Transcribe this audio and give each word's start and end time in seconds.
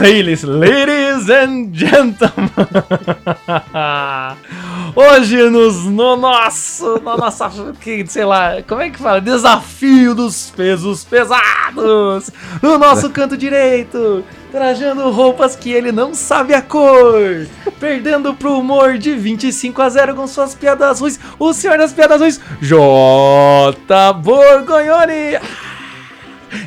Ladies, 0.00 0.42
ladies, 0.42 1.30
and 1.30 1.72
gentlemen. 1.72 2.50
Hoje 4.96 5.50
nos, 5.50 5.84
no 5.84 6.16
nosso, 6.16 7.00
na 7.02 7.16
nossa, 7.16 7.50
que, 7.80 8.04
sei 8.06 8.24
lá, 8.24 8.62
como 8.66 8.80
é 8.80 8.90
que 8.90 8.98
fala? 8.98 9.20
Desafio 9.20 10.14
dos 10.14 10.50
pesos 10.50 11.04
pesados. 11.04 12.30
No 12.60 12.78
nosso 12.78 13.10
canto 13.10 13.36
direito, 13.36 14.24
trajando 14.50 15.10
roupas 15.10 15.56
que 15.56 15.72
ele 15.72 15.92
não 15.92 16.14
sabe 16.14 16.54
a 16.54 16.62
cor. 16.62 17.46
Perdendo 17.78 18.34
pro 18.34 18.58
humor 18.58 18.98
de 18.98 19.14
25 19.14 19.82
a 19.82 19.88
0 19.88 20.14
com 20.14 20.26
suas 20.26 20.54
piadas 20.54 21.00
ruins. 21.00 21.20
O 21.38 21.52
senhor 21.52 21.78
das 21.78 21.92
piadas 21.92 22.20
ruins, 22.20 22.40
J. 22.60 24.12
Borgonhoni. 24.14 25.38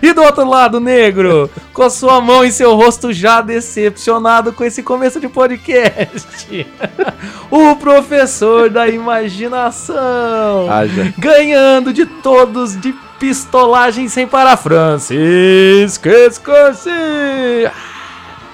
E 0.02 0.14
do 0.14 0.22
outro 0.22 0.48
lado, 0.48 0.80
negro, 0.80 1.50
com 1.74 1.84
a 1.84 1.90
sua 1.90 2.22
mão 2.22 2.44
em 2.44 2.52
seu 2.52 2.76
rosto 2.76 3.12
já 3.14 3.42
decepcionado 3.42 4.54
com 4.54 4.64
esse 4.64 4.84
começo 4.84 5.20
de 5.20 5.28
podcast. 5.28 6.68
o 7.52 7.76
professor 7.76 8.70
da 8.70 8.88
imaginação. 8.88 10.70
Haja. 10.70 11.14
Ganhando 11.18 11.94
de 11.94 12.06
todos 12.06 12.80
de 12.80 12.94
pistolagem 13.20 14.08
sem 14.08 14.28
parar. 14.28 14.58
Francisco 14.58 16.08
Escorci. 16.08 16.90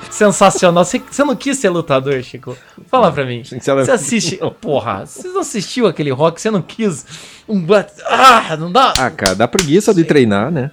Sensacional. 0.09 0.85
Você, 0.85 0.99
você 0.99 1.23
não 1.23 1.35
quis 1.35 1.57
ser 1.57 1.69
lutador, 1.69 2.21
Chico? 2.21 2.55
Fala 2.87 3.11
pra 3.11 3.25
mim. 3.25 3.43
Sinceramente, 3.43 3.87
Você 3.87 3.91
assiste. 3.91 4.39
Porra, 4.61 5.05
você 5.05 5.27
não 5.27 5.41
assistiu 5.41 5.87
aquele 5.87 6.11
rock? 6.11 6.39
Você 6.39 6.51
não 6.51 6.61
quis. 6.61 7.05
Um... 7.49 7.65
Ah, 8.05 8.55
não 8.55 8.71
dá. 8.71 8.93
Ah, 8.95 9.09
cara, 9.09 9.33
dá 9.33 9.47
preguiça 9.47 9.91
de 9.93 10.03
treinar, 10.03 10.51
né? 10.51 10.69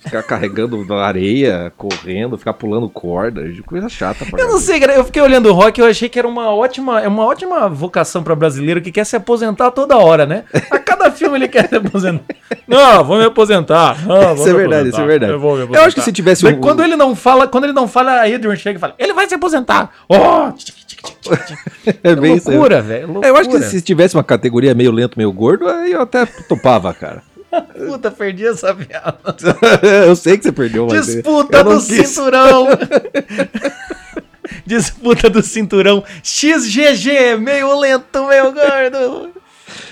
Ficar 0.00 0.22
carregando 0.22 0.84
na 0.84 0.96
areia, 1.04 1.72
correndo, 1.76 2.36
ficar 2.38 2.52
pulando 2.54 2.88
corda, 2.88 3.42
coisa 3.66 3.88
chata. 3.88 4.24
Eu 4.36 4.48
não 4.48 4.58
sei, 4.58 4.80
cara. 4.80 4.94
Eu 4.94 5.04
fiquei 5.04 5.20
olhando 5.22 5.48
o 5.48 5.52
rock 5.52 5.78
e 5.78 5.82
eu 5.82 5.86
achei 5.86 6.08
que 6.08 6.18
era 6.18 6.26
uma 6.28 6.50
ótima, 6.54 7.00
é 7.00 7.08
uma 7.08 7.24
ótima 7.24 7.68
vocação 7.68 8.22
pra 8.22 8.34
brasileiro 8.34 8.80
que 8.80 8.92
quer 8.92 9.04
se 9.04 9.16
aposentar 9.16 9.70
toda 9.70 9.96
hora, 9.96 10.26
né? 10.26 10.44
A 10.70 10.78
cada 10.78 11.10
filme 11.10 11.36
ele 11.38 11.48
quer 11.48 11.68
se 11.68 11.76
aposentar. 11.76 12.24
Não, 12.66 13.04
vou 13.04 13.18
me 13.18 13.24
aposentar. 13.24 14.06
Não, 14.06 14.34
vou 14.34 14.46
Isso 14.46 14.48
é 14.48 14.52
me 14.52 14.58
verdade, 14.58 14.88
aposentar. 14.88 14.88
isso 14.88 15.00
é 15.00 15.06
verdade. 15.06 15.32
Eu, 15.32 15.40
vou 15.40 15.56
me 15.56 15.76
Eu 15.76 15.82
acho 15.82 15.94
que 15.96 16.02
se 16.02 16.12
tivesse 16.12 16.46
um- 16.46 16.60
Quando 16.60 16.82
ele 16.82 16.96
não 16.96 17.14
fala, 17.16 17.46
quando 17.48 17.64
ele 17.64 17.72
não 17.72 17.86
fala, 17.88 18.12
a 18.12 18.22
Adrian 18.24 18.56
chega 18.56 18.78
e 18.78 18.80
fala, 18.80 18.94
ele 18.98 19.12
vai 19.12 19.26
se 19.28 19.34
aposentar. 19.34 19.90
Tic, 20.56 20.74
tic. 20.86 21.00
É 22.02 22.14
bem 22.16 22.32
aí. 22.34 22.40
loucura, 22.44 22.80
velho. 22.80 23.20
É, 23.22 23.28
Eu 23.30 23.36
acho 23.36 23.48
que 23.50 23.60
se 23.60 23.80
tivesse 23.82 24.16
uma 24.16 24.24
categoria 24.24 24.74
meio 24.74 24.90
lento, 24.90 25.16
meio 25.18 25.30
gordo, 25.32 25.68
aí 25.68 25.92
eu 25.92 26.00
até 26.02 26.24
topava, 26.26 26.92
cara. 26.94 27.22
Puta, 27.62 28.10
perdi 28.10 28.46
essa 28.46 28.74
piada. 28.74 29.18
eu 30.06 30.16
sei 30.16 30.36
que 30.36 30.44
você 30.44 30.52
perdeu, 30.52 30.86
mas. 30.86 31.06
Disputa 31.06 31.64
do 31.64 31.70
quis. 31.76 32.08
cinturão. 32.08 32.66
Disputa 34.66 35.30
do 35.30 35.42
cinturão. 35.42 36.04
XGG, 36.22 37.36
meio 37.38 37.78
lento, 37.78 38.26
meio 38.26 38.52
gordo. 38.52 39.30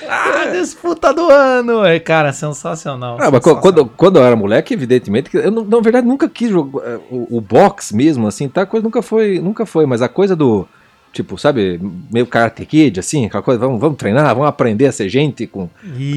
Ah, 0.09 0.47
disputa 0.53 1.13
do 1.13 1.31
ano. 1.31 1.85
É, 1.85 1.99
cara, 1.99 2.33
sensacional. 2.33 3.17
Ah, 3.21 3.25
sensacional. 3.27 3.61
quando, 3.61 3.87
quando 3.87 4.19
eu 4.19 4.25
era 4.25 4.37
moleque, 4.37 4.75
evidentemente, 4.75 5.31
eu, 5.35 5.51
não- 5.51 5.65
na 5.65 5.81
verdade, 5.81 6.07
nunca 6.07 6.29
quis 6.29 6.51
jogar 6.51 6.83
eh, 6.87 6.99
o, 7.11 7.39
o 7.39 7.41
box 7.41 7.93
mesmo, 7.95 8.27
assim, 8.27 8.49
tá? 8.49 8.67
Coisa 8.67 8.85
nunca 8.85 9.03
foi, 9.03 9.39
nunca 9.39 9.65
foi, 9.67 9.87
mas 9.87 10.03
a 10.03 10.09
coisa 10.09 10.37
do, 10.37 10.67
tipo, 11.13 11.37
sabe, 11.39 11.81
meio 12.11 12.27
Karate 12.27 12.65
Kid, 12.65 12.99
assim, 12.99 13.27
aquela 13.27 13.43
coisa, 13.43 13.61
vamos, 13.61 13.81
vamos 13.81 13.97
treinar, 13.99 14.35
vamos 14.35 14.49
aprender 14.49 14.87
a 14.87 14.93
ser 14.93 15.09
gente 15.09 15.47
com, 15.47 15.69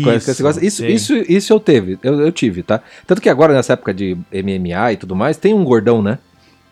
com 0.03 0.11
esse 0.11 0.41
negócio. 0.41 0.63
Isso, 0.63 0.85
isso, 0.85 1.13
isso 1.15 1.51
eu 1.53 1.59
teve, 1.59 1.99
eu, 2.01 2.21
eu 2.21 2.31
tive, 2.31 2.63
tá? 2.63 2.81
Tanto 3.05 3.21
que 3.21 3.29
agora, 3.29 3.53
nessa 3.53 3.73
época 3.73 3.93
de 3.93 4.17
MMA 4.31 4.93
e 4.93 4.97
tudo 4.97 5.15
mais, 5.15 5.37
tem 5.37 5.53
um 5.53 5.63
gordão, 5.63 6.01
né? 6.01 6.17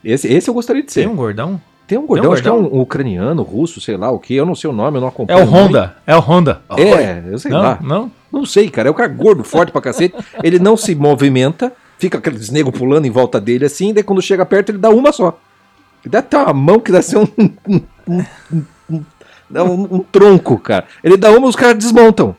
Esse, 0.03 0.28
esse 0.28 0.50
eu 0.50 0.53
gostaria 0.53 0.83
de 0.83 0.91
ser. 0.91 1.01
Tem 1.01 1.09
um 1.09 1.16
gordão? 1.16 1.59
Tem 1.85 1.97
um 1.97 2.06
gordão, 2.07 2.29
um 2.29 2.33
acho 2.33 2.41
que 2.41 2.47
é 2.47 2.51
gordão? 2.51 2.72
um, 2.72 2.81
ucraniano, 2.81 3.44
russo, 3.44 3.81
sei 3.81 3.97
lá 3.97 4.09
o 4.09 4.17
que, 4.17 4.33
eu 4.33 4.45
não 4.45 4.56
sei 4.56 4.69
o 4.69 4.73
nome, 4.73 4.97
eu 4.97 5.01
não 5.01 5.07
É 5.07 5.12
acompanho. 5.12 5.39
o 5.39 5.45
nome. 5.45 5.57
Honda. 5.66 5.95
É 6.07 6.16
o 6.16 6.19
Honda. 6.19 6.62
É, 6.78 7.23
eu 7.29 7.38
sei 7.38 7.51
não, 7.51 7.59
lá. 7.59 7.79
não? 7.81 8.12
Não 8.31 8.45
sei, 8.45 8.69
cara. 8.69 8.88
É 8.88 8.91
o 8.91 8.94
cara 8.94 9.09
gordo, 9.09 9.44
forte 9.44 9.72
pra 9.72 9.81
cacete. 9.81 10.16
Ele 10.41 10.59
não 10.59 10.78
se 10.78 10.95
movimenta, 10.95 11.72
fica 12.00 12.17
aqueles 12.17 12.50
nego 12.50 12.72
pulando 12.72 13.06
em 13.06 13.12
volta 13.12 13.39
dele 13.39 13.66
assim, 13.66 13.94
daí 13.94 14.01
quando 14.01 14.22
chega 14.22 14.45
perto 14.45 14.69
ele 14.69 14.78
dá 14.78 14.89
uma 14.89 15.12
só. 15.12 15.38
Ele 16.03 16.11
dá 16.11 16.19
até 16.19 16.37
uma 16.37 16.53
mão 16.53 16.79
que 16.79 16.91
dá 16.91 17.01
ser 17.01 17.17
um. 17.17 17.27
um, 17.67 17.81
um, 18.07 18.23
um- 18.89 19.03
um- 19.55 19.95
um 19.95 19.99
tronco, 19.99 20.57
cara. 20.59 20.85
Ele 21.03 21.15
dá 21.17 21.31
uma, 21.31 21.47
os 21.47 21.55
caras 21.55 21.77
desmontam. 21.77 22.35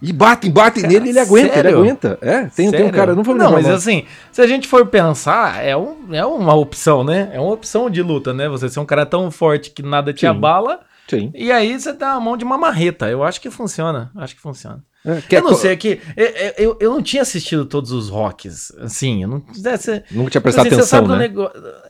E 0.00 0.12
batem, 0.12 0.48
batem 0.48 0.82
Cara, 0.82 0.94
nele 0.94 1.06
e 1.06 1.10
ele 1.10 1.18
aguenta, 1.18 1.46
ele 1.46 1.54
sério? 1.62 1.78
aguenta. 1.80 2.18
É, 2.22 2.44
tem, 2.44 2.70
tem 2.70 2.84
um 2.84 2.90
cara, 2.90 3.16
não 3.16 3.24
vou 3.24 3.34
Não, 3.34 3.50
mas 3.50 3.68
assim, 3.68 4.04
se 4.30 4.40
a 4.40 4.46
gente 4.46 4.68
for 4.68 4.86
pensar, 4.86 5.64
é, 5.64 5.76
um, 5.76 5.96
é 6.14 6.24
uma 6.24 6.54
opção, 6.54 7.02
né? 7.02 7.30
É 7.32 7.40
uma 7.40 7.52
opção 7.52 7.90
de 7.90 8.00
luta, 8.00 8.32
né? 8.32 8.48
Você 8.48 8.68
ser 8.68 8.78
um 8.78 8.84
cara 8.86 9.04
tão 9.04 9.28
forte 9.28 9.70
que 9.72 9.82
nada 9.82 10.12
te 10.12 10.20
Sim. 10.20 10.26
abala. 10.26 10.80
Sim. 11.08 11.32
E 11.34 11.50
aí 11.50 11.78
você 11.80 11.92
dá 11.92 12.12
a 12.12 12.20
mão 12.20 12.36
de 12.36 12.44
uma 12.44 12.56
marreta. 12.56 13.08
Eu 13.08 13.24
acho 13.24 13.40
que 13.40 13.50
funciona. 13.50 14.12
Acho 14.14 14.36
que 14.36 14.40
funciona. 14.40 14.84
É, 15.06 15.12
é 15.12 15.38
eu 15.38 15.42
não 15.42 15.54
sei, 15.54 15.72
é 15.72 15.76
que 15.76 16.00
eu, 16.16 16.26
eu, 16.58 16.76
eu 16.80 16.90
não 16.90 17.00
tinha 17.00 17.22
assistido 17.22 17.64
todos 17.64 17.92
os 17.92 18.08
rocks, 18.08 18.72
assim, 18.80 19.22
eu 19.22 19.28
não... 19.28 19.42
Você, 19.52 20.02
Nunca 20.10 20.30
tinha 20.30 20.40
prestado 20.40 20.66
assim, 20.66 20.76
você 20.76 20.96
atenção, 20.96 21.16
né? 21.16 21.30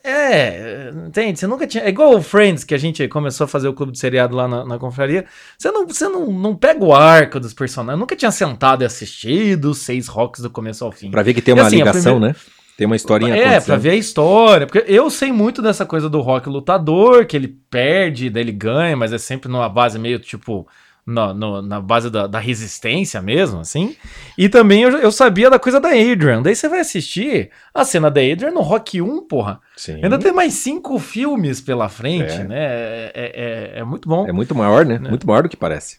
É, 0.05 0.93
entende? 1.07 1.39
Você 1.39 1.47
nunca 1.47 1.67
tinha... 1.67 1.85
É 1.85 1.89
igual 1.89 2.15
o 2.15 2.23
Friends, 2.23 2.65
que 2.65 2.75
a 2.75 2.79
gente 2.79 3.07
começou 3.09 3.45
a 3.47 3.49
fazer 3.49 3.67
o 3.67 3.73
clube 3.73 3.93
de 3.93 3.99
seriado 3.99 4.37
lá 4.37 4.47
na, 4.47 4.65
na 4.65 4.79
confraria. 4.79 5.25
Você, 5.57 5.71
não, 5.71 5.87
você 5.87 6.09
não, 6.09 6.31
não 6.31 6.55
pega 6.55 6.85
o 6.85 6.95
arco 6.95 7.41
dos 7.41 7.55
personagens. 7.55 7.97
Eu 7.97 8.01
nunca 8.01 8.15
tinha 8.15 8.31
sentado 8.31 8.83
e 8.83 8.87
assistido 8.87 9.71
os 9.71 9.79
seis 9.79 10.07
rocks 10.07 10.43
do 10.43 10.51
começo 10.51 10.85
ao 10.85 10.93
fim. 10.93 11.11
Pra 11.11 11.23
ver 11.23 11.35
que 11.35 11.43
tem 11.43 11.55
E 11.55 11.59
uma 11.59 11.67
assim, 11.67 11.77
ligação, 11.77 12.13
primeira- 12.15 12.35
né? 12.35 12.41
Tem 12.77 12.87
uma 12.87 12.95
historinha 12.95 13.35
É, 13.35 13.59
pra 13.59 13.75
ver 13.77 13.91
a 13.91 13.97
história. 13.97 14.65
Porque 14.65 14.85
eu 14.87 15.11
sei 15.11 15.33
muito 15.33 15.61
dessa 15.61 15.85
coisa 15.85 16.09
do 16.09 16.21
rock 16.21 16.49
lutador, 16.49 17.27
que 17.27 17.37
ele 17.37 17.49
perde, 17.69 18.31
daí 18.31 18.45
ele 18.45 18.53
ganha, 18.53 18.97
mas 18.97 19.13
é 19.13 19.19
sempre 19.19 19.51
numa 19.51 19.69
base 19.69 19.99
meio 19.99 20.21
tipo. 20.21 20.69
Na, 21.11 21.33
no- 21.33 21.63
na 21.63 21.81
base 21.81 22.11
da, 22.11 22.27
da 22.27 22.39
resistência 22.39 23.23
mesmo, 23.23 23.61
assim. 23.61 23.97
E 24.37 24.47
também 24.47 24.83
eu, 24.83 24.91
eu 24.99 25.11
sabia 25.11 25.49
da 25.49 25.59
coisa 25.59 25.81
da 25.81 25.89
Adrian. 25.89 26.43
Daí 26.43 26.55
você 26.55 26.69
vai 26.69 26.81
assistir 26.81 27.49
a 27.73 27.83
cena 27.83 28.11
da 28.11 28.21
Adrian 28.21 28.51
no 28.51 28.61
Rock 28.61 29.01
1, 29.01 29.23
porra. 29.27 29.59
Sim. 29.75 30.01
Ainda 30.03 30.19
tem 30.19 30.33
mais 30.33 30.53
cinco 30.53 30.99
filmes 30.99 31.63
pela 31.63 31.89
frente, 31.89 32.33
É. 32.33 32.45
né? 32.45 32.57
É, 32.59 33.13
é, 33.15 33.75
é- 33.77 33.79
é 33.81 33.85
muito 33.85 34.07
bom. 34.07 34.27
É 34.29 34.33
muito 34.33 34.55
maior, 34.55 34.85
né? 34.85 34.99
Muito 34.99 35.27
maior 35.27 35.45
do 35.45 35.49
que 35.49 35.57
parece. 35.57 35.99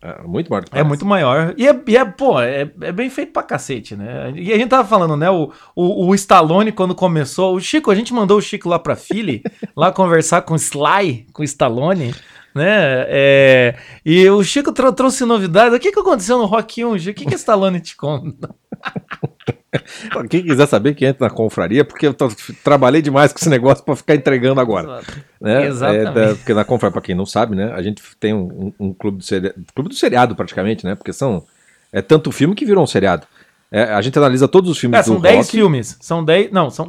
É 0.00 0.22
muito 0.22 0.48
maior 0.48 0.62
do 0.64 0.70
que 0.70 0.78
É 0.78 0.84
muito 0.84 1.04
maior. 1.04 1.54
E 1.56 1.66
é, 1.66 1.76
e 1.88 1.96
é, 1.96 2.04
pô, 2.04 2.40
é, 2.40 2.70
é 2.82 2.92
bem 2.92 3.10
feito 3.10 3.32
pra 3.32 3.42
cacete, 3.42 3.96
né? 3.96 4.32
E 4.36 4.52
a 4.52 4.56
gente 4.56 4.68
tava 4.68 4.86
falando, 4.86 5.16
né? 5.16 5.28
O, 5.28 5.50
o, 5.74 6.06
o 6.06 6.14
Stallone, 6.14 6.70
quando 6.70 6.94
começou. 6.94 7.56
O 7.56 7.60
Chico, 7.60 7.90
a 7.90 7.94
gente 7.96 8.14
mandou 8.14 8.38
o 8.38 8.40
Chico 8.40 8.68
lá 8.68 8.78
pra 8.78 8.94
Philly, 8.94 9.42
lá 9.76 9.90
conversar 9.90 10.42
com 10.42 10.54
o 10.54 10.56
Sly, 10.56 11.26
com 11.32 11.42
o 11.42 11.44
Stallone, 11.44 12.14
né? 12.54 13.04
É, 13.08 13.74
e 14.04 14.28
o 14.30 14.42
Chico 14.42 14.72
trou- 14.72 14.92
trouxe 14.92 15.24
novidades. 15.24 15.76
O 15.76 15.80
que, 15.80 15.92
que 15.92 16.00
aconteceu 16.00 16.38
no 16.38 16.44
Rock 16.46 16.84
1, 16.84 16.98
Chico? 16.98 17.10
O 17.10 17.14
que, 17.22 17.26
que 17.30 17.34
o 17.34 17.36
Stallone 17.36 17.80
te 17.80 17.96
conta? 17.96 18.54
Quem 20.30 20.42
quiser 20.42 20.66
saber 20.66 20.94
que 20.94 21.04
entra 21.04 21.28
na 21.28 21.34
confraria, 21.34 21.84
porque 21.84 22.06
eu 22.06 22.14
tô- 22.14 22.30
trabalhei 22.64 23.02
demais 23.02 23.32
com 23.32 23.38
esse 23.38 23.50
negócio 23.50 23.84
pra 23.84 23.94
ficar 23.94 24.14
entregando 24.14 24.60
agora. 24.60 25.00
Né? 25.40 25.66
Exatamente. 25.66 26.18
É 26.18 26.34
porque 26.34 26.54
na 26.54 26.64
confraria, 26.64 26.92
pra 26.92 27.02
quem 27.02 27.14
não 27.14 27.26
sabe, 27.26 27.54
né? 27.54 27.70
A 27.74 27.82
gente 27.82 28.02
tem 28.18 28.32
um, 28.32 28.72
um- 28.80 28.86
um 28.88 28.94
clube, 28.94 29.18
do 29.18 29.24
seriado, 29.24 29.54
clube 29.74 29.90
do 29.90 29.94
seriado 29.94 30.34
praticamente, 30.34 30.84
né? 30.86 30.94
Porque 30.94 31.12
são. 31.12 31.44
É 31.92 32.00
tanto 32.02 32.32
filme 32.32 32.54
que 32.54 32.64
virou 32.64 32.82
um 32.82 32.86
seriado. 32.86 33.26
É, 33.70 33.82
a 33.82 34.00
gente 34.00 34.18
analisa 34.18 34.48
todos 34.48 34.70
os 34.70 34.78
filmes 34.78 34.98
É, 35.00 35.02
são 35.02 35.16
do 35.16 35.20
10 35.22 35.36
rock. 35.36 35.50
filmes. 35.50 35.98
São 36.00 36.24
10. 36.24 36.50
Não, 36.50 36.70
são, 36.70 36.88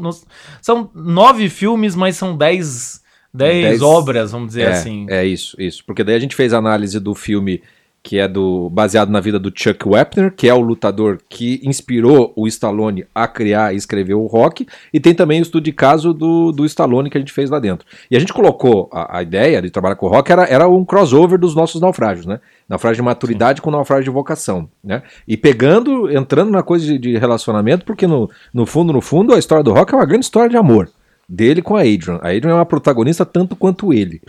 são 0.61 0.89
9 0.95 1.49
filmes, 1.49 1.95
mas 1.95 2.15
são 2.15 2.37
10, 2.37 3.01
10 3.33 3.63
Dez- 3.63 3.81
obras, 3.81 4.31
vamos 4.31 4.49
dizer 4.49 4.63
é, 4.63 4.71
assim. 4.71 5.05
É 5.09 5.25
isso, 5.25 5.55
isso. 5.59 5.83
Porque 5.85 6.03
daí 6.03 6.15
a 6.15 6.19
gente 6.19 6.35
fez 6.35 6.53
a 6.53 6.57
análise 6.57 6.99
do 6.99 7.13
filme 7.13 7.61
que 8.01 8.17
é 8.17 8.27
do 8.27 8.69
baseado 8.69 9.09
na 9.09 9.19
vida 9.19 9.37
do 9.37 9.51
Chuck 9.53 9.87
Wepner, 9.87 10.33
que 10.33 10.47
é 10.47 10.53
o 10.53 10.61
lutador 10.61 11.19
que 11.27 11.59
inspirou 11.63 12.31
o 12.35 12.47
Stallone 12.47 13.05
a 13.13 13.27
criar 13.27 13.73
e 13.73 13.77
escrever 13.77 14.13
o 14.13 14.25
Rock, 14.25 14.65
e 14.93 14.99
tem 14.99 15.13
também 15.13 15.39
o 15.39 15.43
estudo 15.43 15.63
de 15.63 15.73
caso 15.73 16.13
do, 16.13 16.51
do 16.51 16.65
Stallone 16.65 17.09
que 17.09 17.17
a 17.17 17.21
gente 17.21 17.33
fez 17.33 17.49
lá 17.49 17.59
dentro. 17.59 17.85
E 18.09 18.15
a 18.15 18.19
gente 18.19 18.33
colocou 18.33 18.89
a, 18.91 19.17
a 19.17 19.21
ideia 19.21 19.61
de 19.61 19.69
trabalhar 19.69 19.95
com 19.95 20.05
o 20.05 20.09
Rock 20.09 20.31
era, 20.31 20.45
era 20.45 20.67
um 20.67 20.85
crossover 20.85 21.37
dos 21.37 21.53
nossos 21.53 21.81
naufrágios, 21.81 22.25
né? 22.25 22.39
Naufrágio 22.67 22.97
de 22.97 23.05
maturidade 23.05 23.61
com 23.61 23.69
naufrágio 23.69 24.05
de 24.05 24.09
vocação, 24.09 24.69
né? 24.83 25.03
E 25.27 25.35
pegando, 25.35 26.09
entrando 26.09 26.51
na 26.51 26.63
coisa 26.63 26.85
de, 26.85 26.97
de 26.97 27.17
relacionamento, 27.17 27.85
porque 27.85 28.07
no, 28.07 28.29
no 28.53 28.65
fundo, 28.65 28.93
no 28.93 29.01
fundo, 29.01 29.33
a 29.33 29.39
história 29.39 29.63
do 29.63 29.73
Rock 29.73 29.93
é 29.93 29.97
uma 29.97 30.05
grande 30.05 30.25
história 30.25 30.49
de 30.49 30.57
amor 30.57 30.89
dele 31.29 31.61
com 31.61 31.75
a 31.75 31.81
Adrian. 31.81 32.19
A 32.21 32.29
Adrian 32.29 32.51
é 32.51 32.55
uma 32.55 32.65
protagonista 32.65 33.23
tanto 33.25 33.55
quanto 33.55 33.93
ele. 33.93 34.21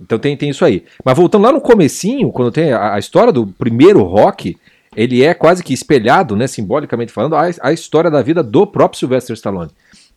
Então 0.00 0.18
tem, 0.18 0.36
tem 0.36 0.50
isso 0.50 0.64
aí. 0.64 0.84
Mas 1.04 1.16
voltando 1.16 1.42
lá 1.44 1.52
no 1.52 1.60
comecinho, 1.60 2.32
quando 2.32 2.50
tem 2.50 2.72
a, 2.72 2.94
a 2.94 2.98
história 2.98 3.32
do 3.32 3.46
primeiro 3.46 4.02
rock, 4.02 4.56
ele 4.94 5.22
é 5.22 5.34
quase 5.34 5.62
que 5.62 5.72
espelhado, 5.74 6.34
né, 6.36 6.46
simbolicamente 6.46 7.12
falando, 7.12 7.36
a, 7.36 7.42
a 7.62 7.72
história 7.72 8.10
da 8.10 8.22
vida 8.22 8.42
do 8.42 8.66
próprio 8.66 8.98
Sylvester 8.98 9.34
Stallone. 9.34 9.70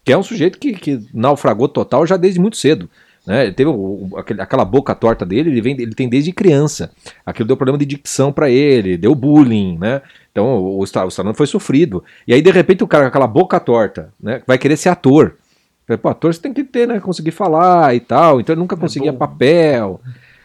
Que 0.04 0.14
é 0.14 0.18
um 0.18 0.24
sujeito 0.24 0.58
que, 0.58 0.74
que 0.74 1.00
naufragou 1.14 1.68
total 1.68 2.06
já 2.08 2.16
desde 2.18 2.40
muito 2.40 2.56
cedo. 2.58 2.90
Né? 3.28 3.44
Ele 3.44 3.52
teve 3.54 3.70
o- 3.70 4.10
aquele- 4.18 4.42
aquela 4.42 4.64
boca 4.66 4.96
torta 4.96 5.26
dele, 5.26 5.50
ele, 5.50 5.62
vem, 5.62 5.74
ele 5.80 5.94
tem 5.94 6.08
desde 6.10 6.32
criança. 6.32 6.90
Aquilo 7.26 7.48
deu 7.48 7.58
problema 7.58 7.78
de 7.78 7.86
dicção 7.86 8.32
pra 8.32 8.50
ele, 8.50 8.98
deu 8.98 9.14
bullying, 9.14 9.78
né? 9.78 10.02
Então 10.32 10.46
o, 10.58 10.78
o 10.78 10.80
o 10.80 10.84
Stallone 10.84 11.36
foi 11.36 11.46
sofrido. 11.46 12.04
E 12.26 12.34
aí, 12.34 12.42
de 12.42 12.50
repente, 12.50 12.84
o 12.84 12.88
cara 12.88 13.04
com 13.04 13.10
aquela 13.10 13.28
boca 13.28 13.60
torta, 13.60 14.12
né? 14.22 14.42
Vai 14.48 14.58
querer 14.58 14.78
ser 14.78 14.90
ator. 14.90 15.36
Pô, 15.98 16.10
ator 16.10 16.34
você 16.34 16.42
tem 16.42 16.54
que 16.54 16.64
ter, 16.64 16.88
né? 16.88 17.00
Conseguir 17.00 17.32
falar 17.32 17.96
e 17.96 18.00
tal. 18.00 18.40
Então 18.40 18.54
ele 18.54 18.62
nunca 18.62 18.78
conseguia 18.78 19.14
papel. 19.14 20.02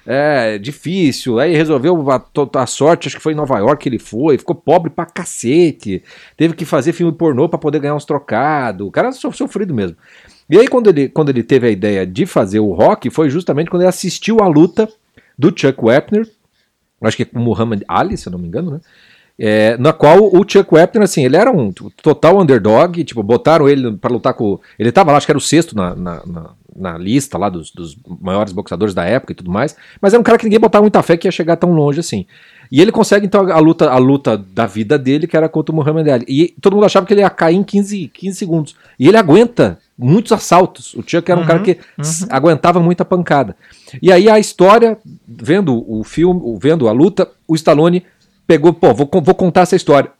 É, 0.06 0.58
difícil. 0.58 1.38
Aí 1.38 1.54
resolveu 1.54 2.10
a, 2.10 2.22
a, 2.56 2.66
sorte, 2.66 3.08
acho 3.08 3.16
que 3.16 3.22
foi 3.22 3.32
em 3.32 3.36
Nova 3.36 3.58
York 3.58 3.82
que 3.82 3.88
ele 3.88 3.98
foi, 3.98 4.36
ficou 4.36 4.54
pobre 4.54 4.90
pra 4.90 5.06
cacete. 5.06 6.02
Teve 6.36 6.54
que 6.54 6.64
fazer 6.64 6.92
filme 6.92 7.12
pornô 7.12 7.48
para 7.48 7.58
poder 7.58 7.78
ganhar 7.78 7.94
uns 7.94 8.04
trocados. 8.04 8.86
O 8.86 8.90
cara 8.90 9.12
sofrido 9.12 9.72
mesmo. 9.72 9.96
E 10.48 10.58
aí, 10.58 10.68
quando 10.68 10.88
ele, 10.88 11.08
quando 11.08 11.30
ele 11.30 11.42
teve 11.42 11.66
a 11.66 11.70
ideia 11.70 12.06
de 12.06 12.26
fazer 12.26 12.60
o 12.60 12.72
rock, 12.72 13.08
foi 13.08 13.30
justamente 13.30 13.70
quando 13.70 13.82
ele 13.82 13.88
assistiu 13.88 14.40
a 14.40 14.46
luta 14.46 14.88
do 15.38 15.48
Chuck 15.48 15.78
Wepner, 15.82 16.28
acho 17.02 17.16
que 17.16 17.22
é 17.22 17.26
com 17.26 17.38
Muhammad 17.38 17.82
Ali, 17.88 18.16
se 18.16 18.28
eu 18.28 18.32
não 18.32 18.38
me 18.38 18.46
engano, 18.46 18.72
né? 18.72 18.80
É, 19.38 19.76
na 19.78 19.92
qual 19.92 20.32
o 20.32 20.44
Chuck 20.48 20.72
Wepner, 20.72 21.04
assim, 21.04 21.24
ele 21.24 21.36
era 21.36 21.50
um 21.50 21.72
total 21.72 22.40
underdog, 22.40 23.02
tipo, 23.02 23.22
botaram 23.22 23.68
ele 23.68 23.96
para 23.96 24.12
lutar 24.12 24.32
com. 24.34 24.60
Ele 24.78 24.92
tava 24.92 25.10
lá, 25.10 25.18
acho 25.18 25.26
que 25.26 25.32
era 25.32 25.38
o 25.38 25.40
sexto 25.40 25.74
na, 25.74 25.94
na, 25.94 26.22
na, 26.24 26.50
na 26.76 26.98
lista 26.98 27.36
lá 27.36 27.48
dos, 27.48 27.72
dos, 27.72 27.96
maiores 28.20 28.52
boxadores 28.52 28.94
da 28.94 29.04
época 29.04 29.32
e 29.32 29.34
tudo 29.34 29.50
mais, 29.50 29.76
mas 30.00 30.12
era 30.12 30.20
um 30.20 30.24
cara 30.24 30.38
que 30.38 30.44
ninguém 30.44 30.60
botava 30.60 30.82
muita 30.82 31.02
fé 31.02 31.16
que 31.16 31.26
ia 31.26 31.32
chegar 31.32 31.56
tão 31.56 31.72
longe 31.72 31.98
assim. 31.98 32.26
E 32.70 32.80
ele 32.80 32.90
consegue, 32.90 33.26
então, 33.26 33.50
a 33.52 33.58
luta, 33.58 33.90
a 33.90 33.98
luta 33.98 34.36
da 34.36 34.66
vida 34.66 34.98
dele, 34.98 35.26
que 35.26 35.36
era 35.36 35.48
contra 35.48 35.72
o 35.72 35.76
Muhammad 35.76 36.08
Ali. 36.08 36.24
E 36.28 36.54
todo 36.60 36.74
mundo 36.74 36.86
achava 36.86 37.06
que 37.06 37.12
ele 37.12 37.20
ia 37.20 37.30
cair 37.30 37.56
em 37.56 37.62
15, 37.62 38.08
15 38.08 38.36
segundos. 38.36 38.76
E 38.98 39.06
ele 39.06 39.16
aguenta 39.16 39.78
muitos 39.96 40.32
assaltos. 40.32 40.94
O 40.94 41.02
Chuck 41.06 41.30
era 41.30 41.38
um 41.38 41.42
uhum, 41.42 41.46
cara 41.46 41.58
que 41.60 41.78
uhum. 41.98 42.26
aguentava 42.30 42.80
muita 42.80 43.04
pancada. 43.04 43.54
E 44.00 44.10
aí 44.10 44.28
a 44.28 44.38
história, 44.38 44.98
vendo 45.26 45.84
o 45.88 46.02
filme, 46.02 46.40
vendo 46.60 46.88
a 46.88 46.92
luta, 46.92 47.30
o 47.46 47.54
Stallone 47.54 48.02
pegou, 48.46 48.72
pô, 48.72 48.92
vou, 48.94 49.08
vou 49.22 49.34
contar 49.34 49.62
essa 49.62 49.76
história. 49.76 50.10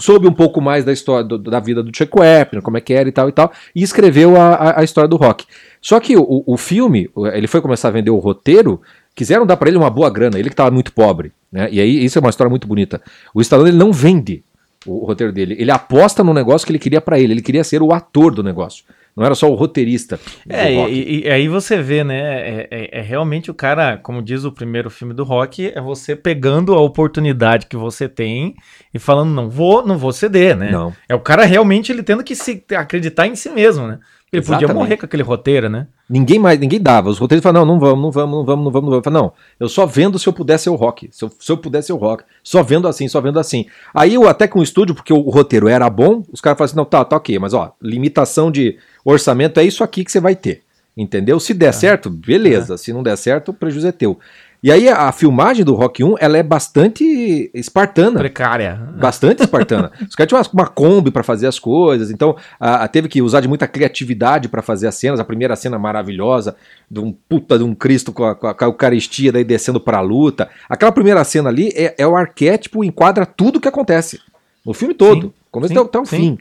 Soube 0.00 0.26
um 0.26 0.32
pouco 0.32 0.60
mais 0.60 0.84
da 0.84 0.92
história 0.92 1.24
do, 1.24 1.36
da 1.36 1.60
vida 1.60 1.82
do 1.82 1.94
Chuck 1.94 2.18
Wepner, 2.18 2.62
como 2.62 2.78
é 2.78 2.80
que 2.80 2.94
era 2.94 3.08
e 3.08 3.12
tal 3.12 3.28
e 3.28 3.32
tal, 3.32 3.52
e 3.74 3.82
escreveu 3.82 4.34
a, 4.40 4.54
a, 4.54 4.80
a 4.80 4.84
história 4.84 5.06
do 5.06 5.16
rock. 5.16 5.44
Só 5.80 6.00
que 6.00 6.16
o, 6.16 6.42
o 6.46 6.56
filme, 6.56 7.10
ele 7.34 7.46
foi 7.46 7.60
começar 7.60 7.88
a 7.88 7.90
vender 7.90 8.10
o 8.10 8.18
roteiro, 8.18 8.80
quiseram 9.14 9.44
dar 9.44 9.58
para 9.58 9.68
ele 9.68 9.76
uma 9.76 9.90
boa 9.90 10.08
grana, 10.08 10.38
ele 10.38 10.48
que 10.48 10.54
estava 10.54 10.70
muito 10.70 10.92
pobre, 10.92 11.32
né? 11.52 11.68
E 11.70 11.80
aí 11.80 12.02
isso 12.02 12.18
é 12.18 12.20
uma 12.20 12.30
história 12.30 12.48
muito 12.48 12.66
bonita. 12.66 13.02
O 13.34 13.40
Stallone 13.42 13.70
ele 13.70 13.78
não 13.78 13.92
vende 13.92 14.42
o 14.86 15.04
roteiro 15.04 15.32
dele, 15.32 15.54
ele 15.58 15.70
aposta 15.70 16.24
no 16.24 16.32
negócio 16.32 16.66
que 16.66 16.72
ele 16.72 16.78
queria 16.78 17.00
para 17.00 17.18
ele, 17.18 17.34
ele 17.34 17.42
queria 17.42 17.62
ser 17.62 17.82
o 17.82 17.92
ator 17.92 18.34
do 18.34 18.42
negócio. 18.42 18.84
Não 19.20 19.26
era 19.26 19.34
só 19.34 19.52
o 19.52 19.54
roteirista. 19.54 20.18
É, 20.48 20.72
e, 20.88 21.26
e, 21.26 21.28
aí 21.28 21.46
você 21.46 21.82
vê, 21.82 22.02
né? 22.02 22.18
É, 22.20 22.68
é, 22.70 23.00
é, 23.00 23.02
realmente 23.02 23.50
o 23.50 23.54
cara, 23.54 23.98
como 23.98 24.22
diz 24.22 24.44
o 24.44 24.50
primeiro 24.50 24.88
filme 24.88 25.12
do 25.12 25.24
rock, 25.24 25.70
é 25.74 25.78
você 25.78 26.16
pegando 26.16 26.72
a 26.72 26.80
oportunidade 26.80 27.66
que 27.66 27.76
você 27.76 28.08
tem 28.08 28.54
e 28.94 28.98
falando, 28.98 29.30
não 29.30 29.50
vou, 29.50 29.86
não 29.86 29.98
vou 29.98 30.10
ceder, 30.10 30.56
né? 30.56 30.70
Não. 30.70 30.94
É 31.06 31.14
o 31.14 31.20
cara 31.20 31.44
realmente 31.44 31.92
ele 31.92 32.02
tendo 32.02 32.24
que 32.24 32.34
se 32.34 32.64
acreditar 32.74 33.26
em 33.26 33.36
si 33.36 33.50
mesmo, 33.50 33.86
né? 33.86 33.98
Ele 34.32 34.40
Exatamente. 34.42 34.66
podia 34.68 34.74
morrer 34.74 34.96
com 34.96 35.06
aquele 35.06 35.22
roteiro, 35.24 35.68
né? 35.68 35.88
Ninguém 36.08 36.38
mais, 36.38 36.58
ninguém 36.58 36.80
dava. 36.80 37.10
Os 37.10 37.18
roteiros 37.18 37.42
falavam, 37.42 37.66
não, 37.66 37.74
não 37.74 37.80
vamos, 37.80 38.02
não 38.02 38.10
vamos, 38.12 38.36
não 38.36 38.44
vamos, 38.44 38.64
não 38.64 38.72
vamos, 38.72 38.90
não 38.90 39.00
vamos. 39.00 39.20
Não, 39.20 39.32
eu 39.58 39.68
só 39.68 39.86
vendo 39.86 40.18
se 40.20 40.28
eu 40.28 40.32
pudesse 40.32 40.64
ser 40.64 40.70
o 40.70 40.76
rock. 40.76 41.08
Se 41.10 41.24
eu, 41.24 41.32
se 41.38 41.50
eu 41.50 41.56
pudesse 41.56 41.88
ser 41.88 41.92
o 41.94 41.96
rock. 41.96 42.22
Só 42.42 42.62
vendo 42.62 42.86
assim, 42.86 43.08
só 43.08 43.20
vendo 43.20 43.40
assim. 43.40 43.66
Aí 43.92 44.14
eu 44.14 44.28
até 44.28 44.46
com 44.46 44.60
o 44.60 44.62
estúdio, 44.62 44.94
porque 44.94 45.12
o 45.12 45.20
roteiro 45.30 45.66
era 45.66 45.90
bom, 45.90 46.22
os 46.32 46.40
caras 46.40 46.58
falaram 46.58 46.70
assim, 46.70 46.76
não, 46.76 46.84
tá, 46.84 47.04
tá 47.04 47.16
ok, 47.16 47.38
mas 47.40 47.54
ó, 47.54 47.74
limitação 47.82 48.52
de 48.52 48.78
orçamento 49.04 49.58
é 49.58 49.64
isso 49.64 49.82
aqui 49.82 50.04
que 50.04 50.12
você 50.12 50.20
vai 50.20 50.36
ter. 50.36 50.62
Entendeu? 50.96 51.40
Se 51.40 51.54
der 51.54 51.72
certo, 51.72 52.10
beleza. 52.10 52.74
É. 52.74 52.76
Se 52.76 52.92
não 52.92 53.02
der 53.02 53.16
certo, 53.16 53.50
o 53.50 53.54
prejuízo 53.54 53.86
é 53.88 53.92
teu. 53.92 54.18
E 54.62 54.70
aí 54.70 54.88
a 54.90 55.10
filmagem 55.10 55.64
do 55.64 55.74
Rock 55.74 56.04
1, 56.04 56.16
ela 56.20 56.36
é 56.36 56.42
bastante 56.42 57.50
espartana. 57.54 58.18
Precária. 58.18 58.74
Bastante 58.94 59.42
espartana. 59.42 59.90
Os 60.06 60.14
caras 60.14 60.28
tinham 60.28 60.42
uma, 60.42 60.62
uma 60.64 60.66
Kombi 60.68 61.10
para 61.10 61.22
fazer 61.22 61.46
as 61.46 61.58
coisas, 61.58 62.10
então 62.10 62.36
a, 62.58 62.84
a, 62.84 62.88
teve 62.88 63.08
que 63.08 63.22
usar 63.22 63.40
de 63.40 63.48
muita 63.48 63.66
criatividade 63.66 64.48
para 64.48 64.60
fazer 64.60 64.86
as 64.86 64.94
cenas. 64.94 65.18
A 65.18 65.24
primeira 65.24 65.56
cena 65.56 65.78
maravilhosa, 65.78 66.56
de 66.90 67.00
um 67.00 67.10
puta 67.10 67.56
de 67.56 67.64
um 67.64 67.74
Cristo 67.74 68.12
com 68.12 68.24
a, 68.24 68.34
com 68.34 68.46
a 68.48 68.56
Eucaristia 68.66 69.32
daí 69.32 69.44
descendo 69.44 69.80
pra 69.80 70.02
luta. 70.02 70.50
Aquela 70.68 70.92
primeira 70.92 71.24
cena 71.24 71.48
ali 71.48 71.70
é, 71.74 71.94
é 71.96 72.06
o 72.06 72.14
arquétipo, 72.14 72.84
enquadra 72.84 73.24
tudo 73.24 73.56
o 73.56 73.60
que 73.60 73.68
acontece. 73.68 74.20
No 74.64 74.74
filme 74.74 74.92
todo. 74.92 75.28
Sim, 75.28 75.32
começo 75.50 75.72
sim, 75.72 75.78
até, 75.78 75.88
até 75.88 75.98
o 75.98 76.04
sim. 76.04 76.16
fim. 76.16 76.38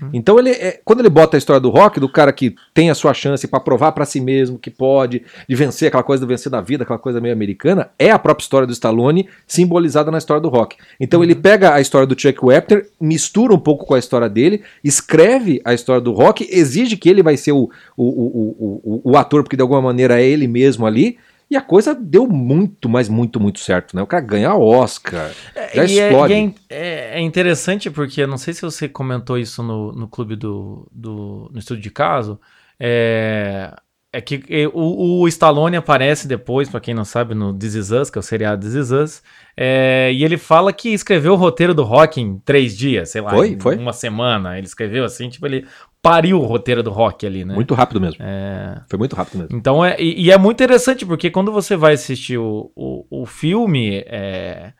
Uhum. 0.00 0.10
Então 0.12 0.38
ele 0.38 0.50
é, 0.50 0.80
quando 0.84 1.00
ele 1.00 1.08
bota 1.08 1.36
a 1.36 1.38
história 1.38 1.60
do 1.60 1.70
rock, 1.70 2.00
do 2.00 2.08
cara 2.08 2.32
que 2.32 2.54
tem 2.72 2.90
a 2.90 2.94
sua 2.94 3.14
chance 3.14 3.46
para 3.46 3.60
provar 3.60 3.92
para 3.92 4.04
si 4.04 4.20
mesmo 4.20 4.58
que 4.58 4.70
pode, 4.70 5.22
de 5.48 5.54
vencer 5.54 5.88
aquela 5.88 6.02
coisa 6.02 6.24
de 6.24 6.28
vencer 6.28 6.50
da 6.50 6.60
vida, 6.60 6.84
aquela 6.84 6.98
coisa 6.98 7.20
meio 7.20 7.34
americana, 7.34 7.90
é 7.98 8.10
a 8.10 8.18
própria 8.18 8.44
história 8.44 8.66
do 8.66 8.72
Stallone 8.72 9.28
simbolizada 9.46 10.10
na 10.10 10.18
história 10.18 10.40
do 10.40 10.48
rock. 10.48 10.76
Então 10.98 11.20
uhum. 11.20 11.24
ele 11.24 11.34
pega 11.34 11.74
a 11.74 11.80
história 11.80 12.06
do 12.06 12.18
Chuck 12.18 12.38
Wepner, 12.44 12.88
mistura 13.00 13.54
um 13.54 13.58
pouco 13.58 13.86
com 13.86 13.94
a 13.94 13.98
história 13.98 14.28
dele, 14.28 14.62
escreve 14.82 15.60
a 15.64 15.74
história 15.74 16.00
do 16.00 16.12
rock, 16.12 16.46
exige 16.50 16.96
que 16.96 17.08
ele 17.08 17.22
vai 17.22 17.36
ser 17.36 17.52
o, 17.52 17.70
o, 17.96 18.04
o, 18.04 18.80
o, 18.84 19.12
o 19.12 19.16
ator, 19.16 19.42
porque 19.42 19.56
de 19.56 19.62
alguma 19.62 19.82
maneira 19.82 20.20
é 20.20 20.24
ele 20.24 20.46
mesmo 20.46 20.86
ali, 20.86 21.18
e 21.52 21.56
a 21.56 21.60
coisa 21.60 21.94
deu 21.94 22.26
muito, 22.26 22.88
mas 22.88 23.10
muito, 23.10 23.38
muito 23.38 23.60
certo, 23.60 23.94
né? 23.94 24.00
O 24.00 24.06
cara 24.06 24.24
ganha 24.24 24.54
Oscar, 24.54 25.30
é, 25.54 25.76
já 25.76 25.84
e 25.84 25.98
é, 25.98 26.08
explode. 26.08 26.32
É, 26.32 26.46
é, 26.70 27.18
é, 27.18 27.20
interessante 27.20 27.90
porque, 27.90 28.22
eu 28.22 28.26
não 28.26 28.38
sei 28.38 28.54
se 28.54 28.62
você 28.62 28.88
comentou 28.88 29.36
isso 29.36 29.62
no, 29.62 29.92
no 29.92 30.08
clube 30.08 30.34
do, 30.34 30.88
do 30.90 31.50
no 31.52 31.58
estúdio 31.58 31.82
de 31.82 31.90
caso, 31.90 32.40
é, 32.80 33.70
é 34.10 34.20
que 34.22 34.66
o, 34.72 35.20
o 35.20 35.28
Stallone 35.28 35.76
aparece 35.76 36.26
depois, 36.26 36.70
para 36.70 36.80
quem 36.80 36.94
não 36.94 37.04
sabe, 37.04 37.34
no 37.34 37.52
This 37.52 37.74
Is 37.74 37.90
Us, 37.90 38.08
que 38.08 38.16
é 38.16 38.20
o 38.20 38.22
seriado 38.22 38.66
This 38.66 38.74
Is 38.74 38.90
Us, 38.90 39.22
é, 39.54 40.10
e 40.10 40.24
ele 40.24 40.38
fala 40.38 40.72
que 40.72 40.88
escreveu 40.88 41.34
o 41.34 41.36
roteiro 41.36 41.74
do 41.74 41.82
rock 41.82 42.18
em 42.18 42.38
três 42.38 42.74
dias, 42.74 43.10
sei 43.10 43.20
lá, 43.20 43.28
foi, 43.28 43.58
foi? 43.60 43.76
uma 43.76 43.92
semana. 43.92 44.56
Ele 44.56 44.66
escreveu 44.66 45.04
assim, 45.04 45.28
tipo, 45.28 45.44
ele 45.44 45.66
pariu 46.02 46.40
o 46.40 46.44
roteiro 46.44 46.82
do 46.82 46.90
rock 46.90 47.24
ali, 47.24 47.44
né? 47.44 47.54
Muito 47.54 47.72
rápido 47.74 48.00
mesmo. 48.00 48.18
É... 48.20 48.82
Foi 48.88 48.98
muito 48.98 49.14
rápido 49.14 49.38
mesmo. 49.38 49.56
Então, 49.56 49.84
é, 49.84 49.96
e, 50.00 50.26
e, 50.26 50.30
é 50.32 50.36
muito 50.36 50.56
interessante, 50.56 51.06
porque 51.06 51.30
quando 51.30 51.52
você 51.52 51.76
vai 51.76 51.94
assistir 51.94 52.36
o, 52.36 52.72
o, 52.74 53.22
o 53.22 53.24
filme, 53.24 54.02
é, 54.06 54.72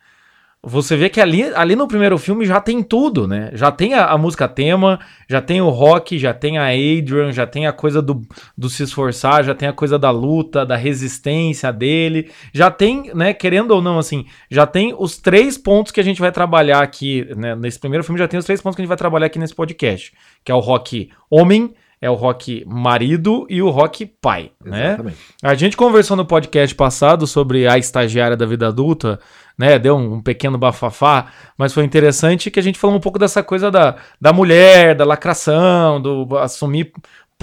você 0.65 0.95
vê 0.95 1.09
que 1.09 1.19
ali, 1.19 1.43
ali 1.55 1.75
no 1.75 1.89
primeiro 1.89 2.17
filme 2.17 2.45
já 2.45 2.61
tem 2.61 2.81
tudo, 2.81 3.27
né? 3.27 3.49
Já 3.53 3.69
tem 3.69 3.93
a, 3.93 4.05
a, 4.05 4.17
música 4.17 4.47
tema, 4.47 4.97
já 5.29 5.41
tem 5.41 5.61
o 5.61 5.67
rock, 5.67 6.17
já 6.17 6.33
tem 6.33 6.57
a 6.57 6.67
Adrian, 6.67 7.33
já 7.33 7.45
tem 7.45 7.67
a 7.67 7.73
coisa 7.73 8.01
do, 8.01 8.21
do 8.57 8.69
se 8.69 8.83
esforçar, 8.83 9.43
já 9.43 9.53
tem 9.53 9.67
a 9.67 9.73
coisa 9.73 9.99
da 9.99 10.09
luta, 10.09 10.65
da 10.65 10.77
resistência 10.77 11.69
dele, 11.73 12.31
já 12.53 12.71
tem, 12.71 13.11
né, 13.13 13.33
querendo 13.33 13.71
ou 13.71 13.81
não, 13.81 13.99
assim, 13.99 14.25
já 14.49 14.65
tem 14.65 14.95
os 14.97 15.17
três 15.17 15.57
pontos 15.57 15.91
que 15.91 15.99
a 15.99 16.03
gente 16.03 16.21
vai 16.21 16.31
trabalhar 16.31 16.81
aqui, 16.81 17.27
né? 17.35 17.55
Nesse 17.55 17.77
primeiro 17.77 18.05
filme 18.05 18.17
já 18.17 18.27
tem 18.29 18.39
os 18.39 18.45
três 18.45 18.61
pontos 18.61 18.77
que 18.77 18.81
a 18.81 18.83
gente 18.83 18.89
vai 18.89 18.97
trabalhar 18.97 19.25
aqui 19.25 19.37
nesse 19.37 19.53
podcast, 19.53 20.13
que 20.45 20.51
é 20.51 20.55
o 20.55 20.59
rock 20.59 21.09
homem, 21.29 21.73
é 22.03 22.09
o 22.09 22.15
rock 22.15 22.65
marido 22.67 23.47
e 23.49 23.61
o 23.61 23.69
rock 23.69 24.05
pai, 24.05 24.51
né? 24.63 24.87
Exatamente. 24.87 25.17
né? 25.41 25.49
A 25.49 25.55
gente 25.55 25.77
conversou 25.77 26.17
no 26.17 26.25
podcast 26.25 26.75
passado 26.75 27.25
sobre 27.25 27.65
a 27.65 27.77
estagiária 27.77 28.35
da 28.35 28.45
vida 28.45 28.67
adulta, 28.67 29.21
né? 29.57 29.77
Deu 29.77 29.95
um, 29.95 30.21
pequeno 30.21 30.57
bafafá, 30.57 31.27
mas 31.57 31.73
foi 31.73 31.83
interessante 31.83 32.51
que 32.51 32.59
a 32.59 32.63
gente 32.63 32.79
falou 32.79 32.95
um 32.95 32.99
pouco 32.99 33.19
dessa 33.19 33.43
coisa 33.43 33.69
da, 33.69 33.95
da 34.19 34.33
mulher, 34.33 34.95
da 34.95 35.05
lacração, 35.05 36.01
do 36.01 36.37
assumir 36.37 36.91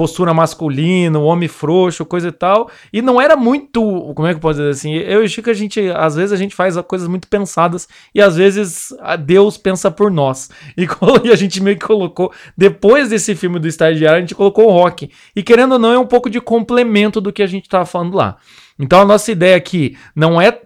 postura 0.01 0.33
masculina, 0.33 1.19
homem 1.19 1.47
frouxo, 1.47 2.07
coisa 2.07 2.29
e 2.29 2.33
tal. 2.33 2.71
E 2.91 3.03
não 3.03 3.21
era 3.21 3.37
muito, 3.37 3.83
como 4.15 4.27
é 4.27 4.31
que 4.31 4.37
eu 4.37 4.41
posso 4.41 4.59
dizer 4.59 4.71
assim? 4.71 4.95
Eu 4.95 5.23
acho 5.23 5.43
que 5.43 5.51
a 5.51 5.55
gente, 5.55 5.79
às 5.91 6.17
vezes 6.17 6.33
a 6.33 6.37
gente 6.37 6.55
faz 6.55 6.75
coisas 6.89 7.07
muito 7.07 7.29
pensadas 7.29 7.87
e 8.15 8.23
às 8.23 8.35
vezes 8.35 8.95
Deus 9.27 9.59
pensa 9.59 9.91
por 9.91 10.11
nós. 10.11 10.51
E, 10.81 10.87
e 11.29 11.33
a 11.33 11.37
gente 11.37 11.63
meio 11.63 11.77
que 11.77 11.85
colocou, 11.85 12.33
depois 12.57 13.11
desse 13.11 13.35
filme 13.35 13.59
do 13.59 13.69
estagiário, 13.69 14.19
a 14.19 14.21
gente 14.21 14.35
colocou 14.35 14.67
o 14.67 14.73
rock. 14.73 15.11
E 15.37 15.43
querendo 15.43 15.73
ou 15.73 15.79
não, 15.79 15.93
é 15.93 15.99
um 15.99 16.07
pouco 16.07 16.31
de 16.31 16.41
complemento 16.41 17.21
do 17.21 17.33
que 17.33 17.43
a 17.43 17.47
gente 17.47 17.69
tava 17.69 17.85
falando 17.85 18.15
lá. 18.15 18.37
Então 18.81 19.01
a 19.01 19.05
nossa 19.05 19.31
ideia 19.31 19.57
aqui 19.57 19.97
não 20.17 20.41
é, 20.41 20.59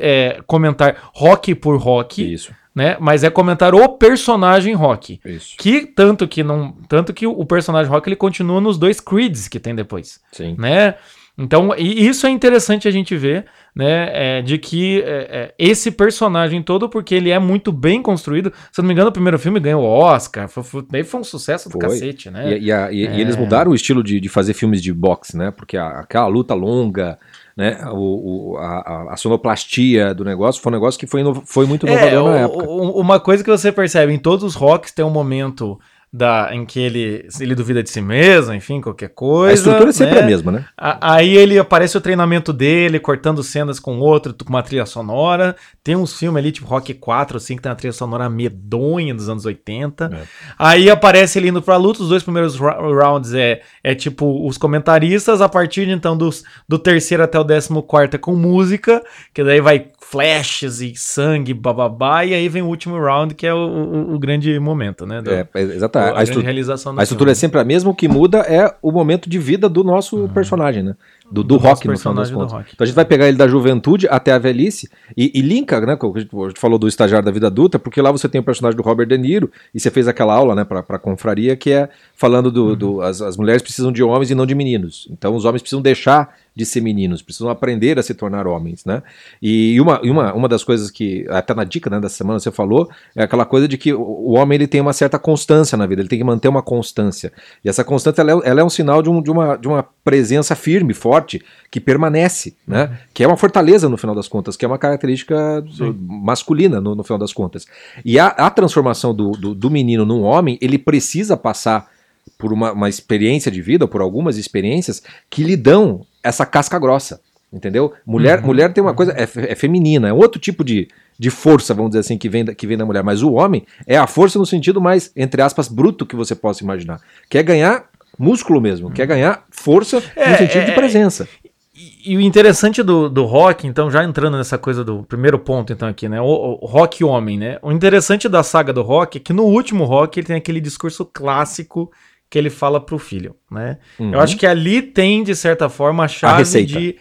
é 0.00 0.40
comentar 0.46 1.10
rock 1.12 1.54
por 1.54 1.76
rock. 1.76 2.32
Isso 2.32 2.52
né? 2.74 2.96
Mas 3.00 3.24
é 3.24 3.30
comentar 3.30 3.74
o 3.74 3.88
personagem 3.88 4.74
Rock. 4.74 5.20
Isso. 5.24 5.56
Que 5.58 5.84
tanto 5.86 6.26
que 6.28 6.42
não, 6.42 6.72
tanto 6.88 7.12
que 7.12 7.26
o 7.26 7.44
personagem 7.44 7.90
Rock 7.90 8.08
ele 8.08 8.16
continua 8.16 8.60
nos 8.60 8.78
dois 8.78 9.00
Creeds 9.00 9.48
que 9.48 9.58
tem 9.58 9.74
depois, 9.74 10.20
Sim. 10.32 10.54
né? 10.58 10.94
Então, 11.38 11.74
e 11.76 12.06
isso 12.06 12.26
é 12.26 12.30
interessante 12.30 12.86
a 12.86 12.90
gente 12.90 13.16
ver, 13.16 13.46
né? 13.74 14.10
É, 14.12 14.42
de 14.42 14.58
que 14.58 15.00
é, 15.00 15.04
é, 15.06 15.54
esse 15.58 15.90
personagem 15.90 16.62
todo, 16.62 16.86
porque 16.86 17.14
ele 17.14 17.30
é 17.30 17.38
muito 17.38 17.72
bem 17.72 18.02
construído. 18.02 18.52
Se 18.70 18.78
eu 18.78 18.82
não 18.82 18.88
me 18.88 18.92
engano, 18.92 19.08
o 19.08 19.12
primeiro 19.12 19.38
filme 19.38 19.58
ganhou 19.58 19.82
o 19.82 19.86
Oscar. 19.86 20.48
Foi, 20.48 20.62
foi, 20.62 21.02
foi 21.02 21.20
um 21.20 21.24
sucesso 21.24 21.70
do 21.70 21.72
foi. 21.72 21.80
cacete, 21.80 22.30
né? 22.30 22.58
E, 22.58 22.64
e, 22.64 22.72
a, 22.72 22.92
e, 22.92 23.06
e, 23.06 23.20
eles 23.20 23.36
é. 23.36 23.40
mudaram 23.40 23.70
o 23.70 23.74
estilo 23.74 24.02
de, 24.02 24.20
de 24.20 24.28
fazer 24.28 24.52
filmes 24.52 24.82
de 24.82 24.92
boxe, 24.92 25.34
né? 25.34 25.50
Porque 25.50 25.78
a, 25.78 26.00
aquela 26.00 26.26
luta 26.26 26.52
longa, 26.52 27.18
né, 27.60 27.78
o, 27.92 28.52
o 28.52 28.56
a, 28.56 29.12
a, 29.12 29.16
sonoplastia 29.18 30.14
do 30.14 30.24
negócio 30.24 30.62
foi 30.62 30.72
um 30.72 30.76
negócio 30.76 30.98
que 30.98 31.06
foi, 31.06 31.22
foi 31.44 31.66
muito 31.66 31.86
inovador 31.86 32.30
é, 32.30 32.32
na 32.32 32.38
época. 32.38 32.70
Uma 32.70 33.20
coisa 33.20 33.44
que 33.44 33.50
você 33.50 33.70
percebe 33.70 34.14
em 34.14 34.18
todos 34.18 34.42
os 34.42 34.54
rocks 34.54 34.92
tem 34.92 35.04
um 35.04 35.10
momento 35.10 35.78
da, 36.12 36.48
em 36.52 36.66
que 36.66 36.80
ele, 36.80 37.28
ele 37.38 37.54
duvida 37.54 37.82
de 37.84 37.88
si 37.90 38.00
mesmo, 38.00 38.52
enfim, 38.52 38.80
qualquer 38.80 39.10
coisa. 39.10 39.52
A 39.52 39.54
estrutura 39.54 39.90
é 39.90 39.92
sempre 39.92 40.16
né? 40.16 40.22
a 40.22 40.26
mesma, 40.26 40.50
né? 40.52 40.64
A- 40.76 41.14
Aí 41.14 41.36
ele 41.36 41.56
aparece 41.58 41.96
o 41.96 42.00
treinamento 42.00 42.52
dele, 42.52 42.98
cortando 42.98 43.42
cenas 43.44 43.78
com 43.78 43.98
outro, 44.00 44.34
com 44.34 44.50
uma 44.50 44.62
trilha 44.62 44.86
sonora. 44.86 45.54
Tem 45.84 45.94
uns 45.94 46.18
filmes 46.18 46.40
ali, 46.42 46.50
tipo 46.50 46.66
Rock 46.66 46.94
4, 46.94 47.36
assim, 47.36 47.54
que 47.54 47.62
tem 47.62 47.70
uma 47.70 47.76
trilha 47.76 47.92
sonora 47.92 48.28
medonha 48.28 49.14
dos 49.14 49.28
anos 49.28 49.44
80. 49.46 50.10
É. 50.12 50.22
Aí 50.58 50.90
aparece 50.90 51.38
ele 51.38 51.48
indo 51.48 51.62
pra 51.62 51.76
luta, 51.76 52.02
os 52.02 52.08
dois 52.08 52.22
primeiros 52.24 52.56
rounds 52.56 53.32
é, 53.32 53.60
é 53.84 53.94
tipo 53.94 54.46
os 54.48 54.58
comentaristas, 54.58 55.40
a 55.40 55.48
partir 55.48 55.86
de 55.86 55.92
então 55.92 56.16
dos, 56.16 56.42
do 56.68 56.78
terceiro 56.78 57.22
até 57.22 57.38
o 57.38 57.44
décimo 57.44 57.82
quarto 57.84 58.14
é 58.14 58.18
com 58.18 58.34
música, 58.34 59.00
que 59.32 59.44
daí 59.44 59.60
vai 59.60 59.86
flashes 60.00 60.80
e 60.80 60.92
sangue, 60.96 61.54
bababá, 61.54 62.24
e 62.24 62.34
aí 62.34 62.48
vem 62.48 62.62
o 62.62 62.66
último 62.66 62.98
round, 62.98 63.32
que 63.34 63.46
é 63.46 63.54
o, 63.54 63.58
o- 63.58 64.14
o 64.14 64.18
grande 64.18 64.58
momento, 64.58 65.06
né? 65.06 65.22
do- 65.22 65.30
É, 65.30 65.46
é, 65.54 65.60
exata- 66.02 66.18
a, 66.18 66.20
a, 66.20 66.24
grande 66.24 66.40
realização 66.42 66.94
do 66.94 67.00
a 67.00 67.02
estrutura 67.02 67.30
é 67.30 67.34
filme. 67.34 67.40
sempre 67.40 67.60
a 67.60 67.64
mesma, 67.64 67.90
o 67.90 67.94
que 67.94 68.08
muda 68.08 68.38
é 68.40 68.74
o 68.82 68.90
momento 68.90 69.28
de 69.28 69.38
vida 69.38 69.68
do 69.68 69.82
nosso 69.84 70.28
personagem, 70.34 70.82
né? 70.82 70.94
Do, 71.32 71.44
do, 71.44 71.48
Do 71.50 71.56
rock, 71.58 71.86
no 71.86 71.96
final 71.96 72.12
das 72.12 72.28
personagem 72.28 72.32
do 72.32 72.38
contas. 72.38 72.52
rock. 72.52 72.70
Então 72.74 72.84
a 72.84 72.86
gente 72.86 72.96
vai 72.96 73.04
pegar 73.04 73.28
ele 73.28 73.36
da 73.36 73.46
juventude 73.46 74.08
até 74.10 74.32
a 74.32 74.38
velhice 74.38 74.90
e, 75.16 75.30
e 75.32 75.40
linka, 75.40 75.80
né? 75.80 75.94
como 75.94 76.16
A 76.16 76.20
gente, 76.20 76.30
a 76.36 76.48
gente 76.48 76.58
falou 76.58 76.76
do 76.76 76.88
estagiário 76.88 77.24
da 77.24 77.30
vida 77.30 77.46
adulta, 77.46 77.78
porque 77.78 78.02
lá 78.02 78.10
você 78.10 78.28
tem 78.28 78.40
o 78.40 78.44
personagem 78.44 78.76
do 78.76 78.82
Robert 78.82 79.06
De 79.06 79.16
Niro 79.16 79.48
e 79.72 79.78
você 79.78 79.92
fez 79.92 80.08
aquela 80.08 80.34
aula, 80.34 80.56
né, 80.56 80.64
pra, 80.64 80.82
pra 80.82 80.98
confraria, 80.98 81.54
que 81.54 81.70
é 81.70 81.88
falando 82.16 82.50
do. 82.50 82.74
do- 82.74 83.00
as, 83.00 83.22
as 83.22 83.36
mulheres 83.36 83.62
precisam 83.62 83.92
de 83.92 84.02
homens 84.02 84.30
e 84.32 84.34
não 84.34 84.44
de 84.44 84.56
meninos. 84.56 85.06
Então 85.12 85.36
os 85.36 85.44
homens 85.44 85.62
precisam 85.62 85.80
deixar 85.80 86.34
de 86.60 86.66
ser 86.66 86.82
meninos, 86.82 87.22
precisam 87.22 87.48
aprender 87.48 87.98
a 87.98 88.02
se 88.02 88.12
tornar 88.12 88.46
homens, 88.46 88.84
né? 88.84 89.02
E 89.40 89.80
uma, 89.80 89.98
uma, 90.02 90.34
uma 90.34 90.48
das 90.48 90.62
coisas 90.62 90.90
que, 90.90 91.26
até 91.30 91.54
na 91.54 91.64
dica 91.64 91.88
né, 91.88 91.98
dessa 91.98 92.16
semana 92.16 92.38
você 92.38 92.50
falou, 92.50 92.90
é 93.16 93.22
aquela 93.22 93.46
coisa 93.46 93.66
de 93.66 93.78
que 93.78 93.94
o, 93.94 94.32
homem 94.32 94.56
ele 94.56 94.66
tem 94.66 94.80
uma 94.80 94.92
certa 94.92 95.18
constância 95.18 95.76
na 95.78 95.86
vida, 95.86 96.02
ele 96.02 96.08
tem 96.08 96.18
que 96.18 96.24
manter 96.24 96.48
uma 96.48 96.62
constância. 96.62 97.32
E 97.64 97.68
essa 97.68 97.82
constância 97.82 98.20
ela 98.20 98.32
é, 98.32 98.50
ela 98.50 98.60
é 98.60 98.64
um 98.64 98.68
sinal 98.68 99.02
de, 99.02 99.08
um, 99.08 99.22
de, 99.22 99.30
uma, 99.30 99.56
de 99.56 99.66
uma 99.68 99.82
presença 100.04 100.54
firme, 100.54 100.92
forte, 100.92 101.42
que 101.70 101.80
permanece, 101.80 102.54
né? 102.66 102.98
Que 103.14 103.24
é 103.24 103.26
uma 103.26 103.38
fortaleza 103.38 103.88
no 103.88 103.96
final 103.96 104.14
das 104.14 104.28
contas, 104.28 104.54
que 104.54 104.64
é 104.64 104.68
uma 104.68 104.78
característica 104.78 105.64
masculina 105.98 106.78
no, 106.78 106.94
no 106.94 107.02
final 107.02 107.18
das 107.18 107.32
contas. 107.32 107.66
E 108.04 108.18
a, 108.18 108.26
a 108.26 108.50
transformação 108.50 109.14
do, 109.14 109.30
do, 109.30 109.54
do 109.54 109.70
menino 109.70 110.04
num 110.04 110.22
homem, 110.22 110.58
ele 110.60 110.78
precisa 110.78 111.38
passar 111.38 111.88
por 112.36 112.52
uma, 112.52 112.72
uma 112.72 112.88
experiência 112.88 113.50
de 113.50 113.62
vida, 113.62 113.88
por 113.88 114.00
algumas 114.00 114.36
experiências 114.36 115.02
que 115.30 115.42
lhe 115.42 115.56
dão 115.56 116.04
essa 116.22 116.44
casca 116.46 116.78
grossa. 116.78 117.20
Entendeu? 117.52 117.92
Mulher, 118.06 118.38
Uhum. 118.38 118.46
mulher 118.46 118.72
tem 118.72 118.80
uma 118.80 118.94
coisa, 118.94 119.12
é, 119.12 119.22
é 119.22 119.54
feminina, 119.56 120.08
é 120.08 120.12
outro 120.12 120.40
tipo 120.40 120.62
de, 120.62 120.86
de 121.18 121.30
força, 121.30 121.74
vamos 121.74 121.90
dizer 121.90 122.00
assim, 122.00 122.16
que 122.16 122.28
vem, 122.28 122.44
da, 122.44 122.54
que 122.54 122.64
vem 122.64 122.76
da 122.76 122.86
mulher. 122.86 123.02
Mas 123.02 123.22
o 123.22 123.32
homem 123.32 123.66
é 123.88 123.96
a 123.96 124.06
força 124.06 124.38
no 124.38 124.46
sentido 124.46 124.80
mais, 124.80 125.10
entre 125.16 125.42
aspas, 125.42 125.66
bruto 125.66 126.06
que 126.06 126.14
você 126.14 126.36
possa 126.36 126.62
imaginar. 126.62 127.00
Quer 127.28 127.42
ganhar 127.42 127.86
músculo 128.16 128.60
mesmo, 128.60 128.88
quer 128.92 129.04
ganhar 129.06 129.44
força 129.50 130.00
É, 130.14 130.30
no 130.30 130.36
sentido 130.38 130.62
é, 130.62 130.64
de 130.66 130.72
presença. 130.72 131.28
E, 131.74 132.12
e 132.12 132.16
o 132.16 132.20
interessante 132.20 132.84
do, 132.84 133.08
do 133.08 133.24
rock, 133.24 133.66
então, 133.66 133.90
já 133.90 134.04
entrando 134.04 134.36
nessa 134.36 134.56
coisa 134.56 134.84
do 134.84 135.02
primeiro 135.02 135.38
ponto, 135.38 135.72
então, 135.72 135.88
aqui, 135.88 136.08
né? 136.08 136.20
O, 136.20 136.58
o 136.60 136.66
rock 136.66 137.02
homem, 137.02 137.36
né? 137.36 137.58
O 137.62 137.72
interessante 137.72 138.28
da 138.28 138.44
saga 138.44 138.72
do 138.72 138.82
rock 138.82 139.16
é 139.18 139.20
que 139.20 139.32
no 139.32 139.42
último 139.44 139.84
rock 139.84 140.20
ele 140.20 140.26
tem 140.28 140.36
aquele 140.36 140.60
discurso 140.60 141.04
clássico 141.04 141.90
que 142.30 142.38
ele 142.38 142.48
fala 142.48 142.80
pro 142.80 142.98
filho, 142.98 143.34
né? 143.50 143.78
Uhum. 143.98 144.14
Eu 144.14 144.20
acho 144.20 144.36
que 144.36 144.46
ali 144.46 144.80
tem, 144.80 145.24
de 145.24 145.34
certa 145.34 145.68
forma, 145.68 146.04
a 146.04 146.08
chave 146.08 146.38
receita. 146.38 146.78
de. 146.78 146.96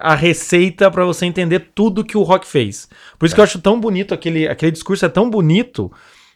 A 0.00 0.14
receita 0.14 0.90
pra 0.90 1.04
você 1.04 1.24
entender 1.24 1.70
tudo 1.74 2.04
que 2.04 2.16
o 2.16 2.22
rock 2.22 2.46
fez. 2.46 2.88
Por 3.18 3.26
isso 3.26 3.34
que 3.34 3.40
eu 3.40 3.44
acho 3.44 3.60
tão 3.60 3.80
bonito 3.80 4.14
aquele, 4.14 4.46
aquele 4.46 4.70
discurso, 4.70 5.04
é 5.04 5.08
tão 5.08 5.28
bonito, 5.28 5.90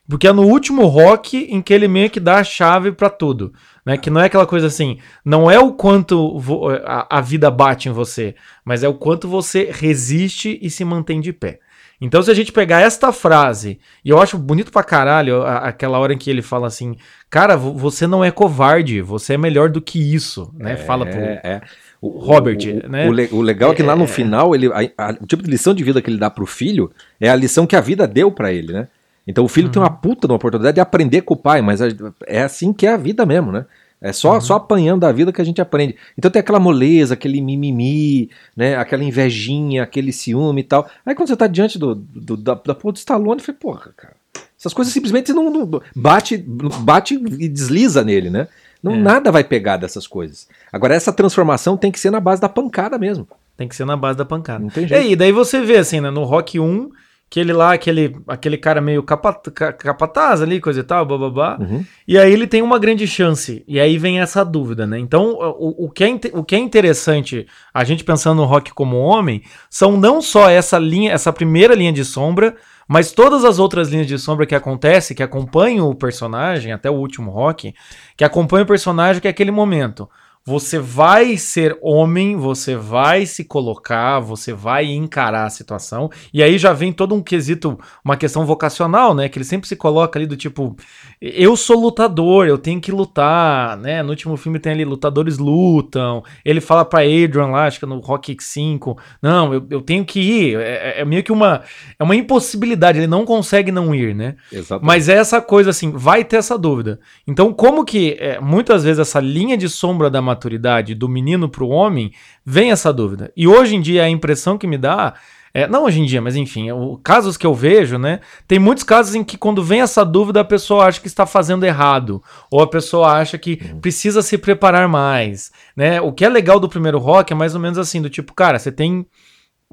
porque 0.08 0.26
é 0.26 0.32
no 0.32 0.42
último 0.42 0.86
rock 0.86 1.36
em 1.36 1.62
que 1.62 1.72
ele 1.72 1.86
meio 1.86 2.10
que 2.10 2.18
dá 2.18 2.38
a 2.38 2.44
chave 2.44 2.90
pra 2.90 3.08
tudo. 3.08 3.52
Né? 3.84 3.96
Que 3.96 4.10
não 4.10 4.20
é 4.20 4.26
aquela 4.26 4.46
coisa 4.46 4.66
assim, 4.66 4.98
não 5.24 5.48
é 5.48 5.60
o 5.60 5.72
quanto 5.72 6.40
a, 6.84 7.18
a 7.18 7.20
vida 7.20 7.48
bate 7.48 7.88
em 7.88 7.92
você, 7.92 8.34
mas 8.64 8.82
é 8.82 8.88
o 8.88 8.94
quanto 8.94 9.28
você 9.28 9.70
resiste 9.72 10.58
e 10.60 10.68
se 10.68 10.84
mantém 10.84 11.20
de 11.20 11.32
pé. 11.32 11.60
Então, 12.00 12.22
se 12.22 12.30
a 12.30 12.34
gente 12.34 12.52
pegar 12.52 12.80
esta 12.82 13.10
frase, 13.12 13.78
e 14.04 14.10
eu 14.10 14.20
acho 14.20 14.36
bonito 14.36 14.70
pra 14.70 14.82
caralho 14.84 15.42
a- 15.42 15.58
aquela 15.68 15.98
hora 15.98 16.12
em 16.12 16.18
que 16.18 16.28
ele 16.30 16.42
fala 16.42 16.66
assim, 16.66 16.94
cara, 17.30 17.56
vo- 17.56 17.72
você 17.72 18.06
não 18.06 18.22
é 18.24 18.30
covarde, 18.30 19.00
você 19.00 19.34
é 19.34 19.38
melhor 19.38 19.70
do 19.70 19.80
que 19.80 19.98
isso, 20.14 20.52
né? 20.58 20.76
Fala 20.76 21.06
pro. 21.06 21.18
É, 21.18 21.40
é. 21.42 21.60
O, 22.00 22.08
Robert, 22.18 22.58
o, 22.84 22.88
né? 22.90 23.08
O, 23.08 23.36
o 23.36 23.40
legal 23.40 23.72
é 23.72 23.74
que 23.74 23.82
lá 23.82 23.94
É. 23.94 23.96
no 23.96 24.06
final, 24.06 24.54
ele, 24.54 24.66
a- 24.66 24.90
a- 25.08 25.16
o 25.20 25.26
tipo 25.26 25.42
de 25.42 25.50
lição 25.50 25.72
de 25.74 25.82
vida 25.82 26.02
que 26.02 26.10
ele 26.10 26.18
dá 26.18 26.28
pro 26.28 26.44
filho 26.44 26.90
é 27.18 27.30
a 27.30 27.34
lição 27.36 27.66
que 27.66 27.74
a 27.74 27.80
vida 27.80 28.06
deu 28.06 28.30
pra 28.30 28.52
ele, 28.52 28.72
né? 28.72 28.88
Então 29.26 29.44
o 29.44 29.48
filho 29.48 29.70
tem 29.70 29.80
Uhum. 29.80 29.88
uma 29.88 29.94
puta 29.96 30.28
de 30.28 30.32
uma 30.32 30.36
oportunidade 30.36 30.74
de 30.76 30.80
aprender 30.80 31.22
com 31.22 31.34
o 31.34 31.36
pai, 31.36 31.60
mas 31.62 31.80
é 32.26 32.42
assim 32.42 32.72
que 32.72 32.86
é 32.86 32.92
a 32.92 32.96
vida 32.96 33.24
mesmo, 33.26 33.50
né? 33.50 33.64
É 34.00 34.12
só, 34.12 34.34
Uhum. 34.34 34.40
só 34.40 34.54
apanhando 34.56 35.00
da 35.00 35.10
vida 35.12 35.32
que 35.32 35.40
a 35.40 35.44
gente 35.44 35.60
aprende. 35.60 35.96
Então 36.18 36.30
tem 36.30 36.40
aquela 36.40 36.60
moleza, 36.60 37.14
aquele 37.14 37.40
mimimi, 37.40 38.30
né? 38.56 38.76
Aquela 38.76 39.02
invejinha, 39.02 39.82
aquele 39.82 40.12
ciúme 40.12 40.60
e 40.60 40.64
tal. 40.64 40.88
Aí 41.04 41.14
quando 41.14 41.28
você 41.28 41.36
tá 41.36 41.46
diante 41.46 41.78
do, 41.78 41.94
do- 41.94 42.36
da, 42.36 42.54
da 42.54 42.74
porra 42.74 42.92
do 42.92 42.96
Stallone, 42.98 43.40
você 43.40 43.46
fala, 43.46 43.58
porra, 43.58 43.90
cara. 43.96 44.14
Essas 44.58 44.72
coisas 44.74 44.92
simplesmente 44.92 45.32
não, 45.32 45.50
não- 45.50 45.80
bate, 45.94 46.36
bate 46.80 47.14
e 47.14 47.48
desliza 47.48 48.04
nele, 48.04 48.30
né? 48.30 48.48
Não, 48.82 48.92
É. 48.92 48.96
Nada 48.98 49.32
vai 49.32 49.42
pegar 49.42 49.78
dessas 49.78 50.06
coisas. 50.06 50.46
Agora, 50.72 50.94
essa 50.94 51.12
transformação 51.12 51.76
tem 51.76 51.90
que 51.90 51.98
ser 51.98 52.10
na 52.10 52.20
base 52.20 52.40
da 52.40 52.48
pancada 52.48 52.98
mesmo. 52.98 53.26
Tem 53.56 53.66
que 53.66 53.74
ser 53.74 53.86
na 53.86 53.96
base 53.96 54.18
da 54.18 54.24
pancada. 54.24 54.60
Não 54.62 54.68
tem 54.70 54.84
E 54.84 54.88
jeito. 54.88 55.02
aí, 55.02 55.16
daí 55.16 55.32
você 55.32 55.60
vê 55.62 55.78
assim, 55.78 56.00
né, 56.00 56.10
no 56.10 56.24
Rock 56.24 56.60
1, 56.60 56.90
que 57.28 57.40
ele 57.40 57.52
lá, 57.52 57.72
aquele, 57.72 58.16
aquele 58.28 58.56
cara 58.56 58.80
meio 58.80 59.02
capa, 59.02 59.34
ca- 59.34 59.72
capataz 59.72 60.40
ali, 60.40 60.60
coisa 60.60 60.80
e 60.80 60.82
tal, 60.84 61.04
bababá. 61.04 61.58
Uhum. 61.60 61.84
E 62.06 62.16
aí 62.16 62.32
ele 62.32 62.46
tem 62.46 62.62
uma 62.62 62.78
grande 62.78 63.06
chance. 63.06 63.64
E 63.66 63.80
aí 63.80 63.98
vem 63.98 64.20
essa 64.20 64.44
dúvida, 64.44 64.86
né? 64.86 64.98
Então, 64.98 65.32
o, 65.58 65.86
o, 65.86 65.90
que, 65.90 66.04
é, 66.04 66.08
o 66.32 66.44
que 66.44 66.54
é 66.54 66.58
interessante, 66.58 67.46
a 67.74 67.82
gente 67.82 68.04
pensando 68.04 68.36
no 68.36 68.44
rock 68.44 68.72
como 68.72 68.96
homem, 68.98 69.42
são 69.68 69.96
não 69.96 70.22
só 70.22 70.48
essa 70.48 70.78
linha, 70.78 71.12
essa 71.12 71.32
primeira 71.32 71.74
linha 71.74 71.92
de 71.92 72.04
sombra, 72.04 72.54
mas 72.88 73.10
todas 73.10 73.44
as 73.44 73.58
outras 73.58 73.88
linhas 73.88 74.06
de 74.06 74.16
sombra 74.18 74.46
que 74.46 74.54
acontecem, 74.54 75.16
que 75.16 75.22
acompanham 75.22 75.90
o 75.90 75.94
personagem, 75.96 76.72
até 76.72 76.88
o 76.88 76.94
último 76.94 77.32
rock, 77.32 77.74
que 78.16 78.22
acompanham 78.22 78.62
o 78.62 78.68
personagem, 78.68 79.20
que 79.20 79.26
é 79.26 79.30
aquele 79.32 79.50
momento. 79.50 80.08
Você 80.48 80.78
vai 80.78 81.36
ser 81.36 81.76
homem, 81.82 82.36
você 82.36 82.76
vai 82.76 83.26
se 83.26 83.42
colocar, 83.42 84.20
você 84.20 84.52
vai 84.52 84.84
encarar 84.84 85.44
a 85.44 85.50
situação. 85.50 86.08
E 86.32 86.40
aí 86.40 86.56
já 86.56 86.72
vem 86.72 86.92
todo 86.92 87.16
um 87.16 87.20
quesito, 87.20 87.76
uma 88.04 88.16
questão 88.16 88.46
vocacional, 88.46 89.12
né? 89.12 89.28
Que 89.28 89.38
ele 89.38 89.44
sempre 89.44 89.66
se 89.66 89.74
coloca 89.74 90.16
ali 90.16 90.24
do 90.24 90.36
tipo, 90.36 90.76
eu 91.20 91.56
sou 91.56 91.80
lutador, 91.80 92.46
eu 92.46 92.58
tenho 92.58 92.80
que 92.80 92.92
lutar, 92.92 93.76
né? 93.76 94.04
No 94.04 94.10
último 94.10 94.36
filme 94.36 94.60
tem 94.60 94.70
ali, 94.70 94.84
lutadores 94.84 95.36
lutam. 95.36 96.22
Ele 96.44 96.60
fala 96.60 96.84
pra 96.84 97.00
Adrian 97.00 97.46
lá, 97.46 97.66
acho 97.66 97.80
que 97.80 97.84
é 97.84 97.88
no 97.88 97.98
Rock 97.98 98.36
5, 98.38 98.96
não, 99.20 99.52
eu, 99.52 99.66
eu 99.68 99.80
tenho 99.80 100.04
que 100.04 100.20
ir. 100.20 100.60
É, 100.60 101.00
é 101.00 101.04
meio 101.04 101.24
que 101.24 101.32
uma, 101.32 101.62
é 101.98 102.04
uma 102.04 102.14
impossibilidade, 102.14 102.98
ele 102.98 103.08
não 103.08 103.24
consegue 103.24 103.72
não 103.72 103.92
ir, 103.92 104.14
né? 104.14 104.36
Exatamente. 104.52 104.86
Mas 104.86 105.08
é 105.08 105.14
essa 105.14 105.40
coisa 105.40 105.70
assim, 105.70 105.90
vai 105.90 106.22
ter 106.22 106.36
essa 106.36 106.56
dúvida. 106.56 107.00
Então, 107.26 107.52
como 107.52 107.84
que 107.84 108.16
é, 108.20 108.38
muitas 108.38 108.84
vezes 108.84 109.00
essa 109.00 109.18
linha 109.18 109.56
de 109.56 109.68
sombra 109.68 110.08
da 110.08 110.22
maturidade 110.36 110.94
do 110.94 111.08
menino 111.08 111.48
pro 111.48 111.68
homem 111.68 112.12
vem 112.44 112.70
essa 112.70 112.92
dúvida. 112.92 113.32
E 113.36 113.48
hoje 113.48 113.74
em 113.74 113.80
dia 113.80 114.04
a 114.04 114.10
impressão 114.10 114.58
que 114.58 114.66
me 114.66 114.76
dá 114.76 115.14
é, 115.54 115.66
não 115.66 115.84
hoje 115.84 116.02
em 116.02 116.04
dia, 116.04 116.20
mas 116.20 116.36
enfim, 116.36 116.70
o, 116.70 117.00
casos 117.02 117.34
que 117.34 117.46
eu 117.46 117.54
vejo, 117.54 117.96
né? 117.96 118.20
Tem 118.46 118.58
muitos 118.58 118.84
casos 118.84 119.14
em 119.14 119.24
que 119.24 119.38
quando 119.38 119.64
vem 119.64 119.80
essa 119.80 120.04
dúvida 120.04 120.40
a 120.42 120.44
pessoa 120.44 120.84
acha 120.84 121.00
que 121.00 121.06
está 121.06 121.24
fazendo 121.24 121.64
errado, 121.64 122.22
ou 122.50 122.60
a 122.60 122.66
pessoa 122.66 123.12
acha 123.12 123.38
que 123.38 123.56
precisa 123.80 124.20
se 124.20 124.36
preparar 124.36 124.86
mais, 124.86 125.50
né? 125.74 125.98
O 125.98 126.12
que 126.12 126.26
é 126.26 126.28
legal 126.28 126.60
do 126.60 126.68
primeiro 126.68 126.98
rock 126.98 127.32
é 127.32 127.36
mais 127.36 127.54
ou 127.54 127.60
menos 127.60 127.78
assim, 127.78 128.02
do 128.02 128.10
tipo, 128.10 128.34
cara, 128.34 128.58
você 128.58 128.70
tem 128.70 129.06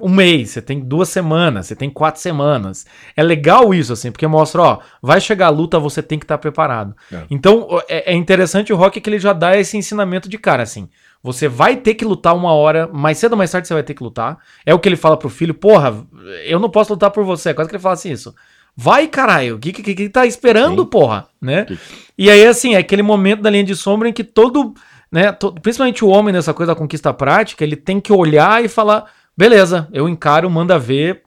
um 0.02 0.10
mês, 0.10 0.50
você 0.50 0.62
tem 0.62 0.80
duas 0.80 1.10
semanas, 1.10 1.68
você 1.68 1.76
tem 1.76 1.90
quatro 1.90 2.20
semanas. 2.20 2.86
É 3.16 3.22
legal 3.22 3.74
isso, 3.74 3.94
assim, 3.94 4.12
porque 4.12 4.26
mostra, 4.26 4.62
ó, 4.62 4.80
vai 5.02 5.22
chegar 5.22 5.48
a 5.48 5.50
luta, 5.52 5.78
você 5.80 6.02
tem 6.02 6.18
que 6.18 6.26
estar 6.26 6.38
preparado. 6.40 6.96
É. 7.12 7.24
Então, 7.30 7.68
é, 7.88 8.12
é 8.12 8.16
interessante 8.16 8.74
o 8.74 8.76
rock 8.76 9.00
que 9.00 9.10
ele 9.10 9.20
já 9.20 9.34
dá 9.34 9.56
esse 9.58 9.78
ensinamento 9.78 10.28
de 10.28 10.38
cara, 10.38 10.64
assim. 10.64 10.90
Você 11.22 11.48
vai 11.48 11.78
ter 11.78 11.94
que 11.94 12.04
lutar 12.04 12.36
uma 12.36 12.52
hora, 12.54 12.90
mais 12.92 13.18
cedo 13.18 13.34
ou 13.34 13.38
mais 13.38 13.52
tarde 13.52 13.68
você 13.68 13.74
vai 13.74 13.84
ter 13.84 13.94
que 13.94 14.04
lutar. 14.04 14.38
É 14.66 14.74
o 14.74 14.80
que 14.80 14.90
ele 14.90 14.96
fala 14.98 15.16
pro 15.16 15.30
filho, 15.30 15.54
porra, 15.54 15.96
eu 16.44 16.60
não 16.60 16.70
posso 16.70 16.92
lutar 16.94 17.12
por 17.12 17.24
você. 17.24 17.50
É 17.50 17.54
quase 17.54 17.70
que 17.70 17.76
ele 17.76 17.82
fala 17.84 17.94
assim 17.94 18.12
isso. 18.12 18.34
Vai, 18.76 19.08
caralho, 19.08 19.56
o 19.56 19.60
que, 19.60 19.72
que, 19.72 19.94
que 19.94 20.10
tá 20.10 20.26
esperando, 20.26 20.82
Sim. 20.82 20.90
porra, 20.90 21.28
né? 21.40 21.66
Que- 21.66 21.78
E 22.18 22.30
aí, 22.32 22.46
assim, 22.46 22.74
é 22.74 22.80
aquele 22.80 23.04
momento 23.04 23.42
da 23.42 23.50
linha 23.50 23.64
de 23.64 23.76
sombra 23.76 24.10
em 24.10 24.14
que 24.14 24.24
todo, 24.24 24.74
né, 25.12 25.32
to- 25.32 25.54
principalmente 25.54 26.04
o 26.04 26.08
homem 26.10 26.34
nessa 26.34 26.54
coisa 26.54 26.74
da 26.74 26.78
conquista 26.78 27.14
prática, 27.14 27.64
ele 27.64 27.76
tem 27.76 28.02
que 28.02 28.12
olhar 28.12 28.66
e 28.66 28.68
falar, 28.68 29.06
beleza, 29.38 29.88
eu 29.92 30.08
encaro, 30.08 30.50
manda 30.50 30.78
ver, 30.80 31.22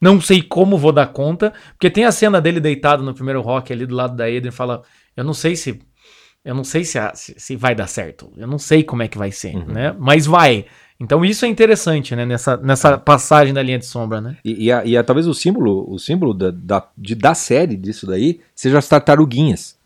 não 0.00 0.20
sei 0.20 0.42
como 0.42 0.76
vou 0.78 0.92
dar 0.92 1.06
conta, 1.08 1.52
porque 1.72 1.90
tem 1.90 2.04
a 2.04 2.12
cena 2.12 2.40
dele 2.40 2.60
deitado 2.60 3.02
no 3.02 3.14
primeiro 3.14 3.40
rock 3.40 3.72
ali 3.72 3.86
do 3.86 3.94
lado 3.94 4.16
da 4.16 4.28
Eden 4.30 4.48
e 4.48 4.52
fala, 4.52 4.82
eu 5.16 5.24
não 5.24 5.34
sei 5.34 5.56
se 5.56 5.80
eu 6.44 6.54
não 6.54 6.62
sei 6.62 6.84
se, 6.84 6.98
a- 6.98 7.14
se, 7.14 7.34
se 7.38 7.56
vai 7.56 7.74
dar 7.74 7.86
certo, 7.86 8.30
eu 8.36 8.46
não 8.46 8.58
sei 8.58 8.84
como 8.84 9.02
é 9.02 9.08
que 9.08 9.16
vai 9.16 9.30
ser, 9.32 9.56
Uhum. 9.56 9.64
né? 9.64 9.96
Mas 9.98 10.26
vai. 10.26 10.66
Então 11.00 11.24
isso 11.24 11.46
é 11.46 11.48
interessante, 11.48 12.14
né, 12.14 12.26
nessa, 12.26 12.58
nessa 12.58 12.98
passagem 12.98 13.54
da 13.54 13.62
linha 13.62 13.78
de 13.78 13.86
sombra, 13.86 14.20
né? 14.20 14.36
E, 14.44 14.66
e, 14.66 14.70
a- 14.72 14.84
e 14.84 14.94
a- 14.94 15.02
talvez 15.02 15.26
o 15.26 15.32
símbolo, 15.32 15.90
o 15.90 15.98
símbolo 15.98 16.34
da, 16.34 16.50
da, 16.50 16.86
de, 16.98 17.14
da 17.14 17.34
série 17.34 17.76
disso 17.78 18.06
daí 18.06 18.40
seja 18.54 18.76
as 18.78 18.86
tartaruguinhas. 18.86 19.78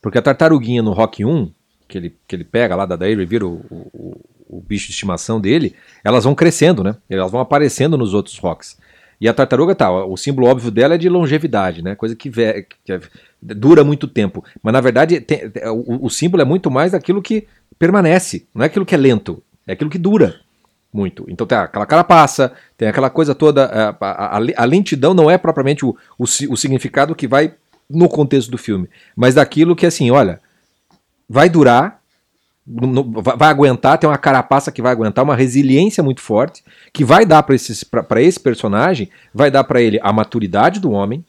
Porque 0.00 0.16
a 0.16 0.22
tartaruguinha 0.22 0.82
no 0.82 0.92
Rock 0.94 1.22
1, 1.22 1.50
que 1.86 1.98
ele, 1.98 2.16
que 2.26 2.34
ele 2.34 2.44
pega 2.44 2.74
lá 2.74 2.86
da 2.86 2.96
Dairy, 2.96 3.26
vira 3.26 3.46
o, 3.46 3.62
o, 3.70 4.16
o, 4.48 4.60
bicho 4.60 4.86
de 4.86 4.92
estimação 4.92 5.40
dele, 5.40 5.74
elas 6.04 6.24
vão 6.24 6.34
crescendo, 6.34 6.82
né? 6.82 6.96
Elas 7.08 7.30
vão 7.30 7.40
aparecendo 7.40 7.96
nos 7.96 8.14
outros 8.14 8.38
rocks. 8.38 8.78
E 9.20 9.28
a 9.28 9.34
tartaruga 9.34 9.74
tá, 9.74 9.90
o 9.90 10.16
símbolo 10.16 10.46
óbvio 10.46 10.70
dela 10.70 10.94
é 10.94 10.98
de 10.98 11.08
longevidade, 11.08 11.82
né? 11.82 11.94
Coisa 11.94 12.14
que, 12.14 12.30
que 12.30 12.92
é, 12.92 13.00
dura 13.40 13.82
muito 13.82 14.06
tempo. 14.06 14.44
Mas 14.62 14.72
na 14.72 14.80
verdade 14.80 15.20
tem, 15.20 15.50
o, 15.72 16.06
o, 16.06 16.10
símbolo 16.10 16.42
é 16.42 16.44
muito 16.44 16.70
mais 16.70 16.92
daquilo 16.92 17.22
que 17.22 17.46
permanece, 17.78 18.46
não 18.54 18.62
é 18.62 18.66
aquilo 18.66 18.84
que 18.84 18.94
é 18.94 18.98
lento, 18.98 19.42
é 19.66 19.72
aquilo 19.72 19.90
que 19.90 19.98
dura 19.98 20.40
muito. 20.92 21.24
Então 21.28 21.46
tem 21.46 21.56
aquela 21.56 21.86
carapaça, 21.86 22.52
tem 22.76 22.88
aquela 22.88 23.08
coisa 23.08 23.34
toda. 23.34 23.64
A, 24.00 24.36
a, 24.36 24.36
a 24.36 24.64
lentidão 24.64 25.14
não 25.14 25.30
é 25.30 25.38
propriamente 25.38 25.84
o, 25.84 25.96
o, 26.18 26.24
o 26.24 26.56
significado 26.56 27.14
que 27.14 27.26
vai 27.26 27.54
no 27.88 28.08
contexto 28.08 28.50
do 28.50 28.58
filme, 28.58 28.88
mas 29.14 29.34
daquilo 29.34 29.76
que 29.76 29.86
assim, 29.86 30.10
olha, 30.10 30.40
vai 31.28 31.48
durar, 31.48 31.95
vai 32.66 33.48
aguentar, 33.48 33.96
tem 33.96 34.10
uma 34.10 34.18
carapaça 34.18 34.72
que 34.72 34.82
vai 34.82 34.90
aguentar, 34.90 35.24
uma 35.24 35.36
resiliência 35.36 36.02
muito 36.02 36.20
forte, 36.20 36.64
que 36.92 37.04
vai 37.04 37.24
dar 37.24 37.42
para 37.42 37.54
esse 38.22 38.40
personagem, 38.40 39.08
vai 39.32 39.50
dar 39.50 39.62
para 39.62 39.80
ele 39.80 40.00
a 40.02 40.12
maturidade 40.12 40.80
do 40.80 40.90
homem, 40.90 41.24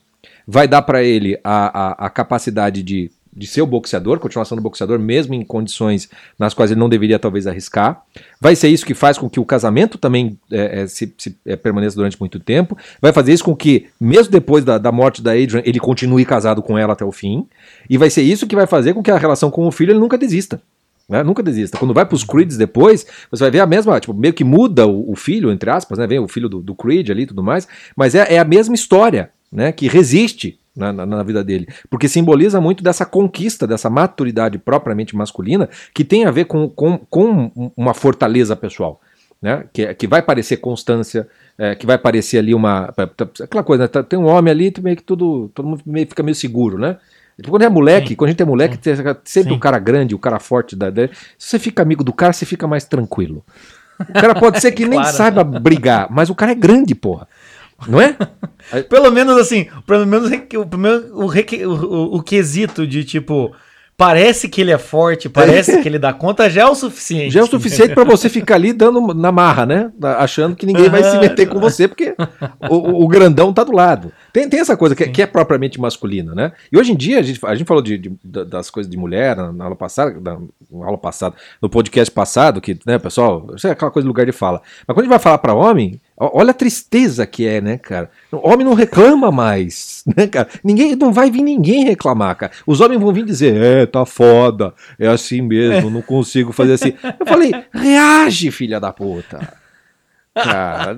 vai 0.48 0.68
dar 0.68 0.82
para 0.82 1.04
ele 1.04 1.40
a, 1.44 2.06
a, 2.06 2.06
a, 2.08 2.10
capacidade 2.10 2.82
de, 2.82 3.12
de 3.32 3.46
ser 3.46 3.62
o 3.62 3.68
boxeador, 3.68 4.18
continuar 4.18 4.46
sendo 4.46 4.62
boxeador, 4.62 4.98
mesmo 4.98 5.36
em 5.36 5.44
condições 5.44 6.10
nas 6.40 6.56
quais 6.56 6.72
ele 6.72 6.80
não 6.80 6.90
deveria 6.90 7.20
talvez 7.20 7.46
arriscar. 7.46 8.02
Vai 8.42 8.56
ser 8.56 8.70
isso 8.70 8.86
que 8.86 8.96
faz 8.96 9.16
com 9.18 9.30
que 9.30 9.40
o 9.40 9.46
casamento 9.46 9.98
também 10.00 10.40
é, 10.52 10.82
é, 10.82 10.88
se, 10.88 11.14
se 11.20 11.38
é, 11.46 11.56
permaneça 11.56 11.96
durante 11.96 12.20
muito 12.20 12.40
tempo. 12.40 12.76
Vai 13.00 13.14
fazer 13.14 13.34
isso 13.34 13.44
com 13.44 13.56
que, 13.56 13.88
mesmo 14.00 14.32
depois 14.32 14.66
da, 14.66 14.80
da 14.80 14.92
morte 14.92 15.22
da 15.22 15.34
Adrian, 15.34 15.62
ele 15.64 15.80
continue 15.80 16.26
casado 16.26 16.64
com 16.64 16.78
ela 16.78 16.94
até 16.94 17.06
o 17.06 17.12
fim. 17.12 17.46
E 17.88 17.96
vai 17.96 18.10
ser 18.10 18.24
isso 18.24 18.48
que 18.48 18.56
vai 18.56 18.66
fazer 18.66 18.96
com 18.96 19.04
que 19.04 19.12
a 19.12 19.18
relação 19.18 19.52
com 19.52 19.68
o 19.68 19.72
filho 19.72 19.92
ele 19.92 20.00
nunca 20.00 20.18
desista. 20.18 20.60
Né? 21.08 21.24
Nunca 21.24 21.42
desista. 21.42 21.78
Quando 21.78 21.94
vai 21.94 22.06
para 22.06 22.16
os 22.16 22.24
Creeds 22.24 22.58
depois, 22.58 23.06
você 23.32 23.44
vai 23.44 23.52
ver 23.52 23.60
a 23.62 23.66
mesma, 23.66 24.00
tipo, 24.00 24.14
meio 24.14 24.34
que 24.34 24.44
muda 24.44 24.86
o, 24.86 25.12
o 25.12 25.16
filho, 25.16 25.52
entre 25.52 25.70
aspas, 25.70 25.98
né? 25.98 26.06
Vem 26.06 26.20
o 26.20 26.28
filho 26.28 26.50
do, 26.50 26.60
do 26.60 26.76
Creed 26.76 27.10
ali 27.10 27.24
e 27.24 27.28
tudo 27.28 27.42
mais, 27.42 27.68
mas 27.96 28.14
é, 28.14 28.36
é 28.36 28.40
a 28.40 28.44
mesma 28.44 28.76
história, 28.76 29.32
né? 29.52 29.72
Que 29.72 29.88
resiste 29.88 30.60
na, 30.76 30.92
na, 30.92 31.06
na, 31.06 31.24
vida 31.24 31.44
dele. 31.44 31.68
Porque 31.90 32.10
simboliza 32.10 32.60
muito 32.60 32.84
dessa 32.84 33.06
conquista, 33.06 33.66
dessa 33.66 33.90
maturidade 33.90 34.58
propriamente 34.58 35.16
masculina, 35.16 35.70
que 35.94 36.04
tem 36.04 36.26
a 36.26 36.32
ver 36.32 36.46
com, 36.46 36.70
com, 36.70 36.98
com 36.98 37.72
uma 37.76 37.94
fortaleza 37.94 38.56
pessoal. 38.56 39.02
Né? 39.42 39.66
Que, 39.72 39.94
que 39.94 40.08
vai 40.08 40.22
parecer 40.22 40.58
constância, 40.58 41.28
é, 41.58 41.74
que 41.76 41.86
vai 41.86 41.98
parecer 41.98 42.40
ali 42.40 42.54
uma. 42.54 42.94
Aquela 43.42 43.64
coisa, 43.64 43.84
né? 43.84 44.04
tem 44.04 44.20
um 44.20 44.26
homem 44.26 44.52
ali, 44.52 44.74
meio 44.82 44.98
que 44.98 45.04
tudo, 45.04 45.50
todo 45.54 45.68
mundo 45.68 45.84
meio, 45.86 46.08
fica 46.08 46.24
meio 46.24 46.36
seguro, 46.36 46.78
né? 46.78 46.98
Quando 47.48 47.62
é 47.62 47.70
moleque, 47.70 48.10
Sim. 48.10 48.16
quando 48.16 48.30
a 48.30 48.32
gente 48.32 48.42
é 48.42 48.46
moleque, 48.46 48.76
Sim. 48.82 48.96
sempre 49.24 49.52
Sim. 49.52 49.58
o 49.58 49.60
cara 49.60 49.78
grande, 49.78 50.16
o 50.16 50.20
cara 50.20 50.40
forte. 50.40 50.76
Da, 50.76 50.90
da, 50.90 51.08
se 51.08 51.50
você 51.50 51.60
fica 51.60 51.84
amigo 51.84 52.04
do 52.04 52.14
cara, 52.14 52.34
você 52.34 52.46
fica 52.46 52.68
mais 52.68 52.86
tranquilo. 52.86 53.46
O 54.00 54.14
cara 54.14 54.34
pode 54.34 54.60
ser 54.60 54.72
que 54.72 54.86
claro. 54.88 55.04
nem 55.04 55.14
saiba 55.14 55.44
brigar, 55.44 56.08
mas 56.10 56.30
o 56.30 56.36
cara 56.36 56.52
é 56.52 56.56
grande, 56.56 56.96
porra. 56.96 57.28
Não 57.88 58.02
é? 58.02 58.16
pelo 58.90 59.12
menos 59.12 59.38
assim, 59.38 59.68
pelo 59.86 60.06
menos 60.06 60.32
o, 60.32 60.58
o, 60.58 61.70
o, 61.70 62.18
o 62.18 62.24
quesito 62.24 62.88
de 62.88 63.04
tipo 63.04 63.54
parece 63.98 64.48
que 64.48 64.62
ele 64.62 64.72
é 64.72 64.78
forte, 64.78 65.28
parece 65.28 65.82
que 65.82 65.90
ele 65.90 65.98
dá 65.98 66.14
conta, 66.14 66.48
já 66.50 66.62
é 66.62 66.66
o 66.66 66.76
suficiente. 66.76 67.34
Já 67.34 67.40
é 67.40 67.44
o 67.44 67.48
suficiente 67.48 67.96
para 67.96 68.04
você 68.04 68.30
ficar 68.30 68.56
ali 68.56 68.72
dando 68.72 69.14
na 69.16 69.32
marra, 69.32 69.66
né? 69.66 69.92
Achando 70.20 70.56
que 70.56 70.68
ninguém 70.68 70.88
vai 70.88 71.04
se 71.04 71.18
meter 71.18 71.48
com 71.48 71.60
você, 71.60 71.88
porque 71.88 72.16
o, 72.70 73.04
o 73.04 73.08
grandão 73.08 73.52
tá 73.52 73.64
do 73.64 73.72
lado. 73.72 74.12
Tem, 74.32 74.48
tem 74.48 74.60
essa 74.60 74.78
coisa 74.78 74.96
que, 74.96 75.08
que, 75.08 75.22
é 75.24 75.26
propriamente 75.26 75.82
masculina, 75.82 76.36
né? 76.36 76.52
E 76.72 76.78
hoje 76.78 76.92
em 76.92 76.96
dia, 76.96 77.20
a 77.20 77.24
gente, 77.24 77.44
a 77.44 77.56
gente 77.56 77.68
falou 77.68 77.82
de, 77.82 77.98
de 77.98 78.12
das 78.24 78.70
coisas 78.70 78.90
de 78.90 78.98
mulher 78.98 79.36
na, 79.36 79.64
aula 79.64 79.76
passada, 79.76 80.16
na, 80.22 80.38
aula 80.86 80.98
passada, 80.98 81.36
no 81.60 81.68
podcast 81.68 82.12
passado, 82.12 82.62
que, 82.62 82.78
né, 82.86 83.00
pessoal, 83.00 83.48
isso 83.56 83.68
é 83.68 83.72
aquela 83.72 83.90
coisa 83.90 84.04
de 84.04 84.08
lugar 84.08 84.26
de 84.28 84.32
fala. 84.32 84.62
Mas 84.86 84.94
quando 84.94 85.00
a 85.00 85.04
gente 85.04 85.10
vai 85.10 85.20
falar 85.20 85.40
para 85.40 85.56
homem, 85.56 86.00
Olha 86.20 86.50
a 86.50 86.54
tristeza 86.54 87.28
que 87.28 87.46
é, 87.46 87.62
né, 87.62 87.78
cara? 87.78 88.10
O 88.32 88.50
homem 88.50 88.66
não 88.66 88.74
reclama 88.74 89.32
mais, 89.32 90.04
né, 90.18 90.26
cara? 90.26 90.48
Ninguém, 90.64 90.96
não 90.96 91.14
vai 91.14 91.30
vir 91.30 91.44
ninguém 91.44 91.84
reclamar, 91.86 92.36
cara. 92.36 92.52
Os 92.66 92.82
homens 92.82 93.00
vão 93.00 93.14
vir 93.14 93.24
dizer, 93.24 93.56
é, 93.56 93.86
tá 93.86 94.04
foda, 94.04 94.74
é 94.98 95.08
assim 95.08 95.42
mesmo, 95.42 95.92
não 95.92 96.02
consigo 96.02 96.52
fazer 96.52 96.74
assim. 96.74 96.94
Eu 97.20 97.26
falei, 97.26 97.52
reage, 97.72 98.50
filha 98.50 98.80
da 98.80 98.92
puta. 98.92 99.67
Cara, 100.44 100.92
é, 100.92 100.96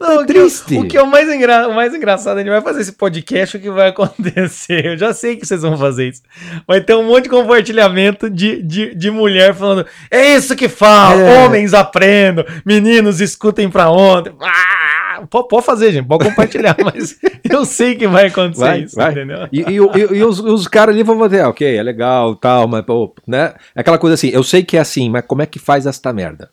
não, 0.00 0.20
é 0.20 0.26
triste. 0.26 0.76
O 0.76 0.86
que, 0.86 0.96
é 0.96 1.02
o 1.02 1.06
mais, 1.06 1.28
engra... 1.28 1.68
o 1.68 1.74
mais 1.74 1.94
engraçado, 1.94 2.36
a 2.36 2.40
gente 2.40 2.50
vai 2.50 2.60
fazer 2.60 2.80
esse 2.80 2.92
podcast, 2.92 3.56
o 3.56 3.60
que 3.60 3.70
vai 3.70 3.88
acontecer? 3.94 4.86
Eu 4.86 4.98
já 4.98 5.12
sei 5.12 5.36
que 5.36 5.46
vocês 5.46 5.62
vão 5.62 5.76
fazer 5.76 6.08
isso. 6.08 6.22
Vai 6.66 6.80
ter 6.80 6.94
um 6.94 7.04
monte 7.04 7.24
de 7.24 7.30
compartilhamento 7.30 8.30
de, 8.30 8.62
de, 8.62 8.94
de 8.94 9.10
mulher 9.10 9.54
falando: 9.54 9.86
é 10.10 10.34
isso 10.34 10.54
que 10.54 10.68
fala, 10.68 11.20
é. 11.20 11.44
homens 11.44 11.74
aprendam, 11.74 12.44
meninos 12.64 13.20
escutem 13.20 13.68
pra 13.68 13.90
ontem. 13.90 14.32
Ah, 14.40 15.22
pode, 15.28 15.48
pode 15.48 15.66
fazer, 15.66 15.92
gente, 15.92 16.06
pode 16.06 16.24
compartilhar, 16.24 16.76
mas 16.82 17.18
eu 17.48 17.64
sei 17.64 17.94
que 17.94 18.06
vai 18.06 18.26
acontecer 18.26 18.60
vai, 18.60 18.80
isso, 18.82 18.96
vai. 18.96 19.12
entendeu? 19.12 19.48
E, 19.52 19.60
e, 19.60 19.76
e, 19.76 20.18
e 20.18 20.24
os, 20.24 20.38
os 20.38 20.68
caras 20.68 20.94
ali 20.94 21.02
vão 21.02 21.18
fazer, 21.18 21.40
ah, 21.40 21.48
ok, 21.48 21.76
é 21.76 21.82
legal, 21.82 22.34
tal, 22.36 22.68
mas, 22.68 22.84
pô, 22.84 23.14
né? 23.26 23.54
Aquela 23.74 23.98
coisa 23.98 24.14
assim, 24.14 24.28
eu 24.28 24.42
sei 24.42 24.62
que 24.62 24.76
é 24.76 24.80
assim, 24.80 25.10
mas 25.10 25.24
como 25.26 25.42
é 25.42 25.46
que 25.46 25.58
faz 25.58 25.86
esta 25.86 26.12
merda? 26.12 26.50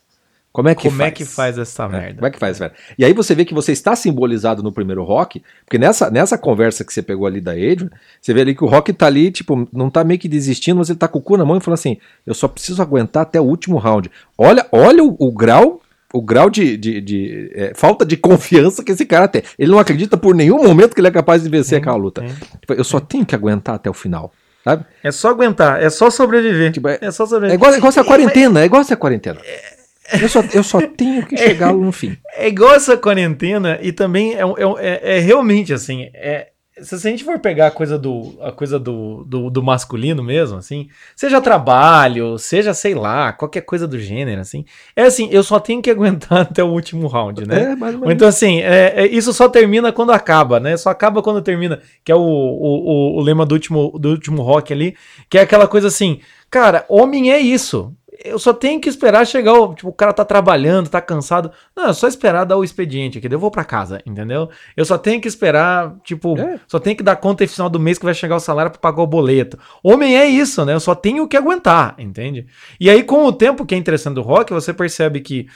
Como 0.51 0.67
é 0.67 0.75
que 0.75 0.83
Como 0.83 0.97
faz? 0.97 1.07
é 1.07 1.11
que 1.11 1.23
faz 1.23 1.57
essa 1.57 1.83
é, 1.85 1.87
merda? 1.87 2.15
Como 2.15 2.27
é 2.27 2.29
que 2.29 2.37
faz 2.39 2.59
merda? 2.59 2.75
E 2.97 3.05
aí 3.05 3.13
você 3.13 3.33
vê 3.33 3.45
que 3.45 3.53
você 3.53 3.71
está 3.71 3.95
simbolizado 3.95 4.61
no 4.61 4.71
primeiro 4.71 5.03
rock, 5.03 5.41
porque 5.63 5.77
nessa, 5.77 6.09
nessa 6.09 6.37
conversa 6.37 6.83
que 6.83 6.93
você 6.93 7.01
pegou 7.01 7.25
ali 7.25 7.39
da 7.39 7.51
Adrian, 7.51 7.89
você 8.21 8.33
vê 8.33 8.41
ali 8.41 8.53
que 8.53 8.63
o 8.63 8.67
rock 8.67 8.91
tá 8.91 9.07
ali, 9.07 9.31
tipo, 9.31 9.67
não 9.71 9.89
tá 9.89 10.03
meio 10.03 10.19
que 10.19 10.27
desistindo, 10.27 10.77
mas 10.77 10.89
ele 10.89 10.99
tá 10.99 11.07
com 11.07 11.19
o 11.19 11.21
cu 11.21 11.37
na 11.37 11.45
mão 11.45 11.57
e 11.57 11.61
falando 11.61 11.79
assim: 11.79 11.97
eu 12.27 12.33
só 12.33 12.49
preciso 12.49 12.81
aguentar 12.81 13.23
até 13.23 13.39
o 13.39 13.45
último 13.45 13.77
round. 13.77 14.11
Olha, 14.37 14.65
olha 14.71 15.03
o, 15.03 15.15
o 15.17 15.31
grau. 15.31 15.81
O 16.13 16.21
grau 16.21 16.49
de, 16.49 16.75
de, 16.75 16.99
de 16.99 17.51
é, 17.55 17.71
falta 17.73 18.05
de 18.05 18.17
confiança 18.17 18.83
que 18.83 18.91
esse 18.91 19.05
cara 19.05 19.29
tem. 19.29 19.43
Ele 19.57 19.71
não 19.71 19.79
acredita 19.79 20.17
por 20.17 20.35
nenhum 20.35 20.61
momento 20.61 20.93
que 20.93 20.99
ele 20.99 21.07
é 21.07 21.11
capaz 21.11 21.41
de 21.41 21.47
vencer 21.47 21.77
aquela 21.77 21.95
luta. 21.95 22.21
Tipo, 22.59 22.73
eu 22.73 22.83
só 22.83 22.99
tenho 22.99 23.25
que 23.25 23.33
aguentar 23.33 23.75
até 23.75 23.89
o 23.89 23.93
final. 23.93 24.29
Sabe? 24.63 24.85
É 25.03 25.11
só 25.11 25.29
aguentar, 25.29 25.81
é 25.81 25.89
só 25.89 26.09
sobreviver. 26.09 26.71
Tipo, 26.71 26.87
é, 26.87 26.99
é, 27.01 27.11
só 27.11 27.25
sobreviver. 27.25 27.53
É 27.53 27.55
igual, 27.55 27.73
é 27.73 27.77
igual 27.77 27.89
essa 27.89 28.03
quarentena, 28.03 28.61
é 28.61 28.65
igual 28.65 28.81
essa 28.81 28.95
quarentena. 28.95 29.39
É, 29.43 29.70
eu 30.19 30.29
só, 30.29 30.43
eu 30.53 30.63
só 30.63 30.81
tenho 30.81 31.25
que 31.25 31.37
chegar 31.37 31.69
é, 31.73 31.73
no 31.73 31.91
fim. 31.91 32.17
É 32.35 32.47
igual 32.47 32.73
essa 32.73 32.97
quarentena 32.97 33.79
e 33.81 33.91
também 33.91 34.33
é, 34.33 34.41
é, 34.41 34.43
é, 34.79 35.17
é 35.17 35.19
realmente 35.19 35.73
assim. 35.73 36.09
É, 36.13 36.51
se 36.81 36.95
a 36.95 36.97
gente 36.97 37.23
for 37.23 37.37
pegar 37.39 37.67
a 37.67 37.71
coisa 37.71 37.97
do, 37.97 38.37
a 38.41 38.51
coisa 38.51 38.79
do, 38.79 39.23
do, 39.25 39.49
do, 39.49 39.61
masculino 39.61 40.23
mesmo, 40.23 40.57
assim, 40.57 40.87
seja 41.15 41.41
trabalho, 41.41 42.37
seja, 42.37 42.73
sei 42.73 42.95
lá, 42.95 43.31
qualquer 43.33 43.61
coisa 43.61 43.87
do 43.87 43.99
gênero, 43.99 44.41
assim, 44.41 44.65
é 44.95 45.03
assim, 45.03 45.29
eu 45.31 45.43
só 45.43 45.59
tenho 45.59 45.81
que 45.81 45.89
aguentar 45.91 46.41
até 46.41 46.63
o 46.63 46.69
último 46.69 47.07
round, 47.07 47.45
né? 47.47 47.75
É. 47.77 48.11
Então, 48.11 48.27
assim, 48.27 48.61
é, 48.61 48.93
é, 48.95 49.07
isso 49.07 49.33
só 49.33 49.49
termina 49.49 49.91
quando 49.91 50.11
acaba, 50.11 50.59
né? 50.59 50.77
Só 50.77 50.89
acaba 50.89 51.21
quando 51.21 51.41
termina, 51.41 51.81
que 52.03 52.11
é 52.11 52.15
o, 52.15 52.19
o, 52.19 53.15
o, 53.15 53.19
o 53.19 53.21
lema 53.21 53.45
do 53.45 53.53
último, 53.53 53.91
do 53.99 54.09
último 54.09 54.41
rock 54.41 54.73
ali, 54.73 54.95
que 55.29 55.37
é 55.37 55.41
aquela 55.41 55.67
coisa 55.67 55.87
assim, 55.87 56.19
cara, 56.49 56.85
homem 56.87 57.31
é 57.31 57.39
isso 57.39 57.93
eu 58.23 58.39
só 58.39 58.53
tenho 58.53 58.79
que 58.79 58.89
esperar 58.89 59.25
chegar 59.25 59.53
o. 59.53 59.73
Tipo, 59.73 59.89
o 59.89 59.93
cara 59.93 60.13
tá 60.13 60.23
trabalhando, 60.23 60.89
tá 60.89 61.01
cansado. 61.01 61.51
Não, 61.75 61.89
é 61.89 61.93
só 61.93 62.07
esperar 62.07 62.45
dar 62.45 62.57
o 62.57 62.63
expediente 62.63 63.17
aqui, 63.17 63.27
eu 63.31 63.39
vou 63.39 63.51
para 63.51 63.63
casa, 63.63 64.01
entendeu? 64.05 64.49
Eu 64.75 64.85
só 64.85 64.97
tenho 64.97 65.19
que 65.21 65.27
esperar, 65.27 65.95
tipo, 66.03 66.37
é. 66.37 66.59
só 66.67 66.79
tenho 66.79 66.95
que 66.95 67.03
dar 67.03 67.15
conta 67.15 67.43
no 67.43 67.49
final 67.49 67.69
do 67.69 67.79
mês 67.79 67.97
que 67.97 68.05
vai 68.05 68.13
chegar 68.13 68.35
o 68.35 68.39
salário 68.39 68.71
para 68.71 68.79
pagar 68.79 69.01
o 69.01 69.07
boleto. 69.07 69.57
Homem 69.83 70.17
é 70.17 70.25
isso, 70.27 70.63
né? 70.65 70.73
Eu 70.73 70.79
só 70.79 70.93
tenho 70.93 71.27
que 71.27 71.37
aguentar, 71.37 71.95
entende? 71.97 72.45
E 72.79 72.89
aí, 72.89 73.03
com 73.03 73.25
o 73.25 73.33
tempo 73.33 73.65
que 73.65 73.75
é 73.75 73.77
interessante 73.77 74.15
do 74.15 74.21
rock, 74.21 74.53
você 74.53 74.73
percebe 74.73 75.21
que 75.21 75.47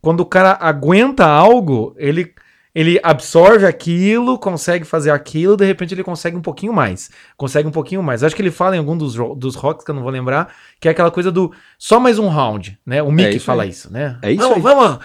quando 0.00 0.20
o 0.20 0.26
cara 0.26 0.58
aguenta 0.60 1.26
algo, 1.26 1.94
ele 1.96 2.32
ele 2.74 2.98
absorve 3.02 3.66
aquilo, 3.66 4.38
consegue 4.38 4.84
fazer 4.84 5.10
aquilo, 5.10 5.56
de 5.56 5.64
repente 5.64 5.92
ele 5.92 6.02
consegue 6.02 6.36
um 6.36 6.40
pouquinho 6.40 6.72
mais. 6.72 7.10
Consegue 7.36 7.68
um 7.68 7.70
pouquinho 7.70 8.02
mais. 8.02 8.24
Acho 8.24 8.34
que 8.34 8.40
ele 8.40 8.50
fala 8.50 8.74
em 8.74 8.78
algum 8.78 8.96
dos, 8.96 9.14
dos 9.36 9.54
rocks 9.54 9.84
que 9.84 9.90
eu 9.90 9.94
não 9.94 10.02
vou 10.02 10.10
lembrar, 10.10 10.54
que 10.80 10.88
é 10.88 10.90
aquela 10.90 11.10
coisa 11.10 11.30
do 11.30 11.52
só 11.78 12.00
mais 12.00 12.18
um 12.18 12.28
round, 12.28 12.78
né? 12.86 13.02
O 13.02 13.12
Mickey 13.12 13.36
é 13.36 13.40
fala 13.40 13.64
aí. 13.64 13.68
isso, 13.68 13.92
né? 13.92 14.18
É 14.22 14.32
isso 14.32 14.40
vamos, 14.40 14.56
aí. 14.56 14.62
Vamos, 14.62 14.98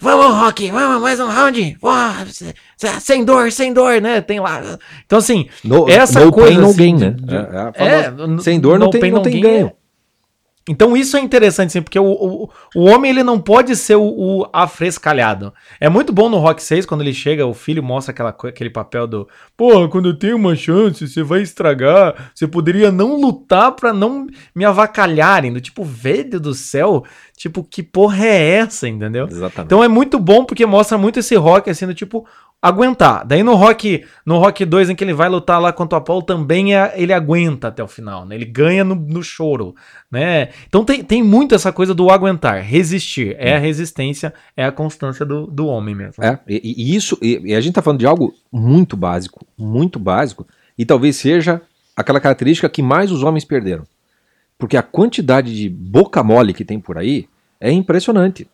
vamos, 0.00 0.36
Rock, 0.40 0.70
vamos, 0.72 1.00
mais 1.00 1.20
um 1.20 1.28
round. 1.28 1.78
sem 3.00 3.24
dor, 3.24 3.52
sem 3.52 3.72
dor, 3.72 4.00
né? 4.00 4.20
Tem 4.20 4.40
lá. 4.40 4.78
Então, 5.06 5.18
assim, 5.20 5.48
no, 5.62 5.88
essa 5.88 6.24
no 6.24 6.32
coisa. 6.32 6.48
Pain, 6.48 6.58
assim, 6.58 6.66
no 6.66 6.74
gain, 6.74 6.98
né? 6.98 7.16
É, 7.76 7.84
é, 7.84 7.98
é, 8.00 8.38
sem 8.40 8.58
dor 8.58 8.80
não, 8.80 8.90
tem, 8.90 9.00
pain, 9.00 9.10
não 9.12 9.22
tem 9.22 9.40
ganho. 9.40 9.72
Então 10.68 10.96
isso 10.96 11.16
é 11.16 11.20
interessante, 11.20 11.72
sim, 11.72 11.82
porque 11.82 11.98
o, 11.98 12.04
o, 12.04 12.50
o 12.76 12.84
homem 12.84 13.10
ele 13.10 13.24
não 13.24 13.40
pode 13.40 13.74
ser 13.74 13.96
o, 13.96 14.02
o, 14.02 14.48
afrescalhado. 14.52 15.52
É 15.80 15.88
muito 15.88 16.12
bom 16.12 16.28
no 16.28 16.38
Rock 16.38 16.62
6, 16.62 16.86
quando 16.86 17.00
ele 17.00 17.12
chega, 17.12 17.44
o 17.44 17.52
filho 17.52 17.82
mostra 17.82 18.12
aquela, 18.12 18.30
aquele 18.30 18.70
papel 18.70 19.08
do 19.08 19.28
Porra, 19.56 19.88
quando 19.88 20.08
eu 20.08 20.16
tenho 20.16 20.36
uma 20.36 20.54
chance, 20.54 21.06
você 21.06 21.22
vai 21.22 21.42
estragar. 21.42 22.30
Você 22.34 22.46
poderia 22.46 22.92
não 22.92 23.20
lutar 23.20 23.72
para 23.72 23.92
não 23.92 24.26
me 24.54 24.64
avacalharem. 24.64 25.52
Do 25.52 25.60
tipo, 25.60 25.84
velho 25.84 26.38
do 26.38 26.54
céu, 26.54 27.04
tipo, 27.36 27.64
que 27.64 27.82
porra 27.82 28.24
é 28.24 28.50
essa, 28.58 28.88
entendeu? 28.88 29.26
Exatamente. 29.26 29.66
Então 29.66 29.82
é 29.82 29.88
muito 29.88 30.18
bom 30.18 30.44
porque 30.44 30.64
mostra 30.64 30.96
muito 30.96 31.18
esse 31.18 31.34
rock, 31.34 31.68
assim, 31.70 31.86
do 31.86 31.94
tipo, 31.94 32.24
aguentar. 32.62 33.26
Daí 33.26 33.42
no 33.42 33.56
Rock, 33.56 34.04
no 34.24 34.38
Rock 34.38 34.64
2 34.64 34.90
em 34.90 34.94
que 34.94 35.02
ele 35.02 35.12
vai 35.12 35.28
lutar 35.28 35.60
lá 35.60 35.72
contra 35.72 35.98
o 35.98 36.00
Apollo 36.00 36.22
também 36.22 36.76
é, 36.76 36.94
ele 36.96 37.12
aguenta 37.12 37.66
até 37.66 37.82
o 37.82 37.88
final, 37.88 38.24
né? 38.24 38.36
Ele 38.36 38.44
ganha 38.44 38.84
no, 38.84 38.94
no 38.94 39.20
choro, 39.20 39.74
né? 40.08 40.50
Então 40.68 40.84
tem, 40.84 41.02
tem 41.02 41.24
muito 41.24 41.56
essa 41.56 41.72
coisa 41.72 41.92
do 41.92 42.08
aguentar, 42.08 42.62
resistir. 42.62 43.34
É 43.36 43.56
a 43.56 43.58
resistência, 43.58 44.32
é 44.56 44.64
a 44.64 44.70
constância 44.70 45.26
do, 45.26 45.48
do 45.48 45.66
homem 45.66 45.92
mesmo. 45.92 46.22
É, 46.22 46.38
e, 46.46 46.92
e 46.92 46.94
isso, 46.94 47.18
e, 47.20 47.40
e, 47.46 47.54
a 47.54 47.60
gente 47.60 47.74
tá 47.74 47.82
falando 47.82 47.98
de 47.98 48.06
algo 48.06 48.32
muito 48.52 48.96
básico, 48.96 49.44
muito 49.58 49.98
básico, 49.98 50.46
e 50.78 50.86
talvez 50.86 51.16
seja 51.16 51.60
aquela 51.96 52.20
característica 52.20 52.68
que 52.68 52.80
mais 52.80 53.10
os 53.10 53.24
homens 53.24 53.44
perderam. 53.44 53.82
Porque 54.56 54.76
a 54.76 54.82
quantidade 54.82 55.52
de 55.52 55.68
boca 55.68 56.22
mole 56.22 56.54
que 56.54 56.64
tem 56.64 56.78
por 56.78 56.96
aí 56.96 57.26
é 57.60 57.72
impressionante. 57.72 58.46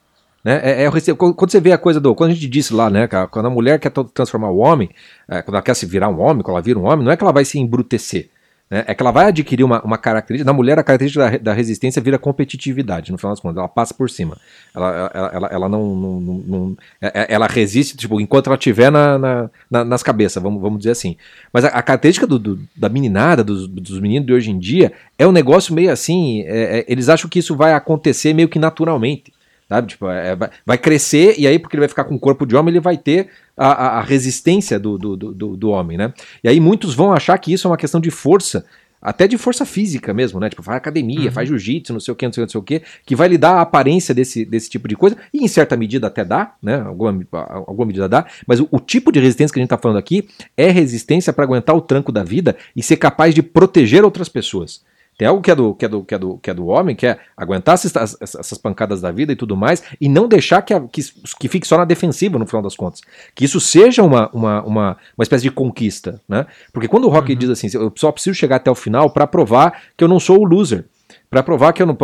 Né? 0.44 0.60
É, 0.62 0.84
é, 0.84 0.90
quando 1.14 1.50
você 1.50 1.60
vê 1.60 1.72
a 1.72 1.78
coisa 1.78 2.00
do. 2.00 2.14
Quando 2.14 2.30
a 2.30 2.34
gente 2.34 2.46
disse 2.46 2.72
lá, 2.72 2.88
né? 2.88 3.08
Quando 3.30 3.46
a 3.46 3.50
mulher 3.50 3.78
quer 3.78 3.90
transformar 3.90 4.50
o 4.50 4.58
homem, 4.58 4.88
é, 5.28 5.42
quando 5.42 5.56
ela 5.56 5.62
quer 5.62 5.74
se 5.74 5.86
virar 5.86 6.08
um 6.08 6.20
homem, 6.20 6.42
quando 6.42 6.56
ela 6.56 6.62
vira 6.62 6.78
um 6.78 6.86
homem, 6.86 7.04
não 7.04 7.12
é 7.12 7.16
que 7.16 7.24
ela 7.24 7.32
vai 7.32 7.44
se 7.44 7.58
embrutecer. 7.58 8.30
Né? 8.70 8.84
É 8.86 8.94
que 8.94 9.02
ela 9.02 9.10
vai 9.10 9.26
adquirir 9.26 9.64
uma, 9.64 9.82
uma 9.82 9.96
característica. 9.96 10.48
Na 10.48 10.56
mulher, 10.56 10.78
a 10.78 10.82
característica 10.82 11.30
da, 11.30 11.38
da, 11.38 11.52
resistência 11.52 12.02
vira 12.02 12.18
competitividade, 12.18 13.10
no 13.10 13.18
final 13.18 13.32
das 13.32 13.40
contas. 13.40 13.58
Ela 13.58 13.68
passa 13.68 13.94
por 13.94 14.10
cima. 14.10 14.36
Ela, 14.74 15.10
ela, 15.14 15.30
ela, 15.32 15.48
ela 15.48 15.68
não, 15.68 15.96
não, 15.96 16.20
não, 16.20 16.76
é, 17.00 17.22
é, 17.22 17.26
Ela 17.34 17.46
resiste, 17.46 17.96
tipo, 17.96 18.20
enquanto 18.20 18.48
ela 18.48 18.56
estiver 18.56 18.90
na, 18.90 19.18
na, 19.18 19.50
na, 19.70 19.84
nas 19.84 20.02
cabeças, 20.02 20.42
vamos, 20.42 20.60
vamos 20.60 20.78
dizer 20.78 20.90
assim. 20.90 21.16
Mas 21.52 21.64
a, 21.64 21.68
a 21.68 21.82
característica 21.82 22.26
do, 22.26 22.38
do, 22.38 22.60
da 22.76 22.88
meninada, 22.88 23.42
dos, 23.42 23.66
dos 23.66 23.98
meninos 24.00 24.26
de 24.26 24.32
hoje 24.32 24.50
em 24.50 24.58
dia, 24.58 24.92
é 25.18 25.26
um 25.26 25.32
negócio 25.32 25.74
meio 25.74 25.90
assim. 25.90 26.42
É, 26.42 26.80
é, 26.80 26.84
eles 26.88 27.08
acham 27.08 27.28
que 27.28 27.38
isso 27.38 27.56
vai 27.56 27.72
acontecer 27.72 28.34
meio 28.34 28.48
que 28.48 28.58
naturalmente. 28.58 29.32
Sabe? 29.68 29.88
Tipo, 29.88 30.08
é, 30.08 30.34
vai 30.64 30.78
crescer, 30.78 31.34
e 31.38 31.46
aí, 31.46 31.58
porque 31.58 31.76
ele 31.76 31.82
vai 31.82 31.88
ficar 31.88 32.04
com 32.04 32.14
o 32.14 32.18
corpo 32.18 32.46
de 32.46 32.56
homem, 32.56 32.72
ele 32.72 32.80
vai 32.80 32.96
ter 32.96 33.28
a, 33.54 33.98
a, 33.98 34.00
resistência 34.00 34.78
do, 34.78 34.96
do, 34.96 35.16
do, 35.16 35.56
do, 35.56 35.68
homem, 35.68 35.98
né? 35.98 36.12
E 36.42 36.48
aí 36.48 36.58
muitos 36.58 36.94
vão 36.94 37.12
achar 37.12 37.36
que 37.36 37.52
isso 37.52 37.68
é 37.68 37.70
uma 37.70 37.76
questão 37.76 38.00
de 38.00 38.10
força, 38.10 38.64
até 39.00 39.28
de 39.28 39.36
força 39.36 39.66
física 39.66 40.14
mesmo, 40.14 40.40
né? 40.40 40.48
Tipo, 40.48 40.62
faz 40.62 40.78
academia, 40.78 41.26
uhum. 41.26 41.30
faz 41.30 41.48
jiu-jitsu, 41.48 41.92
não 41.92 42.00
sei 42.00 42.12
o 42.12 42.16
que, 42.16 42.24
não 42.24 42.32
sei, 42.32 42.42
não 42.44 42.48
sei 42.48 42.58
o 42.58 42.62
que, 42.62 42.82
que 43.04 43.14
vai 43.14 43.28
lhe 43.28 43.36
dar 43.36 43.56
a 43.56 43.60
aparência 43.60 44.14
desse, 44.14 44.42
desse 44.42 44.70
tipo 44.70 44.88
de 44.88 44.96
coisa, 44.96 45.18
e 45.34 45.44
em 45.44 45.48
certa 45.48 45.76
medida 45.76 46.06
até 46.06 46.24
dá, 46.24 46.54
né? 46.62 46.80
Alguma, 46.80 47.26
alguma 47.30 47.86
medida 47.86 48.08
dá, 48.08 48.26
mas 48.46 48.60
o, 48.60 48.68
o 48.70 48.80
tipo 48.80 49.12
de 49.12 49.20
resistência 49.20 49.52
que 49.52 49.60
a 49.60 49.62
gente 49.62 49.70
tá 49.70 49.76
falando 49.76 49.98
aqui 49.98 50.26
é 50.56 50.70
resistência 50.70 51.30
para 51.30 51.44
aguentar 51.44 51.76
o 51.76 51.82
tranco 51.82 52.10
da 52.10 52.24
vida 52.24 52.56
e 52.74 52.82
ser 52.82 52.96
capaz 52.96 53.34
de 53.34 53.42
proteger 53.42 54.02
outras 54.02 54.30
pessoas. 54.30 54.80
Tem 55.18 55.26
algo 55.26 55.42
que 55.42 55.50
é 55.50 55.54
do, 55.56 55.74
que 55.74 55.84
é 55.84 55.88
do, 55.88 56.04
que 56.04 56.14
é 56.14 56.18
do, 56.18 56.38
que 56.38 56.48
é 56.48 56.54
do 56.54 56.66
homem, 56.68 56.94
que 56.94 57.04
é 57.04 57.18
aguentar 57.36 57.74
essas, 57.74 58.16
essas 58.22 58.56
pancadas 58.56 59.00
da 59.00 59.10
vida 59.10 59.32
e 59.32 59.36
tudo 59.36 59.56
mais, 59.56 59.82
e 60.00 60.08
não 60.08 60.28
deixar 60.28 60.62
que, 60.62 60.72
a, 60.72 60.80
que, 60.80 61.02
que 61.40 61.48
fique 61.48 61.66
só 61.66 61.76
na 61.76 61.84
defensiva, 61.84 62.38
no 62.38 62.46
final 62.46 62.62
das 62.62 62.76
contas. 62.76 63.00
Que 63.34 63.44
isso 63.44 63.58
seja 63.58 64.04
uma, 64.04 64.30
uma, 64.30 64.62
uma, 64.62 64.96
uma 65.16 65.22
espécie 65.22 65.42
de 65.42 65.50
conquista, 65.50 66.20
né? 66.28 66.46
Porque 66.72 66.86
quando 66.86 67.04
o 67.04 67.08
Rock 67.08 67.32
uhum. 67.32 67.38
diz 67.38 67.50
assim, 67.50 67.68
eu 67.74 67.92
só 67.96 68.12
preciso 68.12 68.36
chegar 68.36 68.56
até 68.56 68.70
o 68.70 68.76
final 68.76 69.10
para 69.10 69.26
provar 69.26 69.82
que 69.96 70.04
eu 70.04 70.08
não 70.08 70.20
sou 70.20 70.38
o 70.38 70.44
loser, 70.44 70.84
para 71.28 71.42
provar 71.42 71.72
que 71.72 71.82
eu 71.82 71.86
não, 71.86 71.98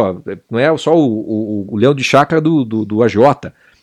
não 0.50 0.58
é 0.58 0.76
só 0.76 0.92
o, 0.92 1.06
o, 1.06 1.66
o 1.72 1.76
leão 1.76 1.94
de 1.94 2.02
chácara 2.02 2.40
do, 2.40 2.64
do, 2.64 2.84
do 2.84 3.00
AJ, 3.00 3.16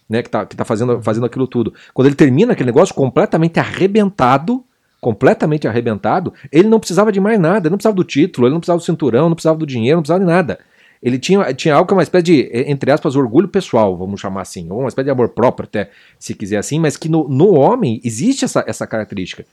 né, 0.10 0.22
que 0.22 0.30
tá, 0.30 0.46
que 0.46 0.58
tá 0.58 0.66
fazendo, 0.66 1.02
fazendo 1.02 1.26
aquilo 1.26 1.48
tudo. 1.48 1.74
Quando 1.94 2.08
ele 2.08 2.16
termina 2.16 2.52
aquele 2.52 2.68
negócio 2.68 2.94
completamente 2.94 3.62
arrebentado, 3.62 4.66
completamente 5.02 5.68
arrebentado, 5.68 6.32
ele 6.52 6.70
não 6.70 6.80
precisava 6.80 7.12
de 7.12 7.20
mais 7.20 7.40
nada, 7.40 7.68
ele 7.68 7.72
não 7.72 7.78
precisava 7.78 7.96
do 7.96 8.04
título, 8.04 8.46
ele 8.46 8.54
não 8.54 8.60
precisava 8.60 8.78
do 8.78 8.86
cinturão, 8.86 9.28
não 9.28 9.36
precisava 9.36 9.58
do 9.58 9.66
dinheiro, 9.66 9.98
não 9.98 10.04
precisava 10.04 10.24
de 10.24 10.32
nada. 10.32 10.60
Ele 11.02 11.18
tinha, 11.18 11.52
tinha 11.56 11.74
algo 11.74 11.88
que 11.88 11.94
é 11.94 11.98
uma 11.98 12.04
espécie 12.04 12.24
de, 12.24 12.52
entre 12.54 12.92
aspas, 12.92 13.16
orgulho 13.16 13.48
pessoal, 13.48 13.98
vamos 13.98 14.22
chamar 14.22 14.42
assim, 14.42 14.70
ou 14.70 14.82
uma 14.82 14.88
espécie 14.88 15.06
de 15.06 15.12
amor 15.12 15.30
próprio, 15.30 15.68
até, 15.68 15.90
se 16.20 16.36
quiser 16.36 16.58
assim, 16.58 16.80
mas 16.80 16.96
que 16.96 17.10
no, 17.10 17.28
no 17.28 17.56
homem 17.56 18.00
existe 18.04 18.46
essa, 18.46 18.64
essa 18.68 18.86
característica. 18.86 19.44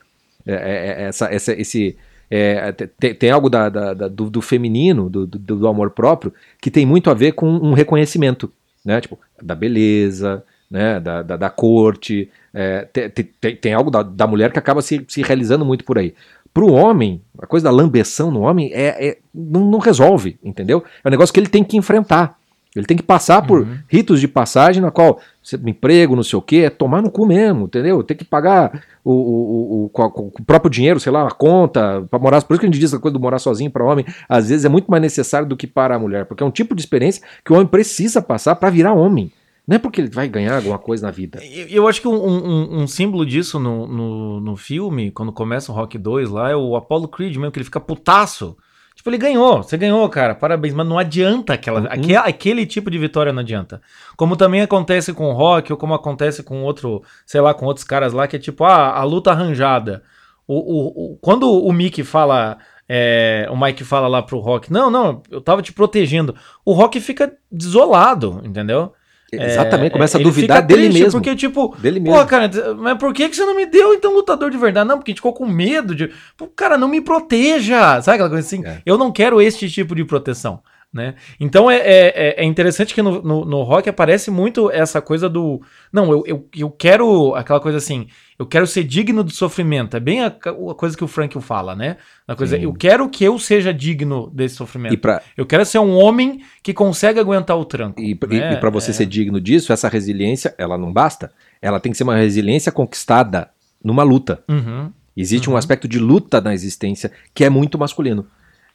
É, 0.46 0.52
é, 0.52 1.02
é 1.04 1.08
essa, 1.08 1.32
essa, 1.32 1.52
esse, 1.54 1.96
é, 2.30 2.70
tem, 2.72 3.14
tem, 3.14 3.30
algo 3.30 3.48
da, 3.48 3.70
da, 3.70 3.94
da 3.94 4.08
do, 4.08 4.28
do, 4.28 4.42
feminino, 4.42 5.08
do, 5.08 5.26
do, 5.26 5.38
do, 5.38 5.66
amor 5.66 5.90
próprio, 5.90 6.34
que 6.60 6.70
tem 6.70 6.84
muito 6.84 7.08
a 7.08 7.14
ver 7.14 7.32
com 7.32 7.48
um 7.48 7.72
reconhecimento, 7.72 8.52
né? 8.84 9.00
Tipo, 9.00 9.18
da 9.42 9.54
beleza, 9.54 10.44
né? 10.70 11.00
da, 11.00 11.22
da, 11.22 11.36
da 11.36 11.50
corte, 11.50 12.30
é, 12.52 12.86
tem, 12.92 13.08
tem, 13.08 13.56
tem, 13.56 13.74
algo 13.74 13.90
da, 13.90 14.02
da, 14.02 14.26
mulher 14.26 14.52
que 14.52 14.58
acaba 14.58 14.82
se, 14.82 15.04
se 15.08 15.22
realizando 15.22 15.64
muito 15.64 15.84
por 15.84 15.98
aí. 15.98 16.14
Para 16.52 16.64
o 16.64 16.72
homem, 16.72 17.20
a 17.38 17.46
coisa 17.46 17.64
da 17.64 17.70
lambeção 17.70 18.30
no 18.30 18.40
homem 18.40 18.70
é, 18.72 19.08
é 19.08 19.18
não, 19.34 19.64
não, 19.70 19.78
resolve, 19.78 20.38
entendeu? 20.42 20.82
É 21.04 21.08
um 21.08 21.10
negócio 21.10 21.32
que 21.32 21.38
ele 21.38 21.48
tem 21.48 21.62
que 21.62 21.76
enfrentar. 21.76 22.36
Ele 22.74 22.86
tem 22.86 22.96
que 22.96 23.02
passar 23.02 23.42
por 23.42 23.60
uhum. 23.60 23.78
ritos 23.88 24.20
de 24.20 24.28
passagem 24.28 24.82
na 24.82 24.90
qual 24.90 25.18
emprego, 25.66 26.14
não 26.14 26.22
sei 26.22 26.38
o 26.38 26.42
que, 26.42 26.64
é 26.64 26.70
tomar 26.70 27.00
no 27.00 27.10
cu 27.10 27.26
mesmo, 27.26 27.64
entendeu? 27.64 28.02
Tem 28.02 28.16
que 28.16 28.24
pagar 28.24 28.82
o, 29.02 29.12
o, 29.12 29.90
o, 29.94 30.10
o 30.14 30.44
próprio 30.44 30.70
dinheiro, 30.70 31.00
sei 31.00 31.10
lá, 31.10 31.26
a 31.26 31.30
conta, 31.30 32.04
para 32.10 32.18
morar. 32.18 32.42
Por 32.42 32.54
isso 32.54 32.60
que 32.60 32.66
a 32.66 32.68
gente 32.68 32.78
diz 32.78 32.92
a 32.92 32.98
coisa 32.98 33.14
do 33.14 33.20
morar 33.20 33.38
sozinho 33.38 33.70
para 33.70 33.84
homem, 33.84 34.04
às 34.28 34.48
vezes 34.48 34.64
é 34.64 34.68
muito 34.68 34.90
mais 34.90 35.02
necessário 35.02 35.48
do 35.48 35.56
que 35.56 35.66
para 35.66 35.96
a 35.96 35.98
mulher, 35.98 36.26
porque 36.26 36.42
é 36.42 36.46
um 36.46 36.50
tipo 36.50 36.74
de 36.74 36.82
experiência 36.82 37.22
que 37.44 37.52
o 37.52 37.56
homem 37.56 37.66
precisa 37.66 38.20
passar 38.20 38.54
para 38.56 38.70
virar 38.70 38.92
homem. 38.92 39.32
Não 39.68 39.76
é 39.76 39.78
porque 39.78 40.00
ele 40.00 40.08
vai 40.08 40.26
ganhar 40.26 40.56
alguma 40.56 40.78
coisa 40.78 41.06
na 41.06 41.12
vida. 41.12 41.40
Eu 41.68 41.86
acho 41.86 42.00
que 42.00 42.08
um, 42.08 42.14
um, 42.14 42.80
um 42.80 42.86
símbolo 42.86 43.26
disso 43.26 43.60
no, 43.60 43.86
no, 43.86 44.40
no, 44.40 44.56
filme, 44.56 45.10
quando 45.10 45.30
começa 45.30 45.70
o 45.70 45.74
Rock 45.74 45.98
2 45.98 46.30
lá, 46.30 46.50
é 46.50 46.56
o 46.56 46.74
Apollo 46.74 47.06
Creed 47.06 47.36
mesmo, 47.36 47.52
que 47.52 47.58
ele 47.58 47.66
fica 47.66 47.78
putaço. 47.78 48.56
Tipo, 48.96 49.10
ele 49.10 49.18
ganhou, 49.18 49.62
você 49.62 49.76
ganhou, 49.76 50.08
cara, 50.08 50.34
parabéns, 50.34 50.72
mas 50.72 50.88
não 50.88 50.98
adianta 50.98 51.52
aquela, 51.52 51.80
uhum. 51.80 51.86
aquele, 51.86 52.16
aquele 52.16 52.66
tipo 52.66 52.90
de 52.90 52.96
vitória 52.96 53.30
não 53.30 53.40
adianta. 53.40 53.82
Como 54.16 54.36
também 54.36 54.62
acontece 54.62 55.12
com 55.12 55.26
o 55.26 55.34
Rock, 55.34 55.70
ou 55.70 55.78
como 55.78 55.92
acontece 55.92 56.42
com 56.42 56.62
outro, 56.62 57.02
sei 57.26 57.42
lá, 57.42 57.52
com 57.52 57.66
outros 57.66 57.84
caras 57.84 58.14
lá, 58.14 58.26
que 58.26 58.36
é 58.36 58.38
tipo, 58.38 58.64
ah, 58.64 58.96
a 58.96 59.04
luta 59.04 59.30
arranjada. 59.32 60.02
O, 60.46 60.54
o, 60.54 61.12
o 61.12 61.16
quando 61.18 61.52
o 61.52 61.70
Mickey 61.74 62.02
fala, 62.02 62.56
é, 62.88 63.46
o 63.50 63.56
Mike 63.56 63.84
fala 63.84 64.08
lá 64.08 64.22
pro 64.22 64.38
Rock, 64.38 64.72
não, 64.72 64.90
não, 64.90 65.22
eu 65.30 65.42
tava 65.42 65.60
te 65.60 65.74
protegendo. 65.74 66.34
O 66.64 66.72
Rock 66.72 66.98
fica 67.02 67.36
desolado, 67.52 68.40
entendeu? 68.42 68.94
Exatamente, 69.30 69.92
começa 69.92 70.16
a 70.16 70.22
duvidar 70.22 70.62
dele 70.62 70.88
mesmo. 70.88 71.12
Porque, 71.12 71.36
tipo, 71.36 71.76
dele 71.78 72.00
mesmo. 72.00 72.18
pô, 72.18 72.26
cara, 72.26 72.50
mas 72.78 72.96
por 72.96 73.12
que, 73.12 73.28
que 73.28 73.36
você 73.36 73.44
não 73.44 73.54
me 73.54 73.66
deu 73.66 73.92
então 73.92 74.14
lutador 74.14 74.50
de 74.50 74.56
verdade? 74.56 74.88
Não, 74.88 74.96
porque 74.96 75.10
a 75.10 75.12
gente 75.12 75.18
ficou 75.18 75.34
com 75.34 75.46
medo 75.46 75.94
de. 75.94 76.10
Pô, 76.36 76.46
cara, 76.46 76.78
não 76.78 76.88
me 76.88 77.00
proteja! 77.00 78.00
Sabe 78.00 78.14
aquela 78.14 78.30
coisa 78.30 78.46
assim? 78.46 78.64
É. 78.64 78.80
Eu 78.86 78.96
não 78.96 79.12
quero 79.12 79.40
este 79.40 79.68
tipo 79.68 79.94
de 79.94 80.04
proteção. 80.04 80.60
Né? 80.90 81.16
Então 81.38 81.70
é, 81.70 81.76
é, 81.76 82.34
é 82.38 82.44
interessante 82.44 82.94
que 82.94 83.02
no, 83.02 83.20
no, 83.22 83.44
no, 83.44 83.62
rock 83.62 83.90
aparece 83.90 84.30
muito 84.30 84.70
essa 84.70 85.02
coisa 85.02 85.28
do. 85.28 85.60
Não, 85.92 86.10
eu, 86.10 86.24
eu, 86.26 86.48
eu 86.56 86.70
quero 86.70 87.34
aquela 87.34 87.60
coisa 87.60 87.76
assim, 87.76 88.08
eu 88.38 88.46
quero 88.46 88.66
ser 88.66 88.84
digno 88.84 89.22
do 89.22 89.30
sofrimento. 89.30 89.98
É 89.98 90.00
bem 90.00 90.22
a, 90.22 90.28
a 90.28 90.74
coisa 90.74 90.96
que 90.96 91.04
o 91.04 91.08
Frank 91.08 91.38
fala, 91.42 91.76
né? 91.76 91.98
A 92.26 92.34
coisa, 92.34 92.56
eu 92.56 92.72
quero 92.72 93.06
que 93.10 93.22
eu 93.22 93.38
seja 93.38 93.72
digno 93.72 94.30
desse 94.32 94.54
sofrimento. 94.54 94.96
Pra... 94.96 95.20
Eu 95.36 95.44
quero 95.44 95.62
ser 95.66 95.78
um 95.78 95.94
homem 95.94 96.40
que 96.62 96.72
consegue 96.72 97.20
aguentar 97.20 97.58
o 97.58 97.66
tranco. 97.66 98.00
E, 98.00 98.14
né? 98.26 98.52
e, 98.52 98.54
e 98.54 98.56
para 98.56 98.70
você 98.70 98.90
é... 98.90 98.94
ser 98.94 99.06
digno 99.06 99.38
disso, 99.38 99.74
essa 99.74 99.88
resiliência, 99.88 100.54
ela 100.56 100.78
não 100.78 100.90
basta. 100.90 101.30
Ela 101.60 101.78
tem 101.78 101.92
que 101.92 101.98
ser 101.98 102.04
uma 102.04 102.16
resiliência 102.16 102.72
conquistada 102.72 103.50
numa 103.84 104.02
luta. 104.02 104.42
Uhum. 104.48 104.90
Existe 105.14 105.48
uhum. 105.48 105.54
um 105.54 105.58
aspecto 105.58 105.86
de 105.86 105.98
luta 105.98 106.40
na 106.40 106.54
existência 106.54 107.12
que 107.34 107.44
é 107.44 107.50
muito 107.50 107.78
masculino. 107.78 108.26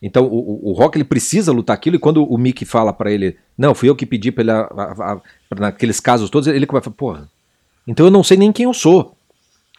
Então 0.04 0.26
o, 0.26 0.70
o 0.70 0.74
Rock 0.74 0.98
ele 0.98 1.06
precisa 1.06 1.54
lutar 1.54 1.74
aquilo, 1.74 1.96
e 1.96 2.00
quando 2.00 2.26
o 2.26 2.38
Mickey 2.38 2.66
fala 2.66 2.92
para 2.92 3.10
ele, 3.10 3.38
não, 3.58 3.74
fui 3.74 3.88
eu 3.88 3.96
que 3.96 4.06
pedi 4.06 4.34
pra 4.34 4.42
ele, 4.42 4.52
a, 4.52 4.60
a, 4.60 5.13
a, 5.13 5.22
naqueles 5.58 6.02
casos 6.02 6.30
todos, 6.30 6.46
ele 6.50 6.68
falar, 6.68 6.82
porra, 6.82 7.30
então 7.88 8.06
eu 8.06 8.12
não 8.12 8.22
sei 8.22 8.36
nem 8.36 8.52
quem 8.52 8.66
eu 8.66 8.74
sou. 8.74 9.16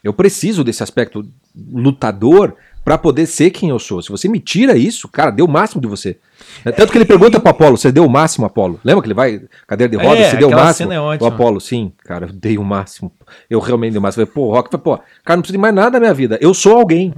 Eu 0.03 0.13
preciso 0.13 0.63
desse 0.63 0.81
aspecto 0.81 1.23
lutador 1.55 2.55
para 2.83 2.97
poder 2.97 3.25
ser 3.25 3.49
quem 3.49 3.69
eu 3.69 3.79
sou. 3.79 4.01
Se 4.01 4.09
você 4.09 4.27
me 4.27 4.39
tira 4.39 4.77
isso, 4.77 5.07
cara, 5.07 5.31
deu 5.31 5.45
o 5.45 5.49
máximo 5.49 5.81
de 5.81 5.87
você. 5.87 6.17
É, 6.63 6.71
tanto 6.71 6.91
que 6.91 6.97
ele 6.97 7.05
pergunta 7.05 7.39
pro 7.39 7.49
Apolo, 7.49 7.77
você 7.77 7.91
deu 7.91 8.05
o 8.05 8.09
máximo, 8.09 8.45
Apolo? 8.45 8.79
Lembra 8.83 9.01
que 9.01 9.07
ele 9.07 9.15
vai, 9.15 9.41
cadeira 9.67 9.89
de 9.89 10.03
rodas, 10.03 10.25
é, 10.25 10.29
você 10.31 10.37
deu 10.37 10.49
o 10.49 10.51
máximo? 10.51 10.93
É 10.93 10.99
o 10.99 11.25
Apolo, 11.25 11.59
sim, 11.59 11.91
cara, 12.03 12.27
eu 12.27 12.33
dei 12.33 12.57
o 12.59 12.63
máximo. 12.63 13.11
Eu 13.49 13.59
realmente 13.59 13.91
dei 13.91 13.99
o 13.99 14.01
máximo. 14.01 14.23
Eu 14.23 14.27
falei, 14.27 14.47
pô, 14.47 14.53
Rock, 14.53 14.77
pô, 14.77 14.97
cara, 15.23 15.37
não 15.37 15.41
precisa 15.41 15.57
de 15.57 15.61
mais 15.61 15.73
nada 15.73 15.91
da 15.91 15.99
minha 15.99 16.13
vida. 16.13 16.37
Eu 16.41 16.53
sou 16.53 16.77
alguém. 16.77 17.13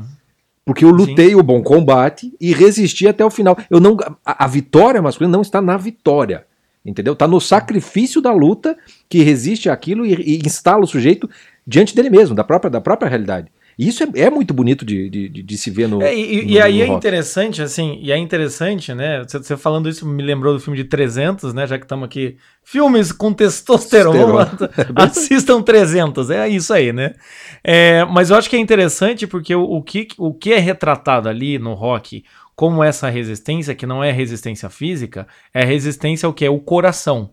Porque 0.67 0.84
eu 0.84 0.89
lutei 0.89 1.30
Sim. 1.30 1.36
o 1.36 1.41
bom 1.41 1.63
combate 1.63 2.36
e 2.41 2.51
resisti 2.51 3.08
até 3.08 3.23
o 3.23 3.30
final. 3.30 3.58
Eu 3.69 3.80
não, 3.80 3.95
a, 4.25 4.43
a 4.43 4.47
vitória 4.47 5.01
masculina 5.01 5.32
não 5.32 5.41
está 5.41 5.62
na 5.62 5.77
vitória. 5.77 6.45
Entendeu? 6.86 7.13
Está 7.13 7.25
no 7.25 7.39
sacrifício 7.39 8.21
da 8.21 8.34
luta 8.34 8.77
que 9.08 9.23
resiste 9.23 9.69
àquilo 9.69 10.06
e, 10.06 10.13
e, 10.13 10.41
instala 10.45 10.84
o 10.84 10.88
sujeito 10.88 11.30
diante 11.65 11.95
dele 11.95 12.10
mesmo, 12.10 12.36
da 12.36 12.43
própria, 12.43 12.69
da 12.69 12.82
própria 12.82 13.08
realidade. 13.08 13.47
E 13.77 13.87
isso 13.87 14.03
é, 14.03 14.07
é 14.21 14.29
muito 14.29 14.53
bonito 14.53 14.83
de, 14.83 15.07
de, 15.07 15.29
de, 15.29 15.57
se 15.57 15.69
ver 15.69 15.87
no. 15.87 16.01
É, 16.01 16.15
e, 16.15 16.43
no, 16.43 16.51
e 16.51 16.59
aí 16.59 16.79
no 16.79 16.93
é 16.93 16.97
interessante, 16.97 17.61
assim, 17.61 17.99
e 18.01 18.11
é 18.11 18.17
interessante, 18.17 18.93
né? 18.93 19.23
Você, 19.23 19.37
você, 19.37 19.55
falando 19.55 19.87
isso 19.87 20.05
me 20.07 20.23
lembrou 20.23 20.53
do 20.53 20.59
filme 20.59 20.75
de 20.75 20.85
300, 20.85 21.53
né? 21.53 21.67
Já 21.67 21.77
que 21.77 21.85
estamos 21.85 22.05
aqui. 22.05 22.37
Filmes 22.63 23.11
com 23.11 23.31
testosterona. 23.31 24.51
É 24.77 25.03
assistam 25.03 25.61
300, 25.61 26.31
é 26.31 26.49
isso 26.49 26.73
aí, 26.73 26.91
né? 26.91 27.13
É, 27.63 28.03
mas 28.05 28.31
eu 28.31 28.35
acho 28.35 28.49
que 28.49 28.55
é 28.55 28.59
interessante 28.59 29.27
porque 29.27 29.53
o, 29.53 29.63
o, 29.63 29.83
que, 29.83 30.07
o 30.17 30.33
que 30.33 30.53
é 30.53 30.57
retratado 30.57 31.29
ali 31.29 31.59
no 31.59 31.73
rock 31.75 32.23
como 32.57 32.83
essa 32.83 33.07
resistência, 33.07 33.75
que 33.75 33.85
não 33.85 34.03
é 34.03 34.11
resistência 34.11 34.67
física, 34.67 35.27
é 35.53 35.63
resistência 35.63 36.25
ao 36.25 36.33
que? 36.33 36.43
É 36.43 36.49
o 36.49 36.59
coração. 36.59 37.29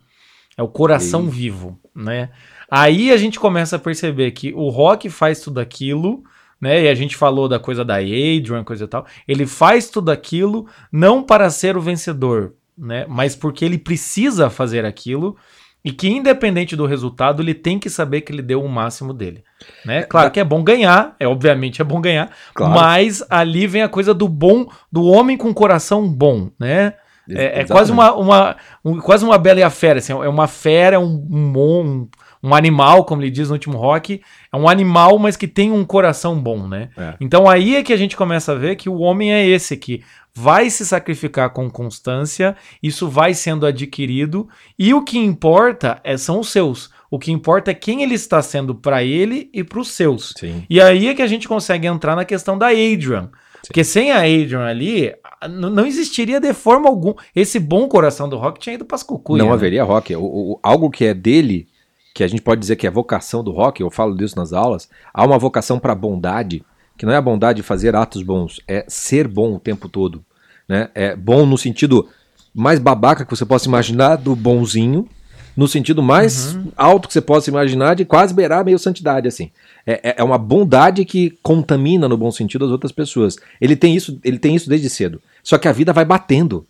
É 0.54 0.62
o 0.62 0.68
coração 0.68 1.24
e... 1.24 1.30
vivo, 1.30 1.80
né? 1.94 2.28
Aí 2.70 3.10
a 3.10 3.16
gente 3.16 3.40
começa 3.40 3.76
a 3.76 3.78
perceber 3.78 4.32
que 4.32 4.52
o 4.52 4.68
Rock 4.68 5.08
faz 5.08 5.40
tudo 5.40 5.60
aquilo, 5.60 6.22
né? 6.64 6.84
E 6.84 6.88
a 6.88 6.94
gente 6.94 7.14
falou 7.14 7.46
da 7.46 7.58
coisa 7.58 7.84
da 7.84 7.96
Adrian, 7.96 8.64
coisa 8.64 8.84
e 8.84 8.88
tal. 8.88 9.04
Ele 9.28 9.44
faz 9.44 9.90
tudo 9.90 10.10
aquilo 10.10 10.66
não 10.90 11.22
para 11.22 11.50
ser 11.50 11.76
o 11.76 11.80
vencedor, 11.80 12.54
né? 12.76 13.04
Mas 13.06 13.36
porque 13.36 13.66
ele 13.66 13.76
precisa 13.76 14.48
fazer 14.48 14.86
aquilo 14.86 15.36
e 15.84 15.92
que 15.92 16.08
independente 16.08 16.74
do 16.74 16.86
resultado, 16.86 17.42
ele 17.42 17.52
tem 17.52 17.78
que 17.78 17.90
saber 17.90 18.22
que 18.22 18.32
ele 18.32 18.40
deu 18.40 18.64
o 18.64 18.68
máximo 18.68 19.12
dele, 19.12 19.44
né? 19.84 20.04
Claro 20.04 20.30
que 20.30 20.40
é 20.40 20.44
bom 20.44 20.64
ganhar, 20.64 21.14
é 21.20 21.28
obviamente 21.28 21.82
é 21.82 21.84
bom 21.84 22.00
ganhar, 22.00 22.30
claro. 22.54 22.72
mas 22.72 23.22
ali 23.28 23.66
vem 23.66 23.82
a 23.82 23.88
coisa 23.88 24.14
do 24.14 24.26
bom, 24.26 24.66
do 24.90 25.04
homem 25.04 25.36
com 25.36 25.52
coração 25.52 26.08
bom, 26.08 26.50
né? 26.58 26.94
É, 27.28 27.60
é 27.60 27.64
quase 27.64 27.92
uma, 27.92 28.14
uma 28.14 28.56
um, 28.82 28.98
quase 29.00 29.22
uma 29.22 29.36
bela 29.36 29.60
e 29.60 29.62
a 29.62 29.68
fera, 29.68 29.98
assim, 29.98 30.12
é 30.12 30.28
uma 30.28 30.46
fera, 30.46 30.98
um, 30.98 31.26
um, 31.30 31.58
um 31.58 32.08
animal, 32.52 33.04
como 33.04 33.22
ele 33.22 33.30
diz 33.30 33.48
no 33.48 33.54
último 33.54 33.78
rock, 33.78 34.20
é 34.52 34.56
um 34.56 34.68
animal, 34.68 35.16
mas 35.20 35.36
que 35.36 35.46
tem 35.46 35.70
um 35.70 35.84
coração 35.84 36.36
bom, 36.36 36.66
né? 36.66 36.90
É. 36.96 37.14
Então 37.20 37.48
aí 37.48 37.76
é 37.76 37.82
que 37.84 37.92
a 37.92 37.96
gente 37.96 38.16
começa 38.16 38.50
a 38.50 38.56
ver 38.56 38.74
que 38.74 38.88
o 38.88 38.98
homem 38.98 39.32
é 39.32 39.46
esse 39.46 39.76
que 39.76 40.02
vai 40.34 40.68
se 40.68 40.84
sacrificar 40.84 41.50
com 41.50 41.70
constância, 41.70 42.56
isso 42.82 43.08
vai 43.08 43.34
sendo 43.34 43.64
adquirido, 43.64 44.48
e 44.76 44.92
o 44.92 45.02
que 45.02 45.16
importa 45.16 46.00
é, 46.02 46.16
são 46.16 46.40
os 46.40 46.50
seus. 46.50 46.90
O 47.10 47.18
que 47.18 47.30
importa 47.30 47.70
é 47.70 47.74
quem 47.74 48.02
ele 48.02 48.14
está 48.14 48.42
sendo 48.42 48.74
para 48.74 49.04
ele 49.04 49.48
e 49.54 49.62
para 49.62 49.78
os 49.78 49.92
seus. 49.92 50.34
Sim. 50.36 50.64
E 50.68 50.80
aí 50.80 51.06
é 51.06 51.14
que 51.14 51.22
a 51.22 51.26
gente 51.28 51.46
consegue 51.46 51.86
entrar 51.86 52.16
na 52.16 52.24
questão 52.24 52.58
da 52.58 52.68
Adrian. 52.68 53.30
Sim. 53.62 53.68
Porque 53.68 53.84
sem 53.84 54.10
a 54.10 54.18
Adrian 54.18 54.64
ali, 54.66 55.14
não 55.48 55.86
existiria 55.86 56.40
de 56.40 56.52
forma 56.52 56.88
alguma. 56.88 57.14
Esse 57.34 57.60
bom 57.60 57.86
coração 57.86 58.28
do 58.28 58.36
rock 58.36 58.58
tinha 58.58 58.74
ido 58.74 58.84
para 58.84 58.96
as 58.96 59.04
cucuias. 59.04 59.38
Não 59.38 59.50
né? 59.50 59.54
haveria 59.54 59.84
rock. 59.84 60.14
O, 60.16 60.22
o, 60.22 60.60
algo 60.62 60.90
que 60.90 61.04
é 61.04 61.14
dele, 61.14 61.68
que 62.14 62.22
a 62.22 62.28
gente 62.28 62.40
pode 62.40 62.60
dizer 62.60 62.76
que 62.76 62.86
é 62.86 62.90
vocação 62.90 63.42
do 63.42 63.50
rock, 63.50 63.80
eu 63.80 63.90
falo 63.90 64.16
disso 64.16 64.36
nas 64.36 64.52
aulas, 64.52 64.88
há 65.12 65.26
uma 65.26 65.36
vocação 65.36 65.80
para 65.80 65.96
bondade, 65.96 66.64
que 66.96 67.04
não 67.04 67.12
é 67.12 67.16
a 67.16 67.20
bondade 67.20 67.56
de 67.56 67.62
fazer 67.64 67.96
atos 67.96 68.22
bons, 68.22 68.60
é 68.68 68.84
ser 68.86 69.26
bom 69.26 69.56
o 69.56 69.58
tempo 69.58 69.88
todo. 69.88 70.24
Né? 70.68 70.88
É 70.94 71.16
bom 71.16 71.44
no 71.44 71.58
sentido 71.58 72.08
mais 72.54 72.78
babaca 72.78 73.24
que 73.24 73.36
você 73.36 73.44
possa 73.44 73.66
imaginar 73.66 74.14
do 74.14 74.36
bonzinho, 74.36 75.08
no 75.56 75.66
sentido 75.66 76.02
mais 76.02 76.54
uhum. 76.54 76.70
alto 76.76 77.08
que 77.08 77.14
você 77.14 77.20
possa 77.20 77.50
imaginar 77.50 77.94
de 77.94 78.04
quase 78.04 78.32
beirar 78.32 78.64
meio 78.64 78.78
santidade, 78.78 79.26
assim. 79.26 79.50
É, 79.84 80.10
é, 80.10 80.14
é 80.18 80.24
uma 80.24 80.38
bondade 80.38 81.04
que 81.04 81.36
contamina, 81.42 82.08
no 82.08 82.16
bom 82.16 82.30
sentido, 82.30 82.64
as 82.64 82.70
outras 82.70 82.92
pessoas. 82.92 83.36
Ele 83.60 83.74
tem 83.74 83.94
isso, 83.94 84.20
ele 84.24 84.38
tem 84.38 84.54
isso 84.54 84.68
desde 84.68 84.88
cedo. 84.88 85.20
Só 85.42 85.58
que 85.58 85.68
a 85.68 85.72
vida 85.72 85.92
vai 85.92 86.04
batendo. 86.04 86.64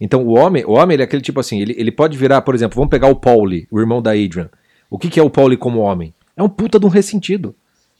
Então 0.00 0.24
o 0.24 0.36
homem, 0.36 0.64
o 0.64 0.72
homem 0.72 0.94
ele 0.94 1.02
é 1.02 1.04
aquele 1.04 1.22
tipo 1.22 1.40
assim, 1.40 1.60
ele, 1.60 1.74
ele 1.76 1.90
pode 1.90 2.16
virar, 2.16 2.42
por 2.42 2.54
exemplo, 2.54 2.76
vamos 2.76 2.90
pegar 2.90 3.08
o 3.08 3.16
Pauli, 3.16 3.66
o 3.70 3.80
irmão 3.80 4.00
da 4.00 4.12
Adrian. 4.12 4.48
O 4.90 4.98
que, 4.98 5.08
que 5.08 5.20
é 5.20 5.22
o 5.22 5.30
Pauli 5.30 5.56
como 5.56 5.80
homem? 5.80 6.14
É 6.36 6.42
um 6.42 6.48
puta 6.48 6.78
de 6.78 6.86
um 6.86 6.88
ressentido. 6.88 7.54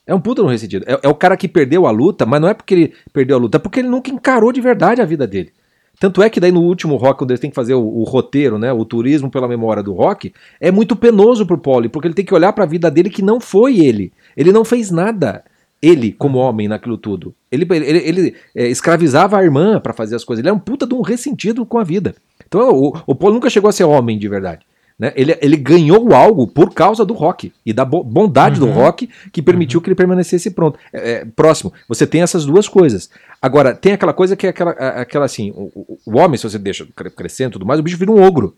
É 0.06 0.14
um 0.14 0.20
puta 0.20 0.42
de 0.42 0.48
um 0.48 0.50
ressentido. 0.50 0.84
É, 0.88 1.00
é 1.02 1.08
o 1.08 1.14
cara 1.14 1.36
que 1.36 1.46
perdeu 1.46 1.86
a 1.86 1.90
luta, 1.90 2.24
mas 2.24 2.40
não 2.40 2.48
é 2.48 2.54
porque 2.54 2.74
ele 2.74 2.92
perdeu 3.12 3.36
a 3.36 3.40
luta, 3.40 3.58
é 3.58 3.60
porque 3.60 3.80
ele 3.80 3.88
nunca 3.88 4.10
encarou 4.10 4.52
de 4.52 4.60
verdade 4.60 5.02
a 5.02 5.04
vida 5.04 5.26
dele. 5.26 5.52
Tanto 6.00 6.22
é 6.22 6.30
que 6.30 6.38
daí 6.38 6.52
no 6.52 6.62
último 6.62 6.96
rock, 6.96 7.18
quando 7.18 7.32
eles 7.32 7.40
têm 7.40 7.50
que 7.50 7.56
fazer 7.56 7.74
o, 7.74 7.82
o, 7.82 8.04
roteiro, 8.04 8.58
né, 8.58 8.72
o 8.72 8.84
turismo 8.84 9.30
pela 9.30 9.48
memória 9.48 9.82
do 9.82 9.92
rock, 9.92 10.32
é 10.60 10.70
muito 10.70 10.94
penoso 10.94 11.44
pro 11.44 11.58
Pauli, 11.58 11.88
porque 11.88 12.06
ele 12.06 12.14
tem 12.14 12.24
que 12.24 12.34
olhar 12.34 12.52
para 12.52 12.64
a 12.64 12.66
vida 12.66 12.90
dele 12.90 13.10
que 13.10 13.20
não 13.20 13.40
foi 13.40 13.80
ele. 13.80 14.12
Ele 14.36 14.52
não 14.52 14.64
fez 14.64 14.90
nada. 14.90 15.44
Ele, 15.82 16.12
como 16.12 16.38
homem, 16.38 16.68
naquilo 16.68 16.96
tudo. 16.96 17.34
Ele, 17.50 17.66
ele, 17.70 17.98
ele 17.98 18.34
é, 18.54 18.68
escravizava 18.68 19.38
a 19.38 19.42
irmã 19.42 19.80
para 19.80 19.92
fazer 19.92 20.14
as 20.14 20.24
coisas. 20.24 20.40
Ele 20.40 20.50
é 20.50 20.52
um 20.52 20.58
puta 20.58 20.86
de 20.86 20.94
um 20.94 21.02
ressentido 21.02 21.66
com 21.66 21.78
a 21.78 21.84
vida. 21.84 22.14
Então 22.46 22.70
o, 22.70 22.92
o 23.06 23.30
nunca 23.30 23.50
chegou 23.50 23.68
a 23.68 23.72
ser 23.72 23.84
homem 23.84 24.18
de 24.18 24.28
verdade. 24.28 24.64
Né? 24.98 25.12
Ele, 25.14 25.38
ele 25.40 25.56
ganhou 25.56 26.12
algo 26.12 26.46
por 26.46 26.74
causa 26.74 27.04
do 27.04 27.14
rock 27.14 27.52
e 27.64 27.72
da 27.72 27.84
bondade 27.84 28.60
uhum. 28.60 28.66
do 28.66 28.72
rock 28.72 29.08
que 29.32 29.40
permitiu 29.40 29.78
uhum. 29.78 29.84
que 29.84 29.88
ele 29.90 29.94
permanecesse 29.94 30.50
pronto. 30.50 30.78
É, 30.92 31.10
é, 31.10 31.24
próximo, 31.24 31.72
você 31.88 32.06
tem 32.06 32.22
essas 32.22 32.44
duas 32.44 32.68
coisas. 32.68 33.08
Agora, 33.40 33.74
tem 33.74 33.92
aquela 33.92 34.12
coisa 34.12 34.34
que 34.34 34.46
é 34.46 34.50
aquela, 34.50 34.72
aquela 34.72 35.24
assim: 35.24 35.52
o, 35.54 36.00
o 36.04 36.18
homem, 36.18 36.36
se 36.36 36.48
você 36.48 36.58
deixa 36.58 36.86
crescendo 37.16 37.50
e 37.50 37.52
tudo 37.52 37.66
mais, 37.66 37.78
o 37.78 37.82
bicho 37.82 37.96
vira 37.96 38.10
um 38.10 38.20
ogro. 38.20 38.56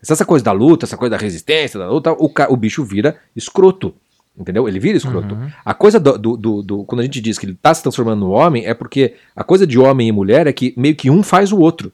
Essa 0.00 0.24
coisa 0.24 0.44
da 0.44 0.52
luta, 0.52 0.84
essa 0.84 0.96
coisa 0.96 1.10
da 1.10 1.16
resistência, 1.16 1.78
da 1.78 1.88
luta, 1.88 2.12
o, 2.12 2.30
o 2.48 2.56
bicho 2.56 2.84
vira 2.84 3.16
escroto. 3.34 3.94
Entendeu? 4.36 4.66
Ele 4.66 4.80
vira 4.80 4.96
escroto. 4.96 5.34
Uhum. 5.34 5.50
A 5.64 5.74
coisa 5.74 6.00
do, 6.00 6.16
do, 6.16 6.36
do, 6.36 6.62
do, 6.62 6.84
Quando 6.84 7.00
a 7.00 7.04
gente 7.04 7.20
diz 7.20 7.38
que 7.38 7.44
ele 7.44 7.52
está 7.52 7.72
se 7.74 7.82
transformando 7.82 8.20
no 8.20 8.30
homem, 8.30 8.64
é 8.66 8.72
porque 8.72 9.14
a 9.36 9.44
coisa 9.44 9.66
de 9.66 9.78
homem 9.78 10.08
e 10.08 10.12
mulher 10.12 10.46
é 10.46 10.52
que 10.52 10.72
meio 10.76 10.96
que 10.96 11.10
um 11.10 11.22
faz 11.22 11.52
o 11.52 11.58
outro. 11.58 11.92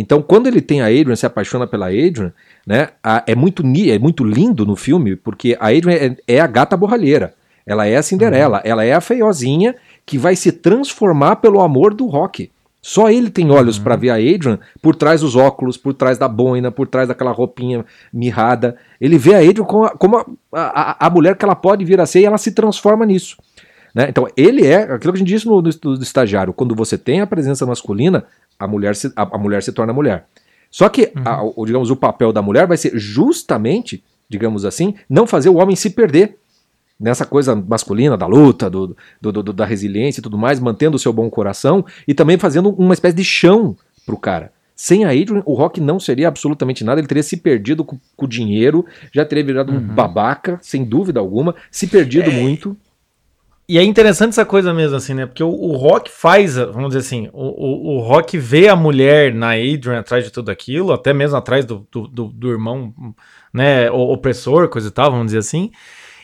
Então, 0.00 0.22
quando 0.22 0.46
ele 0.46 0.62
tem 0.62 0.80
a 0.80 0.86
Adrian, 0.86 1.14
se 1.14 1.26
apaixona 1.26 1.66
pela 1.66 1.88
Adrian, 1.88 2.32
né, 2.66 2.88
a, 3.04 3.22
é, 3.26 3.34
muito, 3.34 3.62
é 3.62 3.98
muito 3.98 4.24
lindo 4.24 4.64
no 4.64 4.74
filme, 4.74 5.14
porque 5.14 5.58
a 5.60 5.66
Adrian 5.66 5.92
é, 5.92 6.16
é 6.26 6.40
a 6.40 6.46
gata 6.46 6.74
borralheira. 6.74 7.34
Ela 7.66 7.86
é 7.86 7.96
a 7.96 8.02
Cinderela, 8.02 8.56
uhum. 8.56 8.62
ela 8.64 8.82
é 8.82 8.94
a 8.94 9.00
feiozinha 9.02 9.76
que 10.06 10.16
vai 10.16 10.34
se 10.34 10.52
transformar 10.52 11.36
pelo 11.36 11.60
amor 11.60 11.92
do 11.92 12.06
rock. 12.06 12.50
Só 12.80 13.10
ele 13.10 13.28
tem 13.28 13.50
olhos 13.50 13.76
uhum. 13.76 13.84
para 13.84 13.96
ver 13.96 14.08
a 14.08 14.14
Adrian 14.14 14.58
por 14.80 14.96
trás 14.96 15.20
dos 15.20 15.36
óculos, 15.36 15.76
por 15.76 15.92
trás 15.92 16.16
da 16.16 16.26
boina, 16.26 16.70
por 16.70 16.86
trás 16.88 17.06
daquela 17.06 17.30
roupinha 17.30 17.84
mirrada. 18.10 18.76
Ele 18.98 19.18
vê 19.18 19.34
a 19.34 19.38
Adrian 19.40 19.64
como, 19.64 19.84
a, 19.84 19.90
como 19.90 20.16
a, 20.16 21.04
a, 21.04 21.06
a, 21.06 21.10
mulher 21.10 21.36
que 21.36 21.44
ela 21.44 21.54
pode 21.54 21.84
vir 21.84 22.00
a 22.00 22.06
ser 22.06 22.20
e 22.20 22.24
ela 22.24 22.38
se 22.38 22.52
transforma 22.52 23.04
nisso. 23.04 23.36
Né? 23.94 24.06
Então, 24.08 24.26
ele 24.34 24.66
é 24.66 24.84
aquilo 24.94 25.12
que 25.12 25.18
a 25.18 25.20
gente 25.20 25.28
disse 25.28 25.46
no, 25.46 25.60
no, 25.60 25.70
no 25.84 26.02
estagiário: 26.02 26.54
quando 26.54 26.74
você 26.74 26.96
tem 26.96 27.20
a 27.20 27.26
presença 27.26 27.66
masculina, 27.66 28.24
a 28.60 28.68
mulher 28.68 28.94
se, 28.94 29.12
a, 29.16 29.22
a 29.22 29.38
mulher 29.38 29.62
se 29.62 29.72
torna 29.72 29.92
mulher. 29.92 30.26
Só 30.70 30.88
que, 30.88 31.12
uhum. 31.16 31.22
a, 31.24 31.42
o, 31.42 31.66
digamos, 31.66 31.90
o 31.90 31.96
papel 31.96 32.32
da 32.32 32.40
mulher 32.40 32.66
vai 32.66 32.76
ser 32.76 32.96
justamente, 32.96 34.04
digamos 34.28 34.64
assim, 34.64 34.94
não 35.08 35.26
fazer 35.26 35.48
o 35.48 35.56
homem 35.56 35.74
se 35.74 35.90
perder 35.90 36.36
nessa 36.98 37.24
coisa 37.24 37.56
masculina 37.56 38.16
da 38.16 38.26
luta, 38.26 38.68
do, 38.68 38.94
do, 39.20 39.32
do, 39.32 39.52
da 39.52 39.64
resiliência 39.64 40.20
e 40.20 40.22
tudo 40.22 40.36
mais, 40.36 40.60
mantendo 40.60 40.96
o 40.96 40.98
seu 41.00 41.12
bom 41.12 41.30
coração 41.30 41.84
e 42.06 42.12
também 42.12 42.38
fazendo 42.38 42.68
uma 42.70 42.92
espécie 42.92 43.16
de 43.16 43.24
chão 43.24 43.74
pro 44.04 44.18
cara. 44.18 44.52
Sem 44.76 45.04
a 45.04 45.08
Adrian, 45.08 45.42
o 45.44 45.54
Rock 45.54 45.80
não 45.80 45.98
seria 45.98 46.28
absolutamente 46.28 46.84
nada, 46.84 47.00
ele 47.00 47.08
teria 47.08 47.22
se 47.22 47.36
perdido 47.36 47.84
com, 47.84 47.98
o 48.16 48.26
dinheiro, 48.26 48.86
já 49.12 49.24
teria 49.24 49.44
virado 49.44 49.72
uhum. 49.72 49.78
um 49.78 49.94
babaca, 49.94 50.58
sem 50.62 50.84
dúvida 50.84 51.20
alguma, 51.20 51.54
se 51.70 51.86
perdido 51.86 52.30
é... 52.30 52.40
muito. 52.40 52.76
E 53.70 53.78
é 53.78 53.84
interessante 53.84 54.30
essa 54.30 54.44
coisa 54.44 54.74
mesmo, 54.74 54.96
assim, 54.96 55.14
né? 55.14 55.26
Porque 55.26 55.44
o, 55.44 55.48
o 55.48 55.76
Rock 55.76 56.10
faz, 56.10 56.56
vamos 56.56 56.88
dizer 56.88 56.98
assim, 57.06 57.30
o, 57.32 57.44
o, 57.44 57.98
o, 57.98 58.00
Rock 58.00 58.36
vê 58.36 58.66
a 58.66 58.74
mulher 58.74 59.32
na 59.32 59.52
Adrian 59.52 60.00
atrás 60.00 60.24
de 60.24 60.32
tudo 60.32 60.50
aquilo, 60.50 60.92
até 60.92 61.14
mesmo 61.14 61.36
atrás 61.36 61.64
do, 61.64 61.86
do, 61.88 62.08
do, 62.08 62.24
do 62.24 62.50
irmão, 62.50 62.92
né, 63.54 63.88
opressor, 63.88 64.68
coisa 64.68 64.88
e 64.88 64.90
tal, 64.90 65.12
vamos 65.12 65.26
dizer 65.26 65.38
assim. 65.38 65.70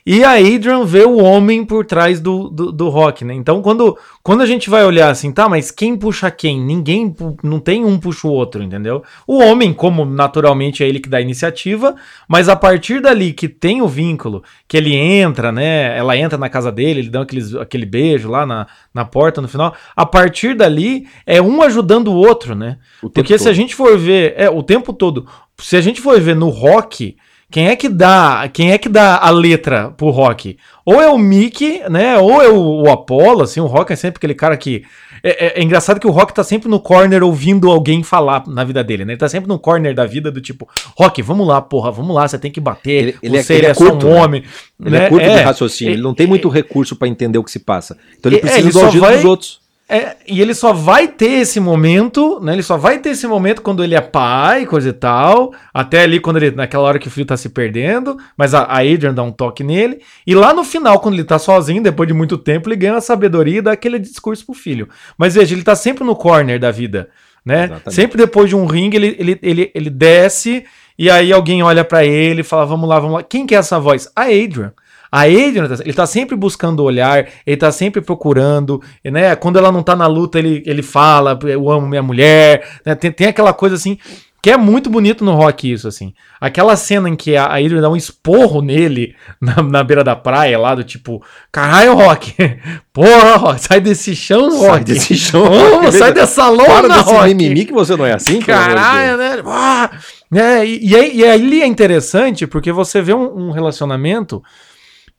E 0.06 0.22
a 0.22 0.34
Adrian 0.34 0.84
vê 0.84 1.02
o 1.02 1.16
homem 1.16 1.64
por 1.64 1.84
trás 1.84 2.20
do, 2.20 2.48
do, 2.48 2.70
do, 2.70 2.88
rock, 2.88 3.24
né? 3.24 3.34
Então, 3.34 3.60
quando, 3.60 3.98
quando 4.22 4.40
a 4.40 4.46
gente 4.46 4.70
vai 4.70 4.84
olhar 4.84 5.10
assim, 5.10 5.32
tá, 5.32 5.48
mas 5.48 5.72
quem 5.72 5.96
puxa 5.96 6.30
quem? 6.30 6.60
Ninguém, 6.60 7.12
não 7.42 7.58
tem 7.58 7.84
um 7.84 7.98
puxa 7.98 8.28
o 8.28 8.30
outro, 8.30 8.62
entendeu? 8.62 9.02
O 9.26 9.38
homem, 9.38 9.74
como 9.74 10.04
naturalmente 10.04 10.84
é 10.84 10.88
ele 10.88 11.00
que 11.00 11.08
dá 11.08 11.18
a 11.18 11.20
iniciativa, 11.20 11.96
mas 12.28 12.48
a 12.48 12.54
partir 12.54 13.00
dali 13.00 13.32
que 13.32 13.48
tem 13.48 13.82
o 13.82 13.88
vínculo, 13.88 14.44
que 14.68 14.76
ele 14.76 14.94
entra, 14.94 15.50
né? 15.50 15.98
Ela 15.98 16.16
entra 16.16 16.38
na 16.38 16.48
casa 16.48 16.70
dele, 16.70 17.00
ele 17.00 17.10
dá 17.10 17.22
aqueles, 17.22 17.52
aquele 17.56 17.84
beijo 17.84 18.30
lá 18.30 18.46
na, 18.46 18.68
na 18.94 19.04
porta 19.04 19.42
no 19.42 19.48
final. 19.48 19.74
A 19.96 20.06
partir 20.06 20.54
dali, 20.54 21.08
é 21.26 21.42
um 21.42 21.60
ajudando 21.62 22.12
o 22.12 22.16
outro, 22.16 22.54
né? 22.54 22.78
O 23.02 23.10
Porque 23.10 23.36
se 23.36 23.42
todo. 23.42 23.50
a 23.50 23.54
gente 23.54 23.74
for 23.74 23.98
ver, 23.98 24.34
é, 24.36 24.48
o 24.48 24.62
tempo 24.62 24.92
todo, 24.92 25.26
se 25.58 25.76
a 25.76 25.80
gente 25.80 26.00
for 26.00 26.20
ver 26.20 26.36
no 26.36 26.48
rock 26.48 27.16
quem 27.50 27.68
é 27.68 27.76
que 27.76 27.88
dá, 27.88 28.48
quem 28.52 28.72
é 28.72 28.78
que 28.78 28.88
dá 28.88 29.18
a 29.18 29.30
letra 29.30 29.90
pro 29.96 30.10
Rock? 30.10 30.58
Ou 30.84 31.00
é 31.00 31.08
o 31.08 31.16
Mickey, 31.16 31.82
né? 31.88 32.18
Ou 32.18 32.42
é 32.42 32.48
o, 32.48 32.82
o 32.82 32.90
Apollo, 32.90 33.42
assim, 33.42 33.60
o 33.60 33.66
Rock 33.66 33.92
é 33.92 33.96
sempre 33.96 34.18
aquele 34.18 34.34
cara 34.34 34.56
que 34.56 34.84
é, 35.22 35.46
é, 35.46 35.60
é, 35.60 35.62
engraçado 35.62 35.98
que 35.98 36.06
o 36.06 36.10
Rock 36.10 36.32
tá 36.34 36.44
sempre 36.44 36.68
no 36.68 36.78
corner 36.78 37.22
ouvindo 37.22 37.70
alguém 37.70 38.02
falar 38.02 38.46
na 38.46 38.62
vida 38.62 38.82
dele, 38.84 39.04
né? 39.04 39.12
Ele 39.12 39.18
tá 39.18 39.28
sempre 39.28 39.48
no 39.48 39.58
corner 39.58 39.94
da 39.94 40.06
vida 40.06 40.30
do 40.30 40.40
tipo, 40.40 40.68
Rock, 40.96 41.22
vamos 41.22 41.46
lá, 41.46 41.60
porra, 41.60 41.90
vamos 41.90 42.14
lá, 42.14 42.28
você 42.28 42.38
tem 42.38 42.50
que 42.50 42.60
bater. 42.60 43.16
Ele, 43.22 43.42
você 43.42 43.54
é, 43.54 43.56
ele 43.56 43.66
é, 43.66 43.70
é 43.70 43.74
curto, 43.74 44.02
só 44.02 44.08
um 44.08 44.14
né? 44.14 44.20
homem. 44.20 44.42
Ele 44.84 44.96
é 44.96 44.98
né? 45.00 45.06
é 45.06 45.08
curto 45.08 45.28
de 45.28 45.40
raciocínio, 45.40 45.94
ele 45.94 46.02
não 46.02 46.14
tem 46.14 46.26
muito 46.26 46.48
recurso 46.48 46.94
para 46.94 47.08
entender 47.08 47.38
o 47.38 47.44
que 47.44 47.50
se 47.50 47.60
passa. 47.60 47.96
Então 48.18 48.30
ele 48.30 48.40
precisa 48.40 48.60
ele 48.60 48.72
do 48.72 48.86
ajuda 48.86 49.06
vai... 49.06 49.16
dos 49.16 49.24
outros. 49.24 49.65
É, 49.88 50.16
e 50.26 50.40
ele 50.40 50.52
só 50.52 50.72
vai 50.72 51.06
ter 51.06 51.42
esse 51.42 51.60
momento, 51.60 52.40
né? 52.40 52.54
Ele 52.54 52.62
só 52.62 52.76
vai 52.76 52.98
ter 52.98 53.10
esse 53.10 53.24
momento 53.24 53.62
quando 53.62 53.84
ele 53.84 53.94
é 53.94 54.00
pai, 54.00 54.66
coisa 54.66 54.88
e 54.88 54.92
tal. 54.92 55.54
Até 55.72 56.02
ali, 56.02 56.18
quando 56.18 56.38
ele. 56.38 56.50
Naquela 56.50 56.82
hora 56.82 56.98
que 56.98 57.06
o 57.06 57.10
filho 57.10 57.26
tá 57.26 57.36
se 57.36 57.48
perdendo. 57.50 58.16
Mas 58.36 58.52
a, 58.52 58.62
a 58.62 58.78
Adrian 58.78 59.14
dá 59.14 59.22
um 59.22 59.30
toque 59.30 59.62
nele. 59.62 60.00
E 60.26 60.34
lá 60.34 60.52
no 60.52 60.64
final, 60.64 60.98
quando 60.98 61.14
ele 61.14 61.22
tá 61.24 61.38
sozinho, 61.38 61.80
depois 61.80 62.08
de 62.08 62.14
muito 62.14 62.36
tempo, 62.36 62.68
ele 62.68 62.74
ganha 62.74 62.96
a 62.96 63.00
sabedoria 63.00 63.58
e 63.58 63.62
dá 63.62 63.72
aquele 63.72 64.00
discurso 64.00 64.44
pro 64.44 64.54
filho. 64.56 64.88
Mas 65.16 65.36
veja, 65.36 65.54
ele 65.54 65.62
tá 65.62 65.76
sempre 65.76 66.02
no 66.02 66.16
corner 66.16 66.58
da 66.58 66.72
vida. 66.72 67.08
Né? 67.44 67.80
Sempre 67.88 68.18
depois 68.18 68.48
de 68.48 68.56
um 68.56 68.66
ringue, 68.66 68.96
ele, 68.96 69.16
ele, 69.20 69.38
ele, 69.40 69.70
ele 69.72 69.90
desce. 69.90 70.64
E 70.98 71.08
aí 71.08 71.32
alguém 71.32 71.62
olha 71.62 71.84
para 71.84 72.04
ele 72.04 72.40
e 72.40 72.44
fala: 72.44 72.66
Vamos 72.66 72.88
lá, 72.88 72.98
vamos 72.98 73.14
lá. 73.18 73.22
Quem 73.22 73.46
que 73.46 73.54
é 73.54 73.58
essa 73.58 73.78
voz? 73.78 74.10
A 74.16 74.22
Adrian. 74.22 74.72
A 75.16 75.22
Adrian, 75.22 75.66
ele 75.82 75.94
tá 75.94 76.04
sempre 76.04 76.36
buscando 76.36 76.82
olhar, 76.82 77.26
ele 77.46 77.56
tá 77.56 77.72
sempre 77.72 78.02
procurando, 78.02 78.82
né? 79.02 79.34
Quando 79.34 79.58
ela 79.58 79.72
não 79.72 79.82
tá 79.82 79.96
na 79.96 80.06
luta, 80.06 80.38
ele, 80.38 80.62
ele 80.66 80.82
fala, 80.82 81.38
eu 81.44 81.70
amo 81.70 81.86
minha 81.86 82.02
mulher, 82.02 82.68
né? 82.84 82.94
tem, 82.94 83.10
tem 83.10 83.26
aquela 83.28 83.54
coisa 83.54 83.76
assim 83.76 83.96
Que 84.42 84.50
é 84.50 84.56
muito 84.58 84.90
bonito 84.90 85.24
no 85.24 85.32
rock 85.34 85.72
isso, 85.72 85.88
assim. 85.88 86.12
Aquela 86.38 86.76
cena 86.76 87.08
em 87.08 87.16
que 87.16 87.34
a 87.34 87.46
Adrian 87.46 87.80
dá 87.80 87.88
um 87.88 87.96
esporro 87.96 88.60
nele 88.60 89.16
na, 89.40 89.62
na 89.62 89.82
beira 89.82 90.04
da 90.04 90.14
praia, 90.14 90.58
lá 90.58 90.74
do 90.74 90.84
tipo, 90.84 91.22
caralho, 91.50 91.94
rock. 91.94 92.34
Porra, 92.92 93.36
rock, 93.36 93.60
sai 93.62 93.80
desse 93.80 94.14
chão, 94.14 94.50
rock. 94.50 94.66
Sai 94.66 94.84
desse 94.84 95.16
chão, 95.16 95.46
rock. 95.46 95.92
sai 95.92 96.12
dessa 96.12 96.48
lona, 96.50 96.66
Para 96.66 96.88
desse 96.88 97.10
rock. 97.10 97.34
mimimi 97.34 97.64
que 97.64 97.72
você 97.72 97.96
não 97.96 98.04
é 98.04 98.12
assim. 98.12 98.40
Caralho, 98.40 99.16
né? 99.16 99.42
Ah, 99.46 99.90
né? 100.30 100.66
E, 100.66 100.90
e, 100.90 100.94
aí, 100.94 101.16
e 101.16 101.24
aí 101.24 101.62
é 101.62 101.66
interessante 101.66 102.46
porque 102.46 102.70
você 102.70 103.00
vê 103.00 103.14
um, 103.14 103.48
um 103.48 103.50
relacionamento 103.50 104.42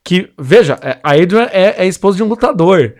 que, 0.07 0.31
veja, 0.39 0.79
é- 0.81 0.99
a 1.03 1.11
Adrian 1.11 1.49
é, 1.51 1.83
é 1.83 1.85
esposa 1.85 2.15
de 2.15 2.23
um 2.23 2.27
lutador. 2.27 2.93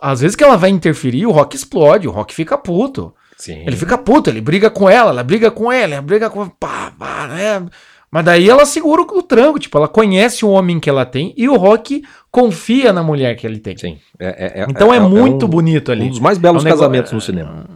Às 0.00 0.20
vezes 0.20 0.36
que 0.36 0.44
ela 0.44 0.56
vai 0.56 0.70
interferir, 0.70 1.26
o 1.26 1.32
Rock 1.32 1.56
explode, 1.56 2.06
o 2.06 2.12
Rock 2.12 2.32
fica 2.32 2.56
puto. 2.56 3.12
Sim. 3.36 3.64
Ele 3.66 3.74
fica 3.74 3.98
puto, 3.98 4.30
ele 4.30 4.40
briga 4.40 4.70
com 4.70 4.88
ela, 4.88 5.10
ela 5.10 5.24
briga 5.24 5.50
com 5.50 5.72
ele, 5.72 5.94
ela 5.94 6.02
briga 6.02 6.30
com. 6.30 6.48
Pá, 6.48 6.92
pá, 6.96 7.26
né? 7.26 7.66
Mas 8.10 8.24
daí 8.24 8.48
ela 8.48 8.64
segura 8.64 9.02
o 9.02 9.22
tranco, 9.22 9.58
tipo, 9.58 9.76
ela 9.76 9.88
conhece 9.88 10.44
o 10.44 10.48
homem 10.50 10.78
que 10.78 10.88
ela 10.88 11.04
tem 11.04 11.34
e 11.36 11.48
o 11.48 11.56
Rock 11.56 12.04
confia 12.30 12.92
na 12.92 13.02
mulher 13.02 13.34
que 13.34 13.44
ele 13.44 13.58
tem. 13.58 13.76
Sim. 13.76 13.98
É- 14.20 14.60
é- 14.60 14.66
Então 14.70 14.94
é, 14.94 15.00
muito 15.00 15.46
um- 15.46 15.48
bonito 15.48 15.90
ali. 15.90 16.04
Um 16.04 16.10
dos 16.10 16.20
mais 16.20 16.38
belos 16.38 16.64
É 16.64 16.68
um 16.68 16.70
casamentos 16.70 17.10
no 17.10 17.20
cinema. 17.20 17.66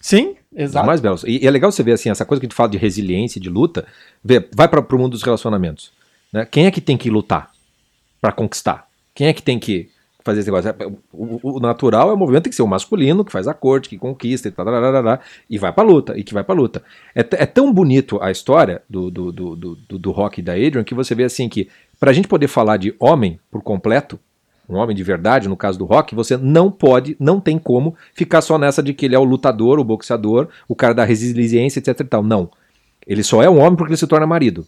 Sim, 0.00 0.36
Os 0.52 0.62
exato. 0.62 0.86
mais 0.86 1.00
belos. 1.00 1.22
E, 1.24 1.44
e 1.44 1.46
é 1.46 1.50
legal 1.50 1.70
você 1.70 1.82
ver 1.82 1.92
assim, 1.92 2.08
essa 2.08 2.24
coisa 2.24 2.40
que 2.40 2.46
a 2.46 2.48
gente 2.48 2.56
fala 2.56 2.70
de 2.70 2.78
resiliência, 2.78 3.38
de 3.38 3.50
luta, 3.50 3.84
vê, 4.24 4.48
vai 4.54 4.66
para 4.68 4.80
o 4.80 4.98
mundo 4.98 5.12
dos 5.12 5.22
relacionamentos. 5.22 5.92
Né? 6.32 6.46
Quem 6.50 6.64
é 6.66 6.70
que 6.70 6.80
tem 6.80 6.96
que 6.96 7.10
lutar 7.10 7.50
para 8.20 8.32
conquistar? 8.32 8.86
Quem 9.14 9.28
é 9.28 9.32
que 9.32 9.42
tem 9.42 9.58
que 9.58 9.88
fazer 10.24 10.40
esse 10.40 10.50
negócio? 10.50 10.70
É, 10.70 10.86
O, 11.12 11.56
o- 11.56 11.60
natural 11.60 12.10
é 12.10 12.12
o 12.12 12.16
movimento 12.16 12.44
tem 12.44 12.50
que 12.50 12.56
ser 12.56 12.62
o 12.62 12.66
masculino 12.66 13.24
que 13.24 13.32
faz 13.32 13.46
a 13.46 13.54
corte, 13.54 13.88
que 13.88 13.96
conquista 13.98 14.48
e 14.48 14.50
tal, 14.50 14.66
e 15.48 15.58
vai 15.58 15.72
pra 15.72 15.84
luta, 15.84 16.18
e 16.18 16.24
que 16.24 16.34
vai 16.34 16.42
pra 16.44 16.54
luta. 16.54 16.82
É, 17.14 17.20
é 17.20 17.46
tão 17.46 17.72
bonito 17.72 18.18
a 18.20 18.30
história 18.30 18.82
do, 18.88 19.10
do, 19.10 19.32
do, 19.32 19.56
do, 19.56 19.98
do, 19.98 20.10
Rock 20.10 20.42
da 20.42 20.52
Adrian 20.52 20.84
que 20.84 20.94
você 20.94 21.14
vê 21.14 21.24
assim 21.24 21.48
que 21.48 21.68
pra 21.98 22.12
gente 22.12 22.28
poder 22.28 22.48
falar 22.48 22.76
de 22.76 22.94
homem 22.98 23.38
por 23.50 23.62
completo, 23.62 24.18
um 24.68 24.76
homem 24.76 24.96
de 24.96 25.02
verdade, 25.04 25.48
no 25.48 25.56
caso 25.56 25.78
do 25.78 25.84
Rock, 25.84 26.12
você 26.12 26.36
não 26.36 26.72
pode, 26.72 27.16
não 27.20 27.40
tem 27.40 27.56
como 27.56 27.94
ficar 28.12 28.40
só 28.40 28.58
nessa 28.58 28.82
de 28.82 28.92
que 28.92 29.06
ele 29.06 29.14
é 29.14 29.18
o 29.18 29.22
lutador, 29.24 29.78
o 29.78 29.84
boxeador, 29.84 30.48
o 30.66 30.74
cara 30.74 30.92
da 30.92 31.04
resiliência, 31.04 31.78
etc 31.78 32.00
e 32.00 32.04
tal. 32.04 32.22
Não. 32.24 32.50
Ele 33.06 33.22
só 33.22 33.40
é 33.44 33.48
um 33.48 33.60
homem 33.60 33.76
porque 33.76 33.92
ele 33.92 33.96
se 33.96 34.08
torna 34.08 34.26
marido. 34.26 34.66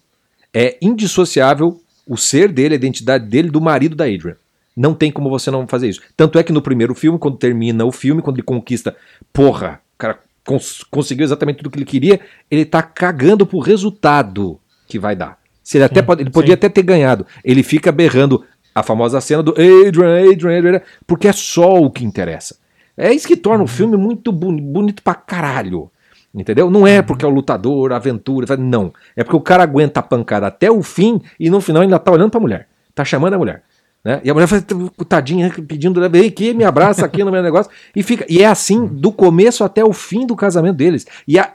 É 0.55 0.79
indissociável 0.81 1.81
o 2.09 2.17
ser 2.17 2.51
dele, 2.51 2.75
a 2.75 2.77
identidade 2.77 3.27
dele, 3.27 3.51
do 3.51 3.61
marido 3.61 3.95
da 3.95 4.05
Adrian. 4.05 4.37
Não 4.77 4.95
tem 4.95 5.11
como 5.13 5.29
você 5.29 5.51
não 5.51 5.67
fazer 5.67 5.89
isso. 5.89 6.01
Tanto 6.17 6.39
é 6.39 6.43
que 6.43 6.53
no 6.53 6.63
primeiro 6.63 6.95
filme, 6.95 7.19
quando 7.19 7.37
termina 7.37 7.85
o 7.85 7.93
filme, 7.93 8.23
quando 8.23 8.37
ele 8.37 8.45
conquista, 8.45 8.97
porra, 9.33 9.81
o 9.95 9.99
cara 9.99 10.19
cons- 10.45 10.85
conseguiu 10.91 11.25
exatamente 11.25 11.57
tudo 11.59 11.71
que 11.71 11.79
ele 11.79 11.85
queria, 11.85 12.21
ele 12.51 12.65
tá 12.65 12.81
cagando 12.83 13.45
pro 13.45 13.59
resultado 13.59 14.59
que 14.87 14.99
vai 14.99 15.15
dar. 15.17 15.39
Se 15.63 15.77
ele, 15.77 15.85
até 15.85 16.01
pode, 16.01 16.23
ele 16.23 16.31
podia 16.31 16.55
até 16.55 16.69
ter 16.69 16.83
ganhado. 16.83 17.27
Ele 17.45 17.63
fica 17.63 17.93
berrando 17.93 18.45
a 18.75 18.83
famosa 18.83 19.21
cena 19.21 19.43
do 19.43 19.51
Adrian, 19.53 20.33
Adrian, 20.33 20.59
Adrian, 20.59 20.81
porque 21.07 21.29
é 21.29 21.33
só 21.33 21.75
o 21.83 21.91
que 21.91 22.05
interessa. 22.05 22.57
É 22.97 23.13
isso 23.13 23.27
que 23.29 23.37
torna 23.37 23.65
o 23.65 23.69
filme 23.69 23.97
muito 23.97 24.33
boni- 24.33 24.63
bonito 24.63 25.03
pra 25.03 25.15
caralho. 25.15 25.91
Entendeu? 26.35 26.71
Não 26.71 26.87
é 26.87 27.01
porque 27.03 27.25
é 27.25 27.29
o 27.29 27.31
lutador, 27.31 27.93
a 27.93 27.97
aventura, 27.97 28.57
não. 28.57 28.93
É 29.17 29.25
porque 29.25 29.37
o 29.37 29.41
cara 29.41 29.63
aguenta 29.63 30.01
a 30.01 30.03
pancada 30.03 30.47
até 30.47 30.71
o 30.71 30.83
fim 30.83 31.21
e 31.41 31.49
no 31.51 31.61
final 31.61 31.83
ainda 31.83 31.99
tá 31.99 32.13
olhando 32.13 32.31
pra 32.31 32.41
mulher. 32.41 32.69
Tá 32.95 33.05
chamando 33.05 33.35
a 33.35 33.39
mulher. 33.39 33.63
Né? 34.05 34.21
E 34.23 34.31
a 34.31 34.35
mulher 34.35 34.47
faz 34.47 34.65
tadinha, 35.09 35.53
pedindo, 35.67 36.07
vem 36.09 36.27
aqui, 36.29 36.55
me 36.55 36.65
abraça 36.65 37.05
aqui 37.05 37.25
no 37.25 37.31
meu 37.33 37.43
negócio. 37.43 37.71
E 37.97 38.03
fica. 38.03 38.25
E 38.29 38.41
é 38.43 38.47
assim 38.47 38.87
do 38.87 39.11
começo 39.11 39.65
até 39.65 39.85
o 39.85 39.93
fim 39.93 40.27
do 40.27 40.37
casamento 40.37 40.77
deles. 40.77 41.07
E 41.27 41.39
a- 41.39 41.53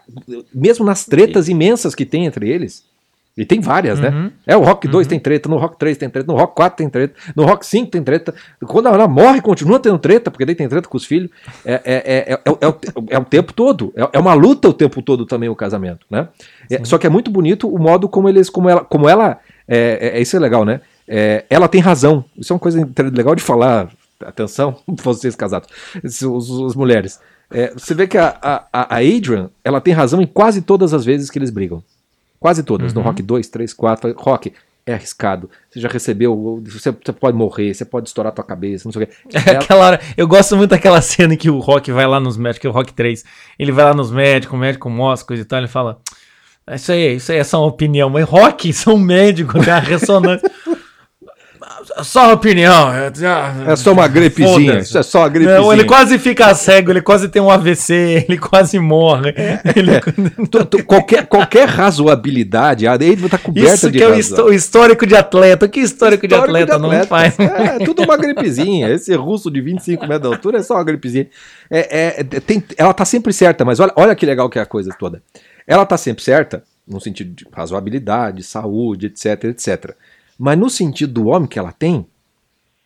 mesmo 0.53 0.85
nas 0.85 1.05
tretas 1.05 1.47
imensas 1.47 1.95
que 1.95 2.05
tem 2.05 2.25
entre 2.25 2.49
eles. 2.49 2.83
E 3.35 3.43
tem 3.45 3.59
várias, 3.59 3.97
Uhum. 3.99 4.03
né? 4.25 4.31
É, 4.45 4.55
o 4.55 4.61
Rock 4.61 4.87
2 4.87 5.07
tem 5.07 5.19
treta, 5.19 5.49
no 5.49 5.57
Rock 5.57 5.79
3 5.79 5.97
tem 5.97 6.07
treta, 6.07 6.31
no 6.31 6.37
Rock 6.37 6.55
4 6.55 6.77
tem 6.77 6.87
treta, 6.87 7.15
no 7.35 7.43
Rock 7.45 7.65
5 7.65 7.89
tem 7.89 8.03
treta. 8.03 8.33
Quando 8.67 8.87
ela 8.89 9.07
morre, 9.07 9.41
continua 9.41 9.79
tendo 9.79 9.97
treta, 9.97 10.29
porque 10.29 10.45
daí 10.45 10.53
tem 10.53 10.69
treta 10.69 10.87
com 10.87 10.95
os 10.97 11.03
filhos. 11.05 11.31
É, 11.65 11.73
é, 11.73 11.81
é, 11.83 12.33
é, 12.33 12.39
é 12.61 12.67
o, 12.67 12.77
é 13.09 13.17
o 13.17 13.25
tempo 13.25 13.51
todo. 13.51 13.91
É, 13.95 14.07
é 14.13 14.19
uma 14.19 14.35
luta 14.35 14.69
o 14.69 14.73
tempo 14.73 15.01
todo 15.01 15.25
também 15.25 15.49
o 15.49 15.55
casamento, 15.55 16.05
né? 16.11 16.27
É, 16.69 16.85
só 16.85 16.99
que 16.99 17.07
é 17.07 17.09
muito 17.09 17.31
bonito 17.31 17.67
o 17.67 17.79
modo 17.79 18.07
como 18.07 18.29
eles, 18.29 18.51
como 18.51 18.69
ela, 18.69 18.83
como 18.85 19.09
ela 19.09 19.39
é, 19.67 20.11
é- 20.13 20.21
isso 20.21 20.35
é 20.35 20.39
legal, 20.39 20.63
né? 20.63 20.81
É, 21.07 21.43
ela 21.49 21.67
tem 21.67 21.81
razão. 21.81 22.23
Isso 22.37 22.53
é 22.53 22.55
uma 22.55 22.59
coisa 22.59 22.87
legal 23.11 23.33
de 23.33 23.41
falar. 23.41 23.89
Atenção, 24.23 24.77
vocês 24.87 25.35
casados, 25.35 25.67
os, 26.03 26.21
os- 26.21 26.67
as 26.71 26.75
mulheres. 26.75 27.19
É, 27.51 27.73
você 27.73 27.93
vê 27.95 28.05
que 28.07 28.17
a, 28.17 28.37
a, 28.41 28.95
a 28.95 28.97
Adrian, 28.99 29.49
ela 29.63 29.81
tem 29.81 29.93
razão 29.93 30.21
em 30.21 30.27
quase 30.27 30.61
todas 30.61 30.93
as 30.93 31.03
vezes 31.03 31.29
que 31.31 31.37
eles 31.39 31.49
brigam. 31.49 31.83
Quase 32.43 32.61
todas. 32.61 32.93
No 32.93 32.99
Rock 32.99 33.23
2, 33.23 33.47
3, 33.47 33.73
4. 33.73 34.15
Rock, 34.17 34.51
é 34.85 34.93
arriscado. 34.95 35.49
Você 35.69 35.79
já 35.79 35.87
recebeu. 35.87 36.61
Você, 36.65 36.91
você 36.91 37.13
pode 37.13 37.37
morrer, 37.37 37.73
você 37.73 37.85
pode 37.85 38.09
estourar 38.09 38.33
tua 38.33 38.43
cabeça, 38.43 38.85
não 38.85 38.91
sei 38.91 39.03
o 39.03 39.07
quê. 39.07 39.13
É 39.33 39.55
aquela 39.55 39.85
hora, 39.85 40.01
eu 40.17 40.27
gosto 40.27 40.57
muito 40.57 40.71
daquela 40.71 41.01
cena 41.01 41.35
em 41.35 41.37
que 41.37 41.49
o 41.49 41.59
Rock 41.59 41.89
vai 41.93 42.05
lá 42.05 42.19
nos 42.19 42.35
médicos, 42.35 42.59
que 42.59 42.67
é 42.67 42.69
o 42.69 42.73
Rock 42.73 42.91
3. 42.91 43.23
Ele 43.57 43.71
vai 43.71 43.85
lá 43.85 43.93
nos 43.93 44.11
médicos, 44.11 44.57
o 44.57 44.59
médico 44.59 44.89
mostra 44.89 45.25
coisa 45.25 45.41
e 45.41 45.45
tal, 45.45 45.59
ele 45.59 45.69
fala: 45.69 46.01
Isso 46.69 46.91
aí, 46.91 47.15
isso 47.15 47.31
aí 47.31 47.37
é 47.37 47.45
só 47.45 47.61
uma 47.61 47.67
opinião, 47.67 48.09
mas 48.09 48.25
Rock, 48.25 48.73
são 48.75 48.97
médicos, 48.97 49.63
tem 49.63 49.73
a 49.73 49.79
ressonância. 49.79 50.51
Só 52.03 52.33
opinião. 52.33 52.91
É 53.67 53.75
só 53.75 53.91
uma 53.93 54.07
gripezinha. 54.07 54.79
Isso 54.79 54.97
é 54.97 55.03
só 55.03 55.19
uma 55.19 55.29
gripezinha. 55.29 55.61
Não, 55.61 55.73
ele 55.73 55.83
quase 55.83 56.17
fica 56.17 56.53
cego, 56.55 56.91
ele 56.91 57.01
quase 57.01 57.27
tem 57.29 57.41
um 57.41 57.49
AVC, 57.49 58.25
ele 58.29 58.37
quase 58.37 58.79
morre. 58.79 59.33
Ele- 59.75 60.01
Tu- 60.49 60.65
tu- 60.65 60.83
qualquer, 60.83 61.25
qualquer 61.27 61.67
razoabilidade, 61.67 62.87
a 62.87 62.93
Adrian 62.93 63.27
tá 63.27 63.37
coberta 63.37 63.73
Isso 63.73 63.91
de 63.91 63.97
que 63.97 64.03
é 64.03 64.07
o 64.07 64.09
razão. 64.11 64.19
histó- 64.19 64.45
o 64.45 64.53
histórico 64.53 65.05
de 65.07 65.15
atleta. 65.15 65.67
Que 65.67 65.79
histórico, 65.79 66.27
de 66.27 66.33
Histórico 66.33 66.55
atleta, 66.57 66.77
não 66.79 66.89
atleta. 66.89 67.07
faz? 67.07 67.39
É, 67.39 67.79
tudo 67.85 68.03
uma 68.03 68.17
gripezinha. 68.17 68.89
Esse 68.89 69.13
russo 69.15 69.49
de 69.51 69.61
25 69.61 70.01
metros 70.07 70.29
de 70.29 70.35
altura 70.35 70.59
é 70.59 70.63
só 70.63 70.75
uma 70.75 70.83
gripezinha. 70.83 71.27
É, 71.69 72.19
é, 72.19 72.23
tem- 72.23 72.63
ela 72.77 72.93
tá 72.93 73.05
sempre 73.05 73.33
certa, 73.33 73.63
mas 73.65 73.79
olha, 73.79 73.91
olha 73.95 74.15
que 74.15 74.25
legal 74.25 74.49
que 74.49 74.59
é 74.59 74.61
a 74.61 74.65
coisa 74.65 74.91
toda. 74.97 75.21
Ela 75.67 75.85
tá 75.85 75.97
sempre 75.97 76.23
certa, 76.23 76.63
no 76.87 76.99
sentido 76.99 77.33
de 77.33 77.45
razoabilidade, 77.51 78.43
saúde, 78.43 79.07
etc, 79.07 79.45
etc. 79.45 79.91
Mas 80.37 80.57
no 80.57 80.69
sentido 80.69 81.13
do 81.13 81.27
homem 81.27 81.47
que 81.47 81.59
ela 81.59 81.71
tem, 81.71 82.05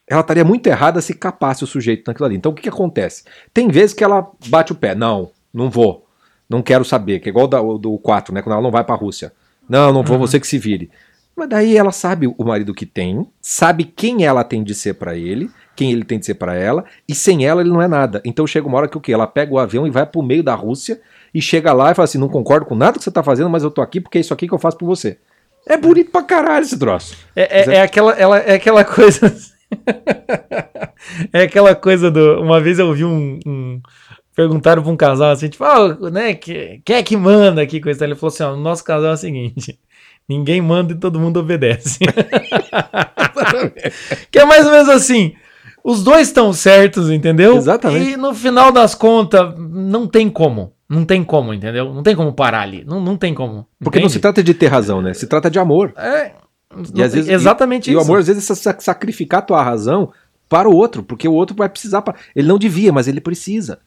ela 0.08 0.22
estaria 0.22 0.44
muito 0.46 0.68
errada 0.68 1.02
se 1.02 1.14
capasse 1.14 1.64
o 1.64 1.68
sujeito 1.68 2.04
naquilo 2.08 2.26
ali. 2.26 2.36
Então 2.36 2.52
o 2.52 2.56
que, 2.56 2.64
que 2.64 2.70
acontece? 2.70 3.24
Tem 3.54 3.68
vezes 3.68 3.94
que 3.94 4.04
ela 4.04 4.30
bate 4.48 4.72
o 4.72 4.76
pé. 4.76 4.96
Não, 4.96 5.32
não 5.54 5.70
vou. 5.70 6.06
Não 6.50 6.62
quero 6.62 6.86
saber. 6.86 7.20
Que 7.20 7.30
é 7.30 7.32
igual 7.32 7.46
o 7.46 7.50
da- 7.50 7.62
o 7.62 7.78
do 7.78 7.98
4, 7.98 8.34
né? 8.34 8.42
Quando 8.42 8.54
ela 8.54 8.62
não 8.62 8.72
vai 8.72 8.84
pra 8.84 8.96
Rússia. 8.96 9.34
Não, 9.68 9.92
não 9.92 10.04
vou, 10.04 10.18
você 10.18 10.40
que 10.40 10.48
se 10.48 10.58
vire. 10.58 10.90
Mas 11.36 11.50
daí 11.50 11.78
ela 11.78 11.92
sabe 11.92 12.26
o 12.26 12.44
marido 12.44 12.74
que 12.74 12.86
tem, 12.86 13.28
sabe 13.42 13.84
quem 13.84 14.26
ela 14.26 14.44
tem 14.44 14.64
de 14.64 14.74
ser 14.74 14.96
pra 14.96 15.16
ele, 15.16 15.52
quem 15.76 15.92
ele 15.92 16.04
tem 16.04 16.18
de 16.18 16.26
ser 16.26 16.34
pra 16.34 16.56
ela, 16.56 16.84
e 17.08 17.14
sem 17.14 17.46
ela 17.46 17.62
ele 17.62 17.70
não 17.70 17.80
é 17.82 17.88
nada. 17.88 18.22
Então 18.26 18.48
chega 18.48 18.66
uma 18.66 18.78
hora 18.78 18.88
que 18.88 18.98
o 18.98 19.02
quê? 19.02 19.14
Ela 19.14 19.28
pega 19.28 19.54
o 19.54 19.60
avião 19.60 19.86
e 19.86 19.92
vai 19.92 20.04
pro 20.06 20.24
meio 20.24 20.42
da 20.42 20.56
Rússia 20.56 21.00
e 21.32 21.40
chega 21.40 21.74
lá 21.74 21.92
e 21.92 21.94
fala 21.94 22.06
assim: 22.06 22.18
não 22.18 22.28
concordo 22.30 22.66
com 22.66 22.74
nada 22.74 22.98
que 22.98 23.04
você 23.04 23.12
tá 23.12 23.22
fazendo, 23.22 23.52
mas 23.52 23.62
eu 23.62 23.70
tô 23.70 23.82
aqui 23.82 24.02
porque 24.02 24.18
é 24.18 24.22
isso 24.22 24.34
aqui 24.34 24.48
que 24.48 24.54
eu 24.54 24.58
faço 24.58 24.78
por 24.78 24.88
você. 24.88 25.20
É 25.70 25.78
bonito 25.78 26.12
pra 26.12 26.24
caralho 26.24 26.64
esse 26.64 26.78
troço. 26.78 27.16
É, 27.36 27.62
é- 27.62 27.76
é 27.76 27.82
aquela, 27.82 28.12
ela, 28.14 28.38
é 28.40 28.56
aquela 28.56 28.84
coisa. 28.84 29.34
é 31.34 31.42
aquela 31.44 31.76
coisa 31.76 32.10
do. 32.12 32.42
Uma 32.42 32.60
vez 32.62 32.80
eu 32.80 32.94
vi 32.94 33.04
um. 33.06 33.40
um- 33.46 33.82
perguntaram 34.36 34.84
pra 34.84 34.92
um 34.92 34.98
casal 34.98 35.32
assim, 35.32 35.48
tipo, 35.50 35.64
ah, 35.64 35.98
né, 36.12 36.36
que, 36.36 36.80
quem 36.86 36.96
é 36.98 37.04
que 37.04 37.18
manda 37.18 37.60
aqui 37.62 37.80
com 37.82 37.90
isso? 37.90 38.04
Ele 38.04 38.16
falou 38.16 38.34
assim: 38.34 38.44
ó, 38.44 38.52
no 38.56 38.62
nosso 38.62 38.84
casal 38.84 39.12
é 39.12 39.14
o 39.14 39.18
seguinte. 39.18 39.80
Ninguém 40.30 40.62
manda 40.62 40.94
e 40.94 40.98
todo 40.98 41.20
mundo 41.20 41.40
obedece. 41.40 42.00
que 44.32 44.40
é 44.40 44.46
mais 44.46 44.66
ou 44.66 44.72
menos 44.72 44.90
assim. 44.90 45.34
Os 45.84 46.04
dois 46.04 46.28
estão 46.28 46.52
certos, 46.52 47.10
entendeu? 47.10 47.56
Exatamente. 47.56 48.12
E 48.12 48.18
no 48.18 48.34
final 48.34 48.72
das 48.72 48.94
contas, 48.94 49.54
não 49.58 50.06
tem 50.06 50.30
como. 50.30 50.74
Não 50.90 51.04
tem 51.06 51.24
como, 51.24 51.54
entendeu? 51.54 51.94
Não 51.94 52.02
tem 52.04 52.16
como 52.16 52.32
parar 52.34 52.62
ali. 52.62 52.84
Não, 52.86 53.02
não 53.02 53.18
tem 53.18 53.34
como. 53.34 53.68
Porque 53.80 54.00
não 54.00 54.04
entende? 54.06 54.14
se 54.14 54.20
trata 54.20 54.42
de 54.42 54.54
ter 54.54 54.68
razão, 54.68 55.02
né? 55.02 55.14
Se 55.14 55.28
trata 55.28 55.50
de 55.52 55.60
amor. 55.60 55.94
É, 55.98 56.32
E 56.96 57.04
às 57.04 57.14
vezes, 57.14 57.30
exatamente 57.30 57.88
e, 57.88 57.92
isso. 57.92 58.00
E 58.00 58.02
o 58.02 58.02
amor, 58.06 58.20
às 58.20 58.28
vezes, 58.28 58.50
é 58.50 58.56
sa- 58.56 58.78
sacrificar 58.80 59.40
a 59.40 59.44
tua 59.44 59.62
razão 59.64 60.12
para 60.48 60.70
o 60.70 60.74
outro, 60.76 61.04
porque 61.04 61.28
o 61.28 61.34
outro 61.34 61.56
vai 61.56 61.68
precisar. 61.68 62.02
pa- 62.02 62.16
Ele 62.36 62.48
não 62.48 62.58
devia, 62.58 62.94
mas 62.94 63.08
ele 63.08 63.20
precisa. 63.20 63.80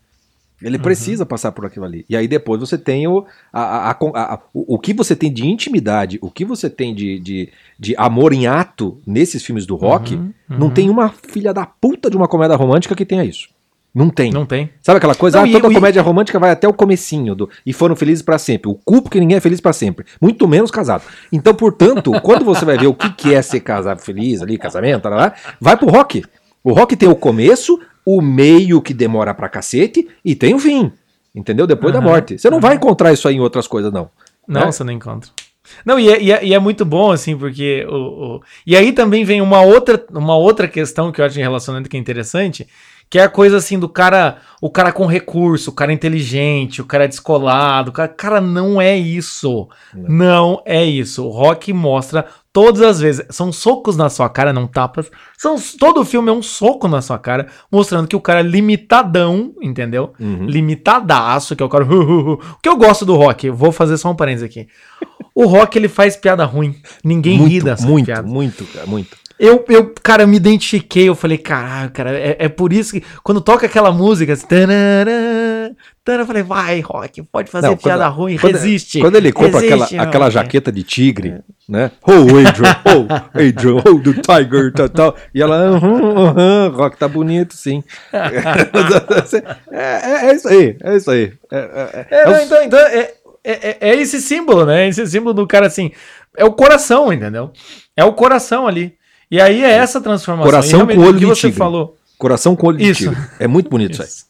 Ele 0.62 0.76
Uhum. 0.76 0.82
precisa 0.82 1.24
passar 1.24 1.52
por 1.52 1.64
aquilo 1.64 1.86
ali. 1.86 2.04
E 2.06 2.14
aí 2.14 2.28
depois 2.28 2.60
você 2.60 2.76
tem 2.76 3.06
o, 3.08 3.24
a, 3.50 3.62
a- 3.62 3.90
a- 3.92 4.38
o, 4.52 4.74
o 4.74 4.78
que 4.78 4.92
você 4.92 5.16
tem 5.16 5.32
de 5.32 5.46
intimidade, 5.46 6.18
o 6.20 6.30
que 6.30 6.44
você 6.44 6.68
tem 6.68 6.94
de, 6.94 7.18
de, 7.18 7.48
de 7.78 7.94
amor 7.96 8.34
em 8.34 8.46
ato 8.46 9.00
nesses 9.06 9.42
filmes 9.42 9.64
do 9.64 9.74
rock, 9.74 10.16
Uhum, 10.16 10.34
não 10.50 10.66
uhum. 10.66 10.74
tem 10.74 10.90
uma 10.90 11.08
filha 11.08 11.54
da 11.54 11.64
puta 11.64 12.10
de 12.10 12.16
uma 12.18 12.28
comédia 12.28 12.56
romântica 12.56 12.94
que 12.94 13.06
tenha 13.06 13.24
isso. 13.24 13.48
Não 13.94 14.08
tem. 14.08 14.30
Não 14.30 14.46
tem. 14.46 14.70
Sabe 14.82 14.98
aquela 14.98 15.14
coisa? 15.16 15.38
Não, 15.38 15.44
ah, 15.44 15.48
e- 15.48 15.52
toda 15.52 15.68
e- 15.68 15.74
comédia 15.74 16.00
romântica 16.00 16.38
vai 16.38 16.50
até 16.52 16.68
o 16.68 16.72
comecinho 16.72 17.34
do 17.34 17.50
e 17.66 17.72
foram 17.72 17.96
felizes 17.96 18.22
pra 18.22 18.38
sempre. 18.38 18.70
O 18.70 18.74
cu 18.74 19.02
porque 19.02 19.18
ninguém 19.18 19.36
é 19.36 19.40
feliz 19.40 19.60
pra 19.60 19.72
sempre. 19.72 20.04
Muito 20.20 20.46
menos 20.46 20.70
casado. 20.70 21.02
Então, 21.32 21.54
portanto, 21.54 22.12
quando 22.22 22.44
você 22.44 22.64
vai 22.64 22.78
ver 22.78 22.86
o 22.86 22.94
que, 22.94 23.10
que 23.12 23.34
é 23.34 23.42
ser 23.42 23.60
casado 23.60 24.00
feliz 24.00 24.42
ali, 24.42 24.56
casamento, 24.56 25.02
tarará, 25.02 25.34
vai 25.60 25.76
pro 25.76 25.88
rock. 25.88 26.24
O 26.62 26.72
rock 26.72 26.94
tem 26.94 27.08
o 27.08 27.16
começo, 27.16 27.80
o 28.06 28.20
meio 28.20 28.80
que 28.80 28.94
demora 28.94 29.34
pra 29.34 29.48
cacete 29.48 30.06
e 30.24 30.34
tem 30.36 30.54
o 30.54 30.58
fim. 30.58 30.92
Entendeu? 31.34 31.66
Depois 31.66 31.92
da 31.92 31.98
Aham, 32.00 32.08
morte. 32.08 32.38
Você 32.38 32.48
não 32.50 32.60
vai 32.60 32.76
encontrar 32.76 33.12
isso 33.12 33.26
aí 33.26 33.36
em 33.36 33.40
outras 33.40 33.66
coisas, 33.66 33.92
não. 33.92 34.08
Não, 34.46 34.62
né? 34.62 34.66
você 34.72 34.84
não 34.84 34.92
encontra. 34.92 35.30
Não, 35.84 35.98
e 36.00 36.08
é, 36.10 36.20
e 36.20 36.32
é- 36.32 36.44
e 36.46 36.54
é 36.54 36.58
muito 36.58 36.84
bom, 36.84 37.12
assim, 37.12 37.36
porque 37.36 37.86
o, 37.88 37.94
o- 38.36 38.40
E 38.66 38.74
aí 38.76 38.92
também 38.92 39.24
vem 39.24 39.40
uma 39.40 39.60
outra, 39.62 40.04
uma 40.12 40.36
outra 40.36 40.66
questão 40.66 41.12
que 41.12 41.20
eu 41.20 41.24
acho 41.24 41.38
em 41.38 41.42
relacionamento 41.42 41.88
que 41.88 41.96
é 41.96 42.00
interessante, 42.00 42.66
que 43.10 43.18
é 43.18 43.24
a 43.24 43.28
coisa 43.28 43.56
assim 43.56 43.76
do 43.76 43.88
cara, 43.88 44.38
o 44.62 44.70
cara 44.70 44.92
com 44.92 45.04
recurso, 45.04 45.70
o 45.70 45.74
cara 45.74 45.92
inteligente, 45.92 46.80
o 46.80 46.84
cara 46.84 47.08
descolado, 47.08 47.90
o 47.90 47.92
cara, 47.92 48.08
cara 48.08 48.40
não 48.40 48.80
é 48.80 48.96
isso. 48.96 49.68
Não 49.92 50.62
é 50.64 50.84
isso. 50.84 51.26
O 51.26 51.28
rock 51.28 51.72
mostra 51.72 52.24
todas 52.52 52.80
as 52.82 53.00
vezes, 53.00 53.26
são 53.30 53.50
socos 53.50 53.96
na 53.96 54.08
sua 54.08 54.28
cara, 54.28 54.52
não 54.52 54.68
tapas. 54.68 55.10
São, 55.36 55.56
todo 55.76 56.04
filme 56.04 56.30
é 56.30 56.32
um 56.32 56.42
soco 56.42 56.86
na 56.86 57.02
sua 57.02 57.18
cara, 57.18 57.48
mostrando 57.70 58.06
que 58.06 58.14
o 58.14 58.20
cara 58.20 58.40
é 58.40 58.44
limitadão, 58.44 59.52
entendeu? 59.60 60.12
Uhum. 60.20 60.46
limitadaço, 60.46 61.56
que 61.56 61.62
é 61.64 61.66
o 61.66 61.68
cara. 61.68 61.84
O 61.90 62.38
que 62.62 62.68
eu 62.68 62.76
gosto 62.76 63.04
do 63.04 63.16
rock, 63.16 63.50
vou 63.50 63.72
fazer 63.72 63.96
só 63.96 64.10
um 64.10 64.14
parênteses 64.16 64.46
aqui. 64.46 64.68
O 65.34 65.46
rock 65.46 65.76
ele 65.76 65.88
faz 65.88 66.16
piada 66.16 66.44
ruim. 66.44 66.76
Ninguém 67.04 67.38
ri 67.38 67.42
Muito, 67.42 67.64
dessa 67.64 67.86
muito, 67.86 68.06
piada. 68.06 68.22
muito, 68.28 68.64
cara, 68.66 68.86
muito. 68.86 69.16
Eu, 69.42 69.64
eu, 69.70 69.94
cara, 70.02 70.26
me 70.26 70.36
identifiquei, 70.36 71.08
eu 71.08 71.14
falei, 71.14 71.38
caralho, 71.38 71.90
cara, 71.90 72.10
é, 72.12 72.36
é 72.40 72.48
por 72.50 72.74
isso 72.74 72.92
que 72.92 73.02
quando 73.22 73.40
toca 73.40 73.64
aquela 73.64 73.90
música, 73.90 74.34
assim, 74.34 74.46
tanarã, 74.46 75.70
tanarã, 76.04 76.22
eu 76.22 76.26
falei, 76.26 76.42
vai, 76.42 76.80
rock, 76.80 77.22
pode 77.22 77.50
fazer 77.50 77.68
Não, 77.68 77.76
piada 77.76 78.04
quando- 78.04 78.14
ruim, 78.16 78.36
Quando, 78.36 78.52
resiste. 78.52 79.00
quando 79.00 79.16
ele 79.16 79.32
compra 79.32 79.60
resiste, 79.60 79.94
aquela, 79.94 80.02
aquela 80.02 80.24
rock. 80.26 80.34
jaqueta 80.34 80.70
de 80.70 80.82
tigre, 80.82 81.40
né? 81.66 81.90
Oh, 82.06 82.12
Adrian, 82.12 82.76
oh, 82.84 83.38
Adrian, 83.38 83.82
oh, 83.86 83.94
do 83.98 84.12
Tiger, 84.12 84.72
tal, 84.74 84.88
tal. 84.90 85.16
E 85.34 85.40
ela, 85.40 85.70
rock 86.74 86.98
tá 86.98 87.08
bonito, 87.08 87.54
sim. 87.56 87.82
é, 89.72 89.78
é, 90.26 90.26
é 90.30 90.34
isso 90.34 90.48
aí, 90.48 90.76
é 90.82 90.96
isso 90.96 91.10
aí. 91.10 91.32
É, 91.50 91.56
é, 91.58 92.06
é, 92.10 92.20
É, 92.20 92.24
não, 92.26 92.34
é 92.34 92.44
então, 92.44 92.62
então 92.62 92.78
é, 92.78 92.98
é, 93.42 93.68
é- 93.70 93.76
é 93.80 93.96
esse 93.96 94.20
símbolo, 94.20 94.66
né? 94.66 94.86
Esse 94.88 95.06
símbolo 95.06 95.32
do 95.34 95.46
cara 95.46 95.66
assim. 95.66 95.90
É 96.36 96.44
o 96.44 96.52
coração, 96.52 97.12
entendeu? 97.12 97.50
É 97.96 98.04
o 98.04 98.12
coração 98.12 98.66
ali. 98.66 98.94
E 99.30 99.40
aí 99.40 99.62
é 99.62 99.70
essa 99.70 100.00
transformação. 100.00 100.50
Coração 100.50 100.86
com 100.86 100.98
olho 100.98 101.10
o 101.10 101.12
que 101.14 101.18
de 101.20 101.26
você 101.26 101.40
tigre. 101.42 101.56
falou. 101.58 101.96
Coração 102.18 102.56
com 102.56 102.66
olho 102.66 102.78
de 102.78 102.90
Isso. 102.90 103.04
tigre. 103.08 103.16
É 103.38 103.46
muito 103.46 103.70
bonito 103.70 103.92
isso 103.92 104.02
aí. 104.02 104.08
Isso. 104.08 104.26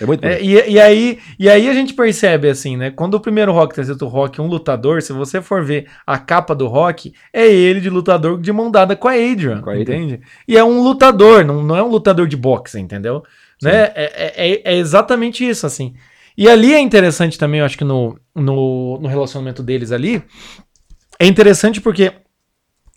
É 0.00 0.04
muito 0.06 0.20
bonito. 0.20 0.38
É, 0.38 0.42
e, 0.44 0.72
e 0.72 0.80
aí, 0.80 1.18
e 1.38 1.48
aí 1.48 1.68
a 1.68 1.72
gente 1.72 1.94
percebe 1.94 2.48
assim, 2.48 2.76
né? 2.76 2.90
Quando 2.90 3.14
o 3.14 3.20
primeiro 3.20 3.52
rock 3.52 3.74
tá 3.74 3.80
escrito 3.82 4.06
rock, 4.06 4.40
um 4.40 4.46
lutador, 4.46 5.00
se 5.02 5.12
você 5.12 5.40
for 5.40 5.64
ver 5.64 5.86
a 6.06 6.18
capa 6.18 6.54
do 6.54 6.66
rock, 6.66 7.12
é 7.32 7.46
ele 7.46 7.80
de 7.80 7.88
lutador 7.88 8.40
de 8.40 8.52
mão 8.52 8.70
dada 8.70 8.94
com 8.94 9.08
a 9.08 9.12
Adrian, 9.12 9.60
Com 9.62 9.70
a 9.70 9.74
Adrian. 9.74 9.96
entende? 9.96 10.20
E 10.46 10.56
é 10.56 10.62
um 10.64 10.82
lutador, 10.82 11.44
não, 11.44 11.62
não 11.62 11.76
é 11.76 11.82
um 11.82 11.88
lutador 11.88 12.26
de 12.28 12.36
boxe, 12.36 12.78
entendeu? 12.78 13.22
Né? 13.62 13.72
É, 13.72 13.92
é, 13.94 14.52
é- 14.52 14.62
é 14.74 14.76
exatamente 14.76 15.48
isso, 15.48 15.66
assim. 15.66 15.94
E 16.36 16.48
ali 16.48 16.72
é 16.72 16.78
interessante 16.78 17.36
também, 17.38 17.58
eu 17.60 17.66
acho 17.66 17.76
que 17.78 17.82
no, 17.84 18.16
no, 18.34 18.98
no 19.00 19.08
relacionamento 19.08 19.62
deles 19.62 19.90
ali, 19.90 20.22
é 21.18 21.26
interessante 21.26 21.80
porque 21.80 22.12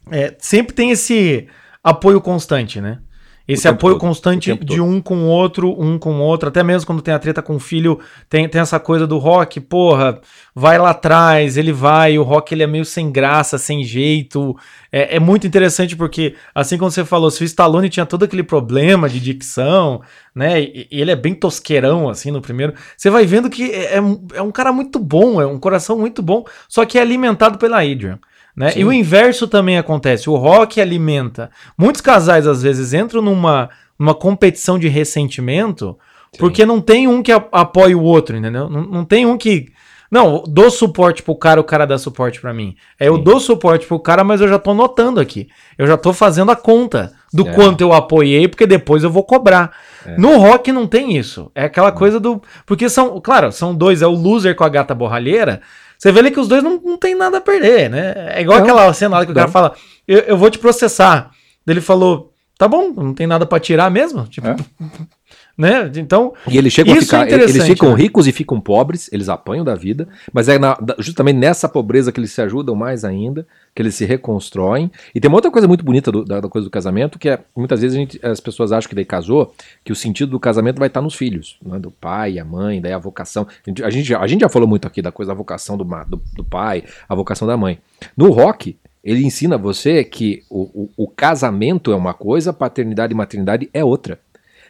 é, 0.10 0.36
sempre 0.40 0.74
tem 0.74 0.92
esse 0.92 1.48
apoio 1.84 2.22
constante, 2.22 2.80
né? 2.82 3.00
Esse 3.48 3.68
apoio 3.68 3.96
todo, 3.96 4.02
constante 4.02 4.54
de 4.54 4.66
todo. 4.66 4.86
um 4.86 5.02
com 5.02 5.18
o 5.24 5.28
outro, 5.28 5.76
um 5.78 5.98
com 6.00 6.14
o 6.14 6.20
outro, 6.22 6.48
até 6.48 6.64
mesmo 6.64 6.86
quando 6.86 7.02
tem 7.02 7.14
a 7.14 7.20
treta 7.20 7.42
com 7.42 7.56
o 7.56 7.60
filho, 7.60 8.00
tem, 8.30 8.48
tem 8.48 8.62
essa 8.62 8.80
coisa 8.80 9.06
do 9.06 9.18
rock, 9.18 9.60
porra, 9.60 10.22
vai 10.56 10.78
lá 10.78 10.92
atrás, 10.92 11.58
ele 11.58 11.74
vai, 11.74 12.18
o 12.18 12.24
rock 12.24 12.54
ele 12.54 12.64
é 12.64 12.68
meio 12.68 12.86
sem 12.86 13.12
graça, 13.12 13.58
sem 13.58 13.84
jeito. 13.84 14.56
É, 14.90 15.18
é 15.18 15.20
muito 15.20 15.46
interessante 15.46 15.98
porque, 15.98 16.36
assim 16.56 16.78
como 16.78 16.92
você 16.92 17.04
falou, 17.04 17.30
se 17.30 17.44
o 17.44 17.46
Stallone 17.46 17.90
tinha 17.90 18.06
todo 18.06 18.24
aquele 18.24 18.44
problema 18.44 19.10
de 19.10 19.20
dicção, 19.20 20.02
né, 20.34 20.62
e, 20.62 20.88
e 20.90 21.02
ele 21.02 21.12
é 21.12 21.16
bem 21.16 21.34
tosqueirão, 21.34 22.08
assim, 22.08 22.32
no 22.32 22.42
primeiro, 22.42 22.74
você 22.96 23.10
vai 23.10 23.26
vendo 23.26 23.50
que 23.50 23.70
é, 23.72 23.96
é 23.96 24.02
um- 24.02 24.26
é 24.34 24.42
um 24.42 24.52
cara 24.52 24.72
muito 24.72 24.98
bom, 24.98 25.42
é 25.42 25.46
um 25.48 25.60
coração 25.60 25.98
muito 25.98 26.22
bom, 26.22 26.46
só 26.70 26.86
que 26.86 26.98
é 26.98 27.02
alimentado 27.02 27.58
pela 27.58 27.82
Adrian. 27.82 28.18
Né? 28.56 28.72
Sim. 28.72 28.80
E 28.82 28.86
o 28.86 28.92
inverso 28.94 29.48
também 29.48 29.78
acontece. 29.78 30.30
O 30.30 30.36
rock 30.36 30.80
alimenta. 30.82 31.50
Muitos 31.78 32.02
casais, 32.02 32.46
às 32.46 32.62
vezes, 32.62 32.94
entram 32.94 33.22
numa, 33.22 33.70
numa 33.98 34.14
competição 34.14 34.78
de 34.78 34.88
ressentimento 34.88 35.98
porque 36.38 36.66
não 36.66 36.80
tem 36.80 37.08
um 37.08 37.22
que 37.22 37.32
apoie 37.32 37.94
o 37.96 38.02
outro, 38.02 38.38
entendeu? 38.38 38.70
Não, 38.70 38.82
não 38.84 39.06
tem 39.06 39.26
um 39.26 39.38
que. 39.38 39.68
Não, 40.10 40.44
dou 40.46 40.70
suporte 40.70 41.24
pro 41.24 41.36
cara, 41.36 41.62
o 41.62 41.64
cara 41.64 41.86
dá 41.86 41.98
suporte 41.98 42.42
pra 42.42 42.54
mim. 42.54 42.76
É, 43.00 43.08
eu 43.08 43.16
Sim. 43.16 43.24
dou 43.24 43.40
suporte 43.40 43.86
pro 43.86 43.98
cara, 44.00 44.26
mas 44.26 44.42
eu 44.42 44.48
já 44.48 44.60
tô 44.60 44.74
notando 44.74 45.22
aqui. 45.22 45.48
Eu 45.78 45.88
já 45.88 45.96
tô 45.96 46.12
fazendo 46.12 46.52
a 46.52 46.56
conta 46.56 47.14
do 47.34 47.48
É. 47.48 47.54
quanto 47.54 47.80
eu 47.80 47.94
apoiei, 47.94 48.46
porque 48.48 48.68
depois 48.68 49.04
eu 49.04 49.10
vou 49.10 49.24
cobrar. 49.24 49.72
No 50.18 50.38
rock 50.38 50.72
não 50.72 50.86
tem 50.86 51.16
isso. 51.18 51.50
É 51.56 51.64
aquela 51.64 51.92
coisa 51.92 52.20
do. 52.20 52.42
Porque 52.66 52.90
são, 52.90 53.22
claro, 53.22 53.52
são 53.54 53.74
dois, 53.74 54.02
é 54.02 54.08
o 54.08 54.12
loser 54.12 54.56
com 54.56 54.64
a 54.66 54.70
gata 54.70 54.94
borralheira. 54.94 55.62
Você 56.02 56.12
vê 56.12 56.20
ali 56.20 56.32
que 56.32 56.40
os 56.40 56.48
dois 56.48 56.64
não, 56.64 56.82
não 56.84 56.98
tem 56.98 57.14
nada 57.14 57.38
a 57.38 57.42
perder, 57.42 57.88
né? 57.88 58.34
É 58.36 58.42
igual 58.42 58.58
Não. 58.58 58.66
aquela 58.66 58.92
cena 58.92 59.20
lá 59.20 59.24
que 59.26 59.32
o 59.32 59.36
cara 59.36 59.46
Não. 59.46 59.54
fala: 59.54 59.76
eu, 60.08 60.18
eu 60.22 60.36
vou 60.36 60.50
te 60.50 60.58
processar. 60.58 61.30
Ele 61.68 61.80
falou: 61.80 62.34
tá 62.58 62.68
bom, 62.68 62.92
não 62.92 63.14
tem 63.14 63.28
nada 63.28 63.46
pra 63.46 63.60
tirar 63.60 63.92
mesmo? 63.92 64.26
Tipo, 64.26 64.48
É. 64.48 64.56
né? 65.62 65.92
Então. 65.96 66.34
E 66.50 66.58
eles 66.58 66.74
chegam 66.74 66.94
a 66.94 66.98
Isso 66.98 67.06
ficar. 67.06 67.30
é 67.30 67.34
eles 67.34 67.64
ficam 67.66 67.90
né? 67.92 68.02
ricos 68.02 68.28
e 68.28 68.32
ficam 68.32 68.60
pobres, 68.60 69.08
eles 69.14 69.30
apanham 69.30 69.64
da 69.64 69.76
vida, 69.76 70.08
mas 70.34 70.50
é 70.50 70.58
na- 70.58 70.78
justamente 70.98 71.38
nessa 71.38 71.70
pobreza 71.70 72.12
que 72.12 72.20
eles 72.20 72.32
se 72.32 72.42
ajudam 72.42 72.74
mais 72.76 73.06
ainda, 73.06 73.46
que 73.76 73.82
eles 73.82 73.94
se 73.96 74.04
reconstroem. 74.06 74.92
E 75.14 75.20
tem 75.20 75.30
uma 75.30 75.38
outra 75.38 75.52
coisa 75.52 75.68
muito 75.68 75.84
bonita 75.86 76.12
do- 76.12 76.26
da, 76.26 76.40
da 76.42 76.50
coisa 76.50 76.68
do 76.68 76.72
casamento, 76.72 77.20
que 77.20 77.30
é 77.30 77.40
muitas 77.56 77.80
vezes 77.82 77.96
gente- 77.96 78.20
as 78.26 78.40
pessoas 78.40 78.72
acham 78.72 78.90
que 78.90 78.96
daí 78.96 79.06
casou, 79.06 79.54
que 79.86 79.92
o 79.92 79.96
sentido 79.96 80.32
do 80.32 80.40
casamento 80.40 80.80
vai 80.80 80.88
estar 80.88 81.02
nos 81.02 81.14
filhos, 81.16 81.58
né? 81.64 81.78
do 81.80 81.92
pai, 81.92 82.40
a 82.40 82.44
mãe, 82.46 82.82
daí 82.82 82.92
a 82.94 82.98
vocação. 82.98 83.46
A 83.66 83.70
gente, 83.70 83.84
a 83.84 83.90
gente, 83.90 84.08
já- 84.10 84.20
a 84.20 84.28
gente 84.28 84.42
já 84.42 84.50
falou 84.50 84.68
muito 84.68 84.88
aqui 84.88 85.02
da 85.02 85.12
coisa 85.12 85.32
da 85.32 85.36
vocação 85.36 85.78
do, 85.78 85.84
do, 85.84 86.22
do 86.34 86.44
pai, 86.44 86.84
a 87.08 87.14
vocação 87.16 87.48
da 87.48 87.56
mãe. 87.56 87.78
No 88.18 88.32
rock, 88.32 88.76
ele 89.04 89.24
ensina 89.24 89.58
você 89.58 90.04
que 90.04 90.44
o, 90.50 90.62
o, 90.98 91.06
o 91.06 91.08
casamento 91.08 91.92
é 91.92 91.96
uma 91.96 92.14
coisa, 92.14 92.52
paternidade 92.52 93.14
e 93.14 93.16
maternidade 93.16 93.70
é 93.74 93.84
outra. 93.84 94.20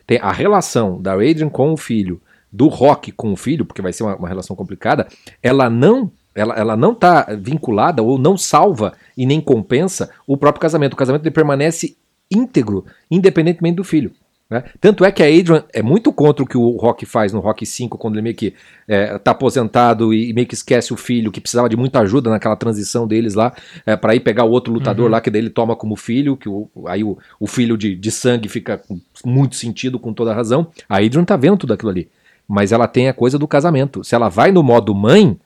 Tem 0.06 0.20
a 0.20 0.32
relação 0.32 1.02
da 1.02 1.14
Adrian 1.14 1.50
com 1.50 1.72
o 1.74 1.78
filho, 1.78 2.22
do 2.52 2.68
Rock 2.68 3.12
com 3.12 3.32
o 3.32 3.38
filho, 3.38 3.66
porque 3.66 3.82
vai 3.82 3.94
ser 3.94 4.04
uma, 4.04 4.16
uma 4.16 4.28
relação 4.28 4.56
complicada, 4.56 5.08
ela 5.42 5.70
não 5.70 6.12
ela, 6.34 6.56
ela 6.56 6.78
não 6.78 6.94
está 6.94 7.28
vinculada 7.38 8.02
ou 8.02 8.18
não 8.18 8.38
salva 8.38 8.94
e 9.18 9.26
nem 9.26 9.42
compensa 9.42 10.10
o 10.26 10.38
próprio 10.38 10.62
casamento. 10.62 10.94
O 10.94 10.98
casamento 10.98 11.30
permanece 11.30 11.98
íntegro, 12.32 12.86
independentemente 13.10 13.76
do 13.76 13.84
filho. 13.84 14.14
Né? 14.52 14.66
Tanto 14.82 15.06
é 15.06 15.12
que 15.14 15.24
a 15.24 15.26
Adrian 15.26 15.64
é 15.74 15.82
muito 15.82 16.12
contra 16.12 16.44
o 16.44 16.46
que 16.46 16.58
o 16.58 16.76
Rock 16.76 17.06
faz 17.06 17.32
no 17.32 17.40
Rock 17.40 17.66
5, 17.66 17.98
quando 17.98 18.16
ele 18.16 18.22
meio 18.22 18.36
que 18.36 18.54
é, 18.86 19.18
tá 19.18 19.32
aposentado 19.32 20.14
e 20.14 20.34
meio 20.34 20.46
que 20.46 20.54
esquece 20.54 20.94
o 20.94 20.98
filho, 20.98 21.32
que 21.32 21.40
precisava 21.40 21.70
de 21.70 21.78
muita 21.78 22.02
ajuda 22.02 22.30
naquela 22.30 22.58
transição 22.58 23.08
deles 23.08 23.34
lá, 23.34 23.54
é, 23.86 23.96
para 23.96 24.14
ir 24.14 24.20
pegar 24.20 24.44
o 24.44 24.52
outro 24.52 24.74
lutador 24.74 25.06
Uhum. 25.06 25.12
lá, 25.12 25.22
que 25.22 25.32
daí 25.32 25.42
ele 25.42 25.50
toma 25.50 25.74
como 25.74 25.96
filho, 25.96 26.36
que 26.36 26.50
o, 26.50 26.70
aí 26.86 27.02
o, 27.02 27.18
o 27.40 27.48
filho 27.48 27.78
de, 27.78 27.96
de 27.96 28.12
sangue 28.12 28.50
fica 28.50 28.78
com 28.78 29.00
muito 29.26 29.56
sentido, 29.56 29.98
com 29.98 30.14
toda 30.14 30.34
razão. 30.34 30.68
A 30.90 30.98
Adrian 30.98 31.24
tá 31.24 31.38
vendo 31.38 31.56
tudo 31.60 31.74
aquilo 31.74 31.90
ali. 31.90 32.10
Mas 32.46 32.74
ela 32.74 32.90
tem 32.90 33.08
a 33.08 33.14
coisa 33.14 33.40
do 33.40 33.48
casamento. 33.48 34.04
Se 34.04 34.14
ela 34.14 34.28
vai 34.28 34.52
no 34.52 34.62
modo 34.62 34.94
mãe, 34.94 35.40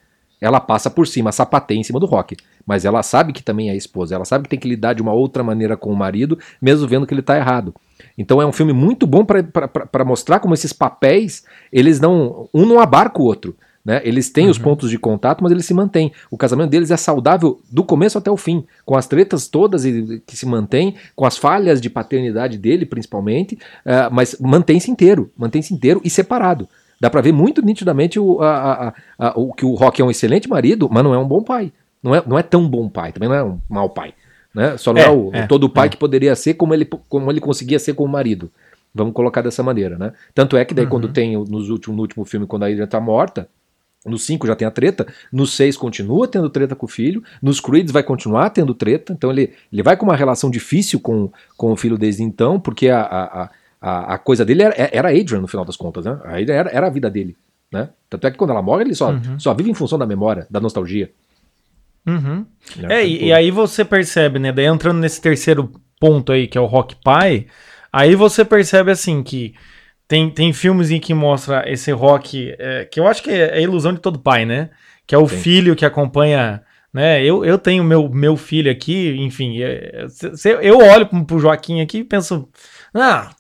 ela 0.46 0.60
passa 0.60 0.90
por 0.90 1.08
cima, 1.08 1.32
sapateia 1.32 1.80
em 1.80 1.84
cima 1.84 2.00
do 2.00 2.06
rock. 2.06 2.38
Mas 2.66 2.86
ela 2.86 3.02
sabe 3.04 3.34
que 3.34 3.44
também 3.44 3.70
é 3.70 3.76
esposa, 3.76 4.16
ela 4.16 4.26
sabe 4.26 4.44
que 4.44 4.50
tem 4.50 4.60
que 4.60 4.68
lidar 4.68 4.94
de 4.94 5.02
uma 5.02 5.14
outra 5.14 5.44
maneira 5.44 5.76
com 5.76 5.92
o 5.92 5.96
marido, 5.96 6.38
mesmo 6.62 6.88
vendo 6.88 7.08
que 7.08 7.14
ele 7.14 7.22
tá 7.22 7.38
errado. 7.38 7.74
Então 8.18 8.42
é 8.42 8.46
um 8.46 8.52
filme 8.52 8.74
muito 8.74 9.08
bom 9.08 9.26
para 9.26 10.06
mostrar 10.06 10.40
como 10.40 10.54
esses 10.54 10.74
papéis, 10.74 11.44
eles 11.72 12.00
não. 12.00 12.50
Um 12.54 12.66
não 12.66 12.80
abarca 12.80 13.22
o 13.22 13.26
outro. 13.26 13.56
Né? 13.84 14.02
Eles 14.04 14.32
têm 14.32 14.50
os 14.50 14.58
pontos 14.58 14.90
de 14.90 14.98
contato, 14.98 15.44
mas 15.44 15.52
eles 15.52 15.66
se 15.66 15.74
mantêm. 15.74 16.12
O 16.32 16.38
casamento 16.38 16.72
deles 16.72 16.90
é 16.90 16.98
saudável 16.98 17.62
do 17.72 17.84
começo 17.84 18.18
até 18.18 18.32
o 18.32 18.38
fim, 18.38 18.66
com 18.84 18.98
as 18.98 19.06
tretas 19.06 19.48
todas 19.48 19.84
que 20.26 20.36
se 20.36 20.46
mantém, 20.48 20.96
com 21.16 21.24
as 21.24 21.38
falhas 21.38 21.80
de 21.80 21.88
paternidade 21.88 22.58
dele, 22.58 22.84
principalmente, 22.84 23.60
eh, 23.86 24.10
mas 24.12 24.38
mantém-se 24.40 24.90
inteiro, 24.90 25.32
mantém-se 25.38 25.72
inteiro 25.72 26.02
e 26.04 26.10
separado. 26.10 26.68
Dá 27.00 27.10
pra 27.10 27.22
ver 27.22 27.32
muito 27.34 27.62
nitidamente 27.62 28.20
o, 28.20 28.42
a- 28.42 28.88
a- 28.88 28.94
a- 29.28 29.34
o 29.40 29.54
que 29.54 29.66
o 29.66 29.74
Rock 29.74 30.02
é 30.02 30.06
um 30.06 30.12
excelente 30.12 30.48
marido, 30.50 30.88
mas 30.92 31.04
não 31.04 31.14
é 31.14 31.18
um 31.18 31.28
bom 31.28 31.44
pai. 31.44 31.72
Não 32.02 32.16
é, 32.16 32.24
não 32.26 32.38
é 32.40 32.44
tão 32.44 32.68
bom 32.68 32.88
pai, 32.88 33.12
também 33.12 33.28
não 33.30 33.36
é 33.36 33.44
um 33.44 33.60
mau 33.70 33.90
pai. 33.90 34.14
Né? 34.54 34.78
Só 34.78 34.94
não 34.94 35.02
é, 35.02 35.06
É, 35.06 35.10
o, 35.10 35.30
é, 35.34 35.48
todo 35.48 35.70
pai 35.70 35.88
é. 35.88 35.90
que 35.90 35.98
poderia 35.98 36.36
ser 36.36 36.54
como 36.54 36.74
ele, 36.74 36.86
como 36.86 37.30
ele 37.32 37.42
conseguia 37.42 37.78
ser 37.80 37.94
com 37.94 38.04
o 38.04 38.08
marido. 38.08 38.50
Vamos 38.94 39.14
colocar 39.14 39.42
dessa 39.42 39.62
maneira, 39.62 39.98
né? 39.98 40.14
Tanto 40.34 40.56
é 40.56 40.64
que 40.64 40.74
daí 40.74 40.86
Uhum. 40.86 40.92
quando 40.92 41.10
tem 41.10 41.36
nos 41.36 41.70
últimos, 41.70 41.98
no 41.98 42.02
último 42.04 42.24
filme, 42.24 42.46
quando 42.48 42.64
a 42.64 42.68
Adrian 42.68 42.88
tá 42.88 43.02
morta, 43.02 43.50
no 44.06 44.18
5 44.18 44.48
já 44.48 44.56
tem 44.56 44.66
a 44.68 44.72
treta, 44.72 45.06
no 45.34 45.46
6 45.46 45.76
continua 45.76 46.28
tendo 46.28 46.50
treta 46.50 46.76
com 46.76 46.86
o 46.86 46.90
filho, 46.90 47.22
nos 47.42 47.60
Creeds 47.60 47.92
vai 47.92 48.04
continuar 48.04 48.52
tendo 48.52 48.74
treta, 48.74 49.12
então 49.12 49.32
ele, 49.32 49.52
ele 49.74 49.82
vai 49.84 49.98
com 49.98 50.06
uma 50.06 50.16
relação 50.16 50.50
difícil 50.50 51.00
com, 51.00 51.30
com 51.58 51.72
o 51.74 51.76
filho 51.76 51.98
desde 51.98 52.22
então, 52.24 52.58
porque 52.60 52.88
a, 52.88 53.02
a, 53.02 53.44
a- 53.44 53.50
a, 53.86 54.16
a 54.16 54.18
coisa 54.18 54.44
dele 54.44 54.64
era, 54.64 54.76
era 54.92 55.10
Adrian 55.10 55.42
no 55.42 55.48
final 55.48 55.64
das 55.64 55.78
contas, 55.78 56.06
né? 56.06 56.20
A 56.24 56.38
Adrian 56.38 56.56
era, 56.56 56.70
era 56.72 56.88
a 56.88 56.90
vida 56.90 57.08
dele, 57.10 57.38
né? 57.72 57.90
Tanto 58.10 58.26
é 58.26 58.32
que 58.32 58.38
quando 58.38 58.50
ela 58.50 58.62
morre, 58.62 58.84
ele 58.84 58.96
só, 58.96 59.12
Uhum. 59.12 59.40
só 59.40 59.54
vive 59.54 59.70
em 59.70 59.76
função 59.76 60.00
da 60.00 60.08
memória, 60.08 60.48
da 60.50 60.60
nostalgia. 60.60 61.12
Uhum. 62.08 62.46
né? 62.78 63.02
É, 63.02 63.06
e, 63.06 63.26
e 63.26 63.34
aí 63.34 63.52
você 63.52 63.86
percebe, 63.86 64.40
né? 64.40 64.52
Daí 64.52 64.66
entrando 64.66 65.00
nesse 65.00 65.22
terceiro 65.22 65.72
ponto 66.00 66.32
aí, 66.32 66.48
que 66.48 66.58
é 66.58 66.62
o 66.62 66.66
Rock 66.66 66.96
Pai, 67.04 67.46
aí 67.94 68.16
você 68.16 68.44
percebe 68.44 68.90
assim 68.92 69.22
que 69.22 69.54
tem, 70.08 70.30
tem 70.32 70.52
filmes 70.52 70.90
em 70.90 71.00
que 71.00 71.14
mostra 71.14 71.64
esse 71.72 71.92
rock, 71.92 72.56
é, 72.58 72.86
que 72.86 73.00
eu 73.00 73.08
acho 73.08 73.22
que 73.22 73.32
é 73.32 73.54
a 73.54 73.60
ilusão 73.60 73.94
de 73.94 74.00
todo 74.00 74.20
pai, 74.20 74.46
né? 74.46 74.70
que 75.08 75.14
é 75.14 75.18
o 75.18 75.28
Sim. 75.28 75.38
filho 75.38 75.76
que 75.76 75.86
acompanha. 75.86 76.64
Né? 76.94 77.24
Eu, 77.24 77.44
eu 77.44 77.58
tenho 77.58 77.84
meu, 77.84 78.10
meu 78.10 78.38
filho 78.38 78.72
aqui, 78.72 79.16
enfim, 79.20 79.62
é, 79.62 80.06
eu, 80.46 80.62
eu 80.62 80.78
olho 80.78 81.08
pro 81.26 81.40
Joaquim 81.40 81.82
aqui 81.82 82.00
e 82.00 82.04
penso, 82.04 82.48
ah, 82.94 83.32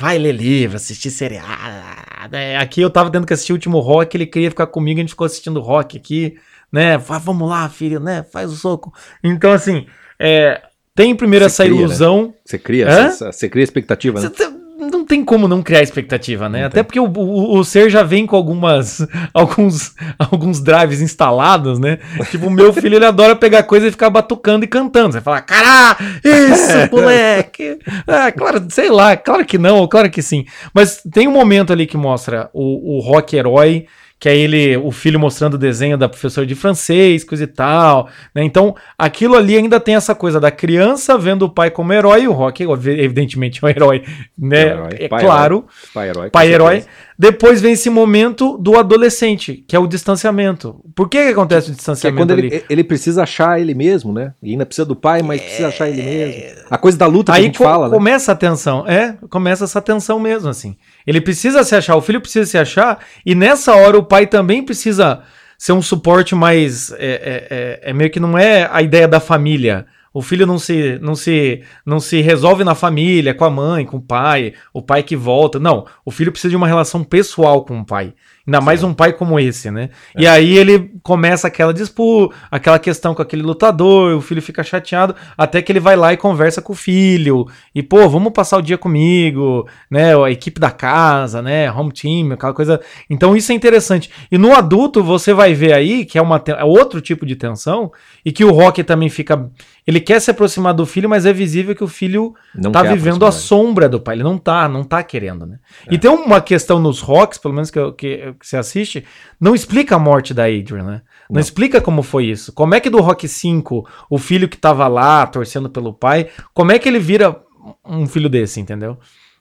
vai 0.00 0.16
ler 0.16 0.32
livro, 0.32 0.76
assistir 0.76 1.10
seriado. 1.10 2.34
É, 2.34 2.56
aqui 2.56 2.80
eu 2.80 2.88
tava 2.88 3.10
tendo 3.10 3.26
que 3.26 3.34
assistir 3.34 3.52
o 3.52 3.56
último 3.56 3.80
rock, 3.80 4.16
ele 4.16 4.24
queria 4.24 4.48
ficar 4.48 4.66
comigo, 4.66 4.98
a 4.98 5.02
gente 5.02 5.10
ficou 5.10 5.26
assistindo 5.26 5.60
rock 5.60 5.98
aqui, 5.98 6.38
né? 6.72 6.96
Vamos 6.96 7.46
lá, 7.46 7.68
filho, 7.68 8.00
né? 8.00 8.22
Faz 8.22 8.50
o 8.50 8.56
soco. 8.56 8.94
Então, 9.22 9.52
assim, 9.52 9.86
é, 10.18 10.62
tem 10.94 11.14
primeiro 11.14 11.44
você 11.44 11.46
essa 11.46 11.64
cria, 11.64 11.76
né? 11.76 11.82
ilusão. 11.82 12.22
Né? 12.28 12.32
Você 12.46 12.58
cria, 12.58 12.88
essa, 12.88 13.30
você 13.30 13.46
cria 13.46 13.62
expectativa, 13.62 14.20
né? 14.20 14.30
Você, 14.34 14.59
não 14.80 15.04
tem 15.04 15.24
como 15.24 15.46
não 15.46 15.62
criar 15.62 15.82
expectativa, 15.82 16.48
né? 16.48 16.60
Não 16.60 16.66
Até 16.66 16.76
tem. 16.76 16.84
porque 16.84 17.00
o, 17.00 17.04
o, 17.04 17.58
o, 17.58 17.64
ser 17.64 17.90
já 17.90 18.02
vem 18.02 18.26
com 18.26 18.34
algumas 18.34 19.06
alguns, 19.34 19.94
alguns 20.18 20.60
drives 20.60 21.00
instalados, 21.00 21.78
né? 21.78 21.98
Tipo, 22.30 22.46
o 22.46 22.50
meu 22.50 22.72
filho 22.72 22.96
ele 22.96 23.04
adora 23.04 23.36
pegar 23.36 23.62
coisa 23.64 23.86
e 23.86 23.90
ficar 23.90 24.10
batucando 24.10 24.64
e 24.64 24.68
cantando. 24.68 25.12
Você 25.12 25.20
fala, 25.20 25.40
cará, 25.42 25.96
isso, 26.24 26.90
moleque. 26.94 27.78
Ah, 28.06 28.32
claro, 28.32 28.64
sei 28.70 28.90
lá, 28.90 29.16
claro 29.16 29.44
que 29.44 29.58
não, 29.58 29.86
claro 29.86 30.10
que 30.10 30.22
sim. 30.22 30.44
Mas 30.72 31.02
tem 31.12 31.28
um 31.28 31.32
momento 31.32 31.72
ali 31.72 31.86
que 31.86 31.96
mostra 31.96 32.48
o, 32.52 32.96
o 32.96 33.00
rock 33.00 33.36
herói 33.36 33.86
que 34.20 34.28
é 34.28 34.36
ele, 34.36 34.76
o 34.76 34.92
filho 34.92 35.18
mostrando 35.18 35.54
o 35.54 35.58
desenho 35.58 35.96
da 35.96 36.06
professora 36.06 36.46
de 36.46 36.54
francês, 36.54 37.24
coisa 37.24 37.44
e 37.44 37.46
tal, 37.46 38.06
né? 38.34 38.44
Então, 38.44 38.76
aquilo 38.98 39.34
ali 39.34 39.56
ainda 39.56 39.80
tem 39.80 39.94
essa 39.94 40.14
coisa 40.14 40.38
da 40.38 40.50
criança 40.50 41.16
vendo 41.16 41.46
o 41.46 41.48
pai 41.48 41.70
como 41.70 41.90
herói, 41.90 42.28
o 42.28 42.32
Rock, 42.32 42.62
evidentemente, 42.62 43.64
é 43.64 43.66
um 43.66 43.70
herói, 43.70 44.04
né? 44.38 44.58
É, 44.58 44.66
herói. 44.66 44.90
é 44.92 45.08
pai 45.08 45.24
claro. 45.24 45.54
Herói. 45.54 45.90
Pai 45.94 46.08
herói. 46.10 46.30
Pai 46.30 46.52
herói. 46.52 46.84
Depois 47.20 47.60
vem 47.60 47.74
esse 47.74 47.90
momento 47.90 48.56
do 48.56 48.78
adolescente, 48.78 49.62
que 49.68 49.76
é 49.76 49.78
o 49.78 49.86
distanciamento. 49.86 50.82
Por 50.94 51.06
que, 51.06 51.22
que 51.22 51.32
acontece 51.32 51.70
o 51.70 51.74
distanciamento? 51.74 52.16
Que 52.16 52.32
é 52.32 52.34
quando 52.34 52.38
ele, 52.38 52.64
ele, 52.70 52.82
precisa 52.82 53.24
achar 53.24 53.60
ele 53.60 53.74
mesmo, 53.74 54.10
né? 54.10 54.32
E 54.42 54.52
ainda 54.52 54.64
precisa 54.64 54.86
do 54.86 54.96
pai, 54.96 55.20
mas 55.20 55.38
é... 55.38 55.44
precisa 55.44 55.68
achar 55.68 55.90
ele 55.90 56.02
mesmo. 56.02 56.62
A 56.70 56.78
coisa 56.78 56.96
da 56.96 57.06
luta 57.06 57.32
Aí 57.32 57.36
que 57.36 57.40
a 57.40 57.46
gente 57.48 57.58
co 57.58 57.64
fala, 57.64 57.88
né? 57.90 57.94
começa 57.94 58.32
a 58.32 58.34
tensão, 58.34 58.88
é, 58.88 59.18
começa 59.28 59.64
essa 59.64 59.82
tensão 59.82 60.18
mesmo, 60.18 60.48
assim. 60.48 60.78
Ele 61.06 61.20
precisa 61.20 61.62
se 61.62 61.76
achar, 61.76 61.94
o 61.94 62.00
filho 62.00 62.22
precisa 62.22 62.46
se 62.46 62.56
achar, 62.56 63.00
e 63.26 63.34
nessa 63.34 63.74
hora 63.74 63.98
o 63.98 64.02
pai 64.02 64.26
também 64.26 64.62
precisa 64.62 65.20
ser 65.58 65.72
um 65.72 65.82
suporte 65.82 66.34
mais. 66.34 66.90
É, 66.92 66.96
é, 66.96 67.46
é, 67.50 67.90
é 67.90 67.92
meio 67.92 68.10
que 68.10 68.18
não 68.18 68.38
é 68.38 68.66
a 68.72 68.80
ideia 68.80 69.06
da 69.06 69.20
família 69.20 69.84
o 70.12 70.20
filho 70.22 70.46
não 70.46 70.58
se, 70.58 70.98
não 71.00 71.14
se, 71.14 71.62
não 71.86 72.00
se 72.00 72.20
resolve 72.20 72.64
na 72.64 72.74
família, 72.74 73.32
com 73.32 73.44
a 73.44 73.50
mãe, 73.50 73.86
com 73.86 73.98
o 73.98 74.02
pai, 74.02 74.54
o 74.72 74.82
pai 74.82 75.02
que 75.02 75.14
volta. 75.14 75.58
Não, 75.58 75.86
o 76.04 76.10
filho 76.10 76.32
precisa 76.32 76.50
de 76.50 76.56
uma 76.56 76.66
relação 76.66 77.04
pessoal 77.04 77.64
com 77.64 77.80
o 77.80 77.86
pai. 77.86 78.12
Ainda 78.46 78.60
mais 78.60 78.82
um 78.82 78.94
pai 78.94 79.12
como 79.12 79.38
esse, 79.38 79.70
né? 79.70 79.90
É. 80.14 80.22
E 80.22 80.26
aí 80.26 80.56
ele 80.56 80.90
começa 81.02 81.46
aquela 81.46 81.74
disputa, 81.74 82.34
aquela 82.50 82.78
questão 82.78 83.14
com 83.14 83.22
aquele 83.22 83.42
lutador, 83.42 84.16
o 84.16 84.20
filho 84.20 84.40
fica 84.40 84.62
chateado, 84.62 85.14
até 85.36 85.60
que 85.60 85.70
ele 85.70 85.80
vai 85.80 85.94
lá 85.94 86.12
e 86.12 86.16
conversa 86.16 86.62
com 86.62 86.72
o 86.72 86.76
filho. 86.76 87.46
E, 87.74 87.82
pô, 87.82 88.08
vamos 88.08 88.32
passar 88.32 88.56
o 88.58 88.62
dia 88.62 88.78
comigo, 88.78 89.68
né? 89.90 90.16
A 90.16 90.30
equipe 90.30 90.58
da 90.58 90.70
casa, 90.70 91.42
né? 91.42 91.70
Home 91.70 91.92
team, 91.92 92.32
aquela 92.32 92.54
coisa. 92.54 92.80
Então 93.08 93.36
isso 93.36 93.52
é 93.52 93.54
interessante. 93.54 94.10
E 94.32 94.38
no 94.38 94.54
adulto 94.54 95.02
você 95.02 95.32
vai 95.34 95.52
ver 95.54 95.72
aí 95.72 96.04
que 96.04 96.18
é, 96.18 96.22
uma, 96.22 96.42
é 96.46 96.64
outro 96.64 97.00
tipo 97.00 97.26
de 97.26 97.36
tensão 97.36 97.92
e 98.24 98.32
que 98.32 98.44
o 98.44 98.50
Rock 98.50 98.82
também 98.82 99.08
fica. 99.08 99.50
Ele 99.86 100.00
quer 100.00 100.20
se 100.20 100.30
aproximar 100.30 100.74
do 100.74 100.86
filho, 100.86 101.08
mas 101.08 101.26
é 101.26 101.32
visível 101.32 101.74
que 101.74 101.82
o 101.82 101.88
filho 101.88 102.34
não 102.54 102.70
tá 102.70 102.82
vivendo 102.82 103.24
a 103.26 103.32
sombra 103.32 103.88
do 103.88 104.00
pai. 104.00 104.14
Ele 104.14 104.22
não 104.22 104.38
tá, 104.38 104.68
não 104.68 104.84
tá 104.84 105.02
querendo, 105.02 105.46
né? 105.46 105.58
É. 105.86 105.94
E 105.94 105.98
tem 105.98 106.10
uma 106.10 106.40
questão 106.40 106.78
nos 106.78 107.00
rocks, 107.00 107.38
pelo 107.38 107.54
menos 107.54 107.70
que, 107.70 107.92
que, 107.92 108.29
que 108.34 108.46
você 108.46 108.56
assiste, 108.56 109.04
não 109.40 109.54
explica 109.54 109.96
a 109.96 109.98
morte 109.98 110.32
da 110.32 110.44
Adrian, 110.44 110.84
né? 110.84 111.02
Não, 111.28 111.34
não, 111.34 111.40
explica 111.40 111.80
como 111.80 112.02
foi 112.02 112.26
isso. 112.26 112.52
Como 112.52 112.74
é 112.74 112.80
que 112.80 112.90
do 112.90 113.00
Rock 113.00 113.26
5, 113.26 113.88
o 114.08 114.18
filho 114.18 114.48
que 114.48 114.56
tava 114.56 114.86
lá 114.88 115.26
torcendo 115.26 115.70
pelo 115.70 115.92
pai, 115.92 116.28
como 116.52 116.72
é 116.72 116.78
que 116.78 116.88
ele 116.88 116.98
vira 116.98 117.40
um 117.84 118.06
filho 118.06 118.28
desse, 118.28 118.60
entendeu? 118.60 118.98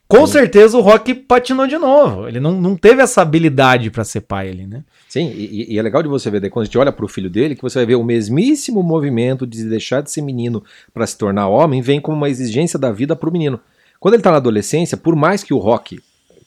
Com 0.07 0.25
Sim. 0.25 0.33
certeza 0.33 0.75
o 0.75 0.81
Rock 0.81 1.13
patinou 1.13 1.67
de 1.67 1.77
novo. 1.77 2.27
Ele 2.27 2.39
não, 2.39 2.59
não 2.59 2.75
teve 2.75 2.99
essa 2.99 3.21
habilidade 3.21 3.91
para 3.91 4.03
ser 4.03 4.21
pai 4.21 4.49
ali, 4.49 4.65
né? 4.65 4.83
Sim, 5.07 5.31
e, 5.35 5.73
e, 5.73 5.77
é 5.77 5.81
legal 5.83 6.01
de 6.01 6.09
você 6.09 6.31
ver, 6.31 6.49
quando 6.49 6.63
a 6.63 6.65
gente 6.65 6.77
olha 6.79 6.91
para 6.91 7.05
o 7.05 7.07
filho 7.07 7.29
dele, 7.29 7.55
que 7.55 7.61
você 7.61 7.77
vai 7.77 7.85
ver 7.85 7.95
o 7.95 8.03
mesmíssimo 8.03 8.81
movimento 8.81 9.45
de 9.45 9.63
deixar 9.69 10.01
de 10.01 10.09
ser 10.09 10.23
menino 10.23 10.63
para 10.91 11.05
se 11.05 11.15
tornar 11.15 11.47
homem, 11.47 11.79
vem 11.79 12.01
como 12.01 12.17
uma 12.17 12.27
exigência 12.27 12.79
da 12.79 12.91
vida 12.91 13.15
para 13.15 13.29
o 13.29 13.31
menino. 13.31 13.59
Quando 13.99 14.15
ele 14.15 14.21
está 14.21 14.31
na 14.31 14.37
adolescência, 14.37 14.97
por 14.97 15.15
mais 15.15 15.43
que 15.43 15.53
o 15.53 15.59
Rock 15.59 15.99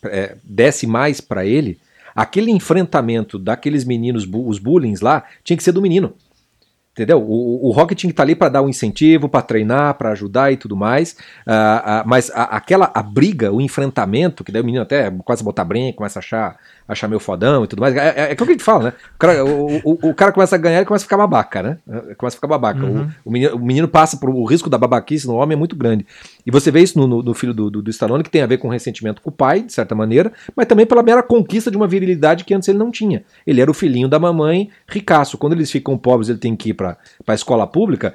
é, 0.07 0.37
desce 0.43 0.85
mais 0.85 1.21
para 1.21 1.47
ele, 1.47 1.79
aquele 2.15 2.51
enfrentamento 2.51 3.39
daqueles 3.39 3.85
meninos, 3.85 4.27
os 4.33 4.59
bullying 4.59 4.95
lá, 5.01 5.25
tinha 5.43 5.57
que 5.57 5.63
ser 5.63 5.73
do 5.73 5.83
menino. 5.83 6.15
Entendeu? 6.93 7.23
O, 7.23 7.69
o 7.69 7.71
Rock 7.71 7.95
tinha 7.95 8.11
que 8.11 8.13
estar 8.13 8.23
tá 8.23 8.27
ali 8.27 8.35
para 8.35 8.51
dar 8.51 8.63
um 8.63 8.69
incentivo, 8.69 9.27
para 9.27 9.41
treinar, 9.41 9.95
para 9.95 10.11
ajudar 10.11 10.53
e 10.53 10.59
tudo 10.59 10.77
mais. 10.77 11.13
Uh, 11.47 11.51
uh, 11.51 12.05
mas 12.05 12.31
a, 12.35 12.43
aquela 12.45 12.91
a 12.95 13.03
briga, 13.03 13.51
o 13.51 13.63
enfrentamento, 13.63 14.45
que 14.45 14.53
daí 14.53 14.61
o 14.61 14.65
menino 14.65 14.83
até 14.83 15.07
a 15.07 15.11
botar 15.11 15.65
brinco, 15.65 15.97
começa 15.97 16.19
a 16.19 16.21
achar 16.21 16.59
achar 16.93 17.09
meio 17.09 17.21
fodão 17.21 17.65
e 17.65 17.67
tudo 17.67 17.81
mais. 17.81 17.97
É, 17.97 18.09
é, 18.09 18.21
é 18.21 18.33
aquilo 18.33 18.47
que 18.47 18.53
a 18.53 18.55
gente 18.55 18.65
fala, 18.65 18.85
né? 18.85 18.93
O 19.15 19.19
cara, 19.19 19.45
o, 19.45 19.77
o, 19.85 20.11
o 20.11 20.15
cara 20.15 20.33
começa 20.33 20.55
a 20.55 20.59
ganhar 20.59 20.83
e 20.83 20.85
começa 20.85 21.05
a 21.05 21.07
ficar 21.07 21.17
babaca, 21.17 21.63
né? 21.63 21.79
Começa 22.17 22.37
a 22.37 22.39
ficar 22.39 22.49
babaca. 22.49 22.85
Uhum. 22.85 23.09
O, 23.25 23.31
o, 23.31 23.33
menino, 23.33 23.57
o 23.57 23.59
menino 23.59 23.89
passa 23.89 24.17
por. 24.17 24.31
O 24.31 24.45
risco 24.45 24.69
da 24.69 24.79
babaquice 24.79 25.27
no 25.27 25.35
homem 25.35 25.55
é 25.55 25.59
muito 25.59 25.77
grande. 25.77 26.07
E 26.45 26.51
você 26.51 26.71
vê 26.71 26.81
isso 26.81 26.99
no, 26.99 27.07
no, 27.07 27.23
no 27.23 27.35
filho 27.35 27.55
do, 27.55 27.71
do, 27.71 27.83
do, 27.83 27.91
Stallone, 27.91 28.23
que 28.23 28.31
tem 28.31 28.43
a 28.43 28.47
ver 28.47 28.59
com 28.59 28.69
ressentimento 28.69 29.23
com 29.23 29.31
o 29.31 29.33
pai, 29.33 29.63
de 29.63 29.73
certa 29.73 29.95
maneira, 29.95 30.33
mas 30.57 30.67
também 30.67 30.87
pela 30.87 31.03
mera 31.03 31.23
conquista 31.23 31.71
de 31.71 31.77
uma 31.77 31.87
virilidade 31.87 32.45
que 32.45 32.55
antes 32.55 32.69
ele 32.69 32.79
não 32.79 32.91
tinha. 32.91 33.25
Ele 33.47 33.61
era 33.61 33.71
o 33.71 33.75
filhinho 33.75 34.09
da 34.09 34.19
mamãe 34.19 34.71
ricaço. 34.89 35.39
Quando 35.39 35.55
eles 35.55 35.71
ficam 35.71 35.97
pobres, 35.97 36.29
ele 36.29 36.39
tem 36.39 36.55
que 36.57 36.71
ir 36.71 36.75
pra, 36.83 36.97
pra 37.25 37.35
escola 37.35 37.67
pública. 37.67 38.15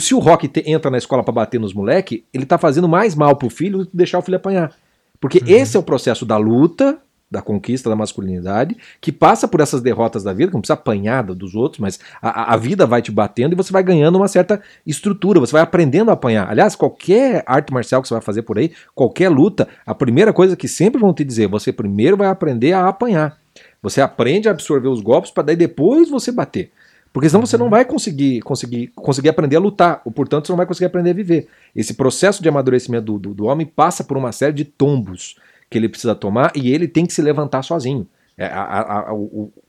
Se 0.00 0.14
o 0.14 0.18
Rock 0.18 0.48
te, 0.48 0.62
entra 0.66 0.90
na 0.90 0.98
escola 0.98 1.22
para 1.22 1.32
bater 1.32 1.60
nos 1.60 1.74
moleque, 1.74 2.24
ele 2.32 2.46
tá 2.46 2.56
fazendo 2.56 2.88
mais 2.88 3.14
mal 3.14 3.36
pro 3.36 3.50
filho 3.50 3.78
do 3.80 3.86
que 3.86 3.96
deixar 3.96 4.18
o 4.18 4.22
filho 4.22 4.36
apanhar. 4.36 4.72
Porque 5.20 5.38
uhum. 5.38 5.48
esse 5.48 5.76
é 5.76 5.80
o 5.80 5.82
processo 5.82 6.24
da 6.24 6.36
luta 6.36 6.98
da 7.30 7.40
conquista 7.40 7.88
da 7.88 7.96
masculinidade, 7.96 8.76
que 9.00 9.10
passa 9.10 9.48
por 9.48 9.60
essas 9.60 9.80
derrotas 9.80 10.22
da 10.22 10.34
vida, 10.34 10.48
que 10.48 10.54
não 10.54 10.60
precisa 10.60 10.74
apanhar 10.74 11.22
dos 11.22 11.54
outros, 11.54 11.80
mas 11.80 11.98
a, 12.20 12.52
a, 12.52 12.56
vida 12.58 12.84
vai 12.84 13.00
te 13.00 13.10
batendo 13.10 13.54
e 13.54 13.56
você 13.56 13.72
vai 13.72 13.82
ganhando 13.82 14.16
uma 14.16 14.28
certa 14.28 14.60
estrutura, 14.86 15.40
você 15.40 15.52
vai 15.52 15.62
aprendendo 15.62 16.10
a 16.10 16.12
apanhar. 16.12 16.50
Aliás, 16.50 16.76
qualquer 16.76 17.42
arte 17.46 17.72
marcial 17.72 18.02
que 18.02 18.08
você 18.08 18.12
vai 18.12 18.22
fazer 18.22 18.42
por 18.42 18.58
aí, 18.58 18.72
qualquer 18.94 19.30
luta, 19.30 19.66
a 19.86 19.94
primeira 19.94 20.30
coisa 20.30 20.54
que 20.54 20.68
sempre 20.68 21.00
vão 21.00 21.14
te 21.14 21.24
dizer, 21.24 21.48
você 21.48 21.72
primeiro 21.72 22.18
vai 22.18 22.28
aprender 22.28 22.74
a 22.74 22.86
apanhar. 22.86 23.38
Você 23.82 24.02
aprende 24.02 24.46
a 24.46 24.50
absorver 24.50 24.88
os 24.88 25.00
golpes 25.00 25.30
para 25.30 25.44
daí 25.44 25.56
depois 25.56 26.10
você 26.10 26.30
bater. 26.30 26.70
Porque 27.12 27.28
senão 27.28 27.44
você 27.44 27.58
não 27.58 27.66
uhum. 27.66 27.70
vai 27.70 27.84
conseguir, 27.84 28.40
conseguir, 28.40 28.88
conseguir 28.96 29.28
aprender 29.28 29.56
a 29.56 29.60
lutar, 29.60 30.00
ou 30.04 30.10
portanto 30.10 30.46
você 30.46 30.52
não 30.52 30.56
vai 30.56 30.66
conseguir 30.66 30.86
aprender 30.86 31.10
a 31.10 31.14
viver. 31.14 31.48
Esse 31.76 31.94
processo 31.94 32.42
de 32.42 32.48
amadurecimento 32.48 33.04
do, 33.04 33.18
do, 33.18 33.34
do 33.34 33.44
homem 33.44 33.66
passa 33.66 34.02
por 34.02 34.16
uma 34.16 34.32
série 34.32 34.54
de 34.54 34.64
tombos 34.64 35.36
que 35.68 35.76
ele 35.76 35.88
precisa 35.88 36.14
tomar 36.14 36.52
e 36.54 36.72
ele 36.72 36.88
tem 36.88 37.04
que 37.04 37.12
se 37.12 37.20
levantar 37.20 37.62
sozinho. 37.62 38.06
É, 38.36 38.46
a, 38.46 38.62
a, 38.62 38.80
a, 38.80 39.14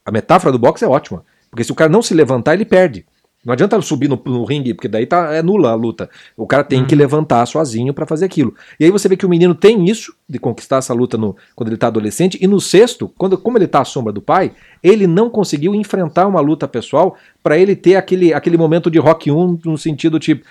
a, 0.06 0.12
metáfora 0.12 0.52
do 0.52 0.60
boxe 0.60 0.86
é 0.86 0.88
ótima, 0.88 1.26
porque 1.50 1.64
se 1.66 1.72
o 1.72 1.76
cara 1.76 1.90
não 1.90 2.02
se 2.02 2.14
levantar, 2.14 2.54
ele 2.54 2.66
perde. 2.66 3.06
Não 3.46 3.52
adianta 3.52 3.80
subir 3.82 4.08
no, 4.08 4.22
no 4.26 4.46
ringue, 4.46 4.74
porque 4.74 4.88
daí 4.88 5.06
tá, 5.06 5.34
é 5.34 5.42
nula 5.42 5.72
a 5.72 5.76
luta. 5.76 6.10
O 6.38 6.48
cara 6.48 6.64
tem 6.64 6.86
que 6.86 6.96
uhum. 6.96 7.00
levantar 7.00 7.46
sozinho 7.46 7.94
para 7.94 8.06
fazer 8.06 8.24
aquilo. 8.24 8.56
E 8.80 8.86
aí 8.86 8.92
você 8.92 9.10
vê 9.10 9.18
que 9.18 9.26
o 9.26 9.30
menino 9.30 9.54
tem 9.54 9.90
isso, 9.90 10.16
de 10.30 10.40
conquistar 10.40 10.78
essa 10.78 10.94
luta 10.94 11.18
no, 11.18 11.36
quando 11.54 11.68
ele 11.70 11.78
tá 11.78 11.88
adolescente, 11.88 12.38
e 12.42 12.48
no 12.48 12.62
sexto, 12.62 13.12
quando, 13.18 13.38
como 13.38 13.58
ele 13.58 13.68
tá 13.68 13.82
à 13.82 13.86
sombra 13.86 14.14
do 14.14 14.22
pai, 14.22 14.54
ele 14.82 15.06
não 15.06 15.30
conseguiu 15.30 15.76
enfrentar 15.76 16.26
uma 16.26 16.40
luta 16.40 16.68
pessoal 16.70 17.18
para 17.44 17.58
ele 17.58 17.76
ter 17.76 17.98
aquele, 17.98 18.34
aquele 18.34 18.56
momento 18.56 18.90
de 18.90 18.98
rock 18.98 19.30
1 19.30 19.60
no 19.66 19.78
sentido 19.78 20.20
tipo, 20.20 20.46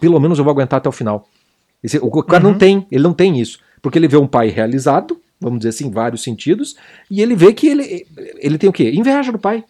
pelo 0.00 0.18
menos 0.18 0.38
eu 0.38 0.44
vou 0.44 0.52
aguentar 0.52 0.78
até 0.78 0.88
o 0.88 0.92
final. 0.92 1.28
Esse, 1.84 1.98
o 1.98 2.10
cara 2.22 2.42
uhum. 2.42 2.52
não 2.52 2.58
tem, 2.58 2.86
ele 2.90 3.02
não 3.02 3.12
tem 3.12 3.38
isso. 3.38 3.58
Porque 3.82 3.98
ele 3.98 4.08
vê 4.08 4.16
um 4.16 4.26
pai 4.26 4.48
realizado, 4.48 5.20
vamos 5.38 5.58
dizer 5.58 5.68
assim, 5.68 5.88
em 5.88 5.90
vários 5.90 6.22
sentidos, 6.22 6.76
e 7.10 7.20
ele 7.20 7.36
vê 7.36 7.52
que 7.52 7.68
ele, 7.68 8.06
ele 8.38 8.56
tem 8.56 8.70
o 8.70 8.72
quê? 8.72 8.90
Inveja 8.90 9.30
do 9.30 9.38
pai. 9.38 9.62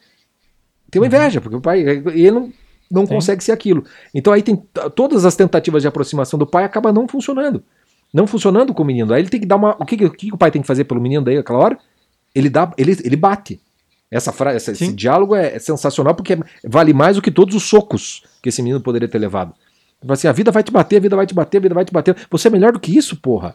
Tem 0.90 1.02
uma 1.02 1.08
uhum. 1.08 1.14
inveja, 1.14 1.40
porque 1.40 1.56
o 1.56 1.60
pai. 1.60 1.80
ele 1.80 2.30
não, 2.30 2.52
não 2.90 3.06
consegue 3.06 3.42
ser 3.42 3.52
aquilo. 3.52 3.84
Então 4.14 4.32
aí 4.32 4.42
tem 4.42 4.56
todas 4.94 5.24
as 5.24 5.36
tentativas 5.36 5.82
de 5.82 5.88
aproximação 5.88 6.38
do 6.38 6.46
pai 6.46 6.64
acabam 6.64 6.92
não 6.92 7.06
funcionando. 7.06 7.62
Não 8.12 8.26
funcionando 8.26 8.72
com 8.72 8.82
o 8.82 8.86
menino. 8.86 9.12
Aí 9.12 9.22
ele 9.22 9.28
tem 9.28 9.40
que 9.40 9.46
dar 9.46 9.56
uma. 9.56 9.76
O 9.78 9.84
que, 9.84 10.04
o 10.04 10.10
que 10.10 10.32
o 10.32 10.38
pai 10.38 10.50
tem 10.50 10.62
que 10.62 10.68
fazer 10.68 10.84
pelo 10.84 11.00
menino 11.00 11.22
daí 11.24 11.36
naquela 11.36 11.58
hora? 11.58 11.78
Ele 12.34 12.48
dá. 12.48 12.72
Ele, 12.78 12.96
ele 13.04 13.16
bate. 13.16 13.60
Essa 14.10 14.32
frase, 14.32 14.70
esse 14.70 14.92
diálogo 14.92 15.34
é, 15.34 15.56
é, 15.56 15.58
sensacional 15.58 16.14
porque 16.14 16.38
vale 16.64 16.94
mais 16.94 17.16
do 17.16 17.22
que 17.22 17.30
todos 17.30 17.54
os 17.54 17.64
socos 17.64 18.24
que 18.42 18.48
esse 18.48 18.62
menino 18.62 18.80
poderia 18.80 19.06
ter 19.06 19.18
levado. 19.18 19.52
Assim, 20.08 20.28
a 20.28 20.32
vida 20.32 20.50
vai 20.50 20.62
te 20.62 20.72
bater, 20.72 20.96
a 20.96 21.00
vida 21.00 21.14
vai 21.14 21.26
te 21.26 21.34
bater, 21.34 21.58
a 21.58 21.60
vida 21.60 21.74
vai 21.74 21.84
te 21.84 21.92
bater. 21.92 22.16
Você 22.30 22.48
é 22.48 22.50
melhor 22.50 22.72
do 22.72 22.80
que 22.80 22.96
isso, 22.96 23.16
porra. 23.16 23.54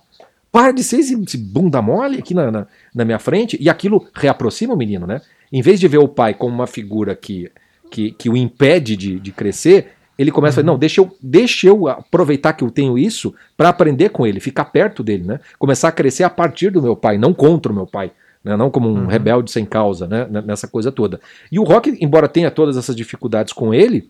Para 0.52 0.72
de 0.72 0.84
ser 0.84 0.98
esse, 0.98 1.20
esse 1.20 1.38
bunda 1.38 1.82
mole 1.82 2.20
aqui 2.20 2.36
na, 2.36 2.52
na, 2.52 2.68
na, 2.94 3.04
minha 3.04 3.18
frente. 3.18 3.58
E 3.60 3.68
aquilo 3.68 4.08
reaproxima 4.14 4.76
o 4.76 4.78
menino, 4.78 5.08
né? 5.08 5.22
Em 5.52 5.64
vez 5.64 5.80
de 5.80 5.88
ver 5.88 5.98
o 5.98 6.08
pai 6.08 6.36
como 6.36 6.54
uma 6.54 6.68
figura 6.68 7.16
que, 7.16 7.52
que, 7.94 8.12
que 8.12 8.28
o 8.30 8.36
impede 8.36 8.98
de, 8.98 9.20
de 9.20 9.32
crescer, 9.32 9.94
ele 10.18 10.32
começa 10.32 10.60
a 10.60 10.64
falar, 10.64 10.74
não, 10.74 10.80
deixa 10.80 11.00
eu, 11.00 11.16
deixa 11.22 11.68
eu 11.68 11.88
aproveitar 11.88 12.54
que 12.54 12.64
eu 12.64 12.72
tenho 12.72 12.98
isso 12.98 13.34
para 13.56 13.70
aprender 13.70 14.10
com 14.10 14.26
ele, 14.26 14.40
ficar 14.40 14.66
perto 14.66 15.04
dele, 15.04 15.24
né? 15.24 15.40
Começar 15.60 15.90
a 15.90 15.92
crescer 15.92 16.24
a 16.24 16.30
partir 16.30 16.72
do 16.72 16.82
meu 16.82 16.96
pai, 16.96 17.18
não 17.20 17.34
contra 17.34 17.72
o 17.72 17.76
meu 17.76 17.86
pai. 17.86 18.12
né? 18.44 18.58
não 18.58 18.70
como 18.70 18.90
um 18.90 19.04
Uhum. 19.04 19.08
rebelde 19.08 19.50
sem 19.52 19.64
causa, 19.66 20.06
né? 20.08 20.28
nessa 20.46 20.68
coisa 20.68 20.92
toda. 20.92 21.20
E 21.52 21.58
o 21.60 21.64
Rock, 21.64 21.96
embora 22.02 22.28
tenha 22.28 22.52
todas 22.52 22.76
essas 22.76 22.96
dificuldades 22.96 23.54
com 23.54 23.74
ele, 23.74 24.10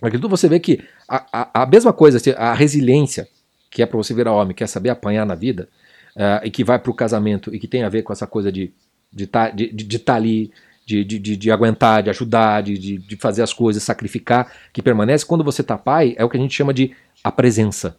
acredito 0.00 0.28
você 0.28 0.46
vê 0.48 0.60
que 0.60 0.78
a, 1.08 1.24
a, 1.32 1.62
a 1.62 1.66
mesma 1.66 1.92
coisa, 1.92 2.18
assim, 2.18 2.30
a 2.36 2.54
resiliência 2.54 3.26
que 3.70 3.82
é 3.82 3.86
para 3.86 3.96
você 3.96 4.12
virar 4.14 4.32
homem, 4.32 4.54
que 4.54 4.62
é 4.62 4.66
saber 4.66 4.90
apanhar 4.90 5.24
na 5.26 5.34
vida, 5.34 5.68
eh, 6.14 6.42
e 6.44 6.50
que 6.50 6.62
vai 6.62 6.78
para 6.78 6.90
o 6.90 6.94
casamento 6.94 7.52
e 7.54 7.58
que 7.58 7.66
tem 7.66 7.82
a 7.82 7.88
ver 7.88 8.02
com 8.02 8.12
essa 8.12 8.26
coisa 8.26 8.52
de 8.52 8.70
de 9.12 9.24
estar 9.24 9.50
de, 9.50 9.72
de, 9.72 9.84
de 9.84 9.98
tá 9.98 10.14
ali, 10.14 10.50
de, 10.84 11.04
de, 11.04 11.18
de, 11.18 11.36
de 11.36 11.50
aguentar, 11.50 12.02
de 12.02 12.10
ajudar, 12.10 12.62
de, 12.62 12.76
de, 12.78 12.98
de 12.98 13.16
fazer 13.16 13.42
as 13.42 13.52
coisas, 13.52 13.82
sacrificar, 13.82 14.50
que 14.72 14.82
permanece. 14.82 15.24
Quando 15.24 15.44
você 15.44 15.62
tá 15.62 15.78
pai, 15.78 16.14
é 16.18 16.24
o 16.24 16.28
que 16.28 16.36
a 16.36 16.40
gente 16.40 16.54
chama 16.54 16.74
de 16.74 16.92
a 17.22 17.30
presença. 17.30 17.96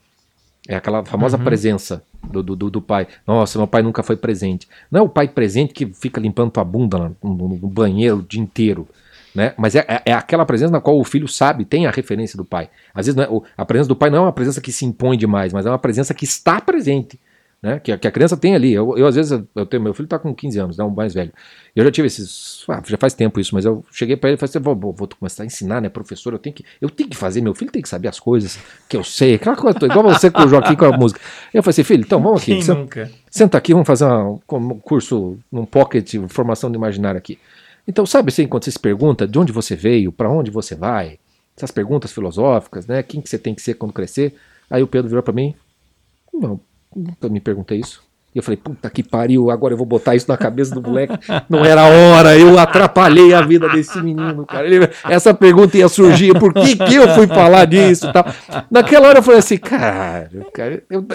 É 0.68 0.76
aquela 0.76 1.04
famosa 1.04 1.38
Uhum. 1.38 1.44
presença 1.44 2.04
do, 2.24 2.42
do, 2.42 2.56
do- 2.70 2.82
pai. 2.82 3.06
Nossa, 3.28 3.58
meu 3.58 3.68
pai 3.68 3.82
nunca 3.82 4.02
foi 4.02 4.16
presente. 4.16 4.68
Não 4.90 5.02
é 5.02 5.04
o 5.04 5.10
pai 5.10 5.28
presente 5.28 5.74
que 5.74 5.86
fica 5.88 6.22
limpando 6.22 6.52
tua 6.52 6.64
bunda 6.64 6.98
no, 7.22 7.34
no- 7.34 7.50
no 7.50 7.68
banheiro 7.68 8.18
o 8.20 8.24
dia 8.24 8.40
inteiro. 8.42 8.88
Né? 9.36 9.54
Mas 9.58 9.76
é, 9.76 9.80
é- 9.88 10.02
é 10.06 10.14
aquela 10.14 10.46
presença 10.46 10.72
na 10.72 10.80
qual 10.80 10.98
o 10.98 11.04
filho 11.04 11.28
sabe, 11.28 11.66
tem 11.66 11.86
a 11.86 11.92
referência 11.92 12.38
do 12.38 12.46
pai. 12.46 12.70
Às 12.94 13.08
vezes 13.08 13.16
não 13.16 13.24
é- 13.24 13.42
a 13.58 13.66
presença 13.66 13.90
do 13.90 13.96
pai 13.96 14.10
não 14.10 14.20
é 14.20 14.22
uma 14.22 14.32
presença 14.32 14.62
que 14.62 14.72
se 14.72 14.86
impõe 14.86 15.18
demais, 15.18 15.52
mas 15.52 15.66
é 15.66 15.70
uma 15.70 15.80
presença 15.80 16.14
que 16.14 16.24
está 16.24 16.62
presente. 16.62 17.20
Né? 17.64 17.80
Que, 17.80 17.94
a- 17.94 17.98
que 17.98 18.06
a 18.06 18.12
criança 18.12 18.36
tem 18.36 18.54
ali. 18.56 18.74
Eu, 18.74 18.98
eu, 18.98 19.08
às 19.08 19.16
vezes, 19.16 19.32
eu- 19.32 19.48
eu 19.56 19.66
tenho, 19.66 19.82
meu 19.82 19.94
filho 19.94 20.04
está 20.06 20.20
com 20.20 20.36
15 20.36 20.60
anos, 20.60 20.78
né? 20.78 20.84
o 20.84 20.92
mais 20.92 21.14
velho. 21.14 21.32
Eu 21.74 21.86
já 21.86 21.90
tive 21.92 22.08
esses. 22.08 22.66
ah, 22.68 22.84
já 22.86 22.98
faz 22.98 23.14
tempo 23.14 23.40
isso, 23.40 23.56
mas 23.56 23.64
eu 23.64 23.86
cheguei 23.90 24.18
para 24.18 24.30
ele 24.32 24.36
e 24.36 24.38
falei 24.38 24.50
assim: 24.50 24.60
vou, 24.60 24.76
vou, 24.76 24.92
vou 24.92 25.08
começar 25.18 25.44
a 25.44 25.46
ensinar, 25.46 25.82
né, 25.82 25.88
professor? 25.88 26.34
Eu 26.34 26.40
tenho, 26.40 26.54
que, 26.54 26.66
eu 26.82 26.90
tenho 26.90 27.10
que 27.10 27.16
fazer, 27.16 27.40
meu 27.40 27.56
filho 27.56 27.72
tem 27.72 27.82
que 27.82 27.88
saber 27.88 28.10
as 28.10 28.20
coisas 28.20 28.60
que 28.90 28.98
eu 28.98 29.04
sei. 29.04 29.36
Aquela 29.36 29.56
coisa, 29.56 29.80
toda, 29.80 29.94
igual 29.94 30.14
você 30.14 30.30
com 30.30 30.42
o 30.42 30.48
Joaquim 30.50 30.76
com 30.76 30.84
a 30.86 30.98
música. 30.98 31.22
Eu 31.54 31.64
falei 31.64 31.72
assim: 31.72 31.84
filho, 31.86 32.02
então 32.02 32.22
vamos 32.22 32.42
aqui. 32.42 32.52
Nunca? 32.76 33.10
Senta 33.32 33.58
aqui, 33.58 33.72
vamos 33.72 33.88
fazer 33.88 34.04
uma- 34.06 34.40
um 34.52 34.80
curso, 34.80 35.40
um 35.52 35.66
pocket, 35.66 36.16
formação 36.28 36.70
do 36.70 36.76
imaginário 36.76 37.18
aqui. 37.18 37.40
Então, 37.88 38.06
sabe 38.06 38.28
assim, 38.30 38.46
quando 38.46 38.66
você 38.66 38.72
se 38.72 38.80
pergunta 38.80 39.26
de 39.26 39.40
onde 39.40 39.54
você 39.54 39.74
veio, 39.74 40.12
para 40.12 40.30
onde 40.30 40.52
você 40.52 40.76
vai, 40.76 41.18
essas 41.56 41.72
perguntas 41.72 42.12
filosóficas, 42.12 42.86
né? 42.88 43.02
Quem 43.04 43.22
que 43.22 43.30
você 43.30 43.38
tem 43.38 43.56
que 43.56 43.62
ser 43.62 43.76
quando 43.76 43.94
crescer? 43.94 44.36
Aí 44.70 44.84
o 44.84 44.88
Pedro 44.88 45.08
virou 45.08 45.24
para 45.24 45.34
mim, 45.34 45.56
não, 46.34 46.60
nunca 46.96 47.30
me 47.30 47.40
perguntei 47.40 47.80
isso. 47.80 48.02
E 48.34 48.40
eu 48.40 48.44
falei, 48.44 48.58
puta 48.58 48.90
que 48.90 49.04
pariu, 49.04 49.52
agora 49.52 49.74
eu 49.74 49.78
vou 49.78 49.86
botar 49.86 50.16
isso 50.16 50.26
na 50.28 50.36
cabeça 50.36 50.74
do 50.74 50.82
moleque. 50.82 51.14
Não 51.48 51.64
era 51.64 51.82
a 51.84 51.88
hora, 51.88 52.36
eu 52.38 52.58
atrapalhei 52.58 53.32
a 53.32 53.42
vida 53.42 53.70
desse 53.70 54.02
menino, 54.02 54.44
cara. 54.46 54.66
Ele- 54.66 54.90
essa 55.06 55.34
pergunta 55.36 55.78
ia 55.78 55.88
surgir, 55.88 56.38
por 56.40 56.52
que, 56.52 56.76
que 56.76 56.96
eu 56.96 57.08
fui 57.10 57.28
falar 57.28 57.66
disso 57.66 58.08
e 58.08 58.12
tal? 58.14 58.26
Naquela 58.72 59.08
hora 59.10 59.20
eu 59.20 59.24
falei 59.24 59.40
assim, 59.40 59.58
cara, 59.58 60.30
cara 60.52 60.84
eu, 60.90 61.06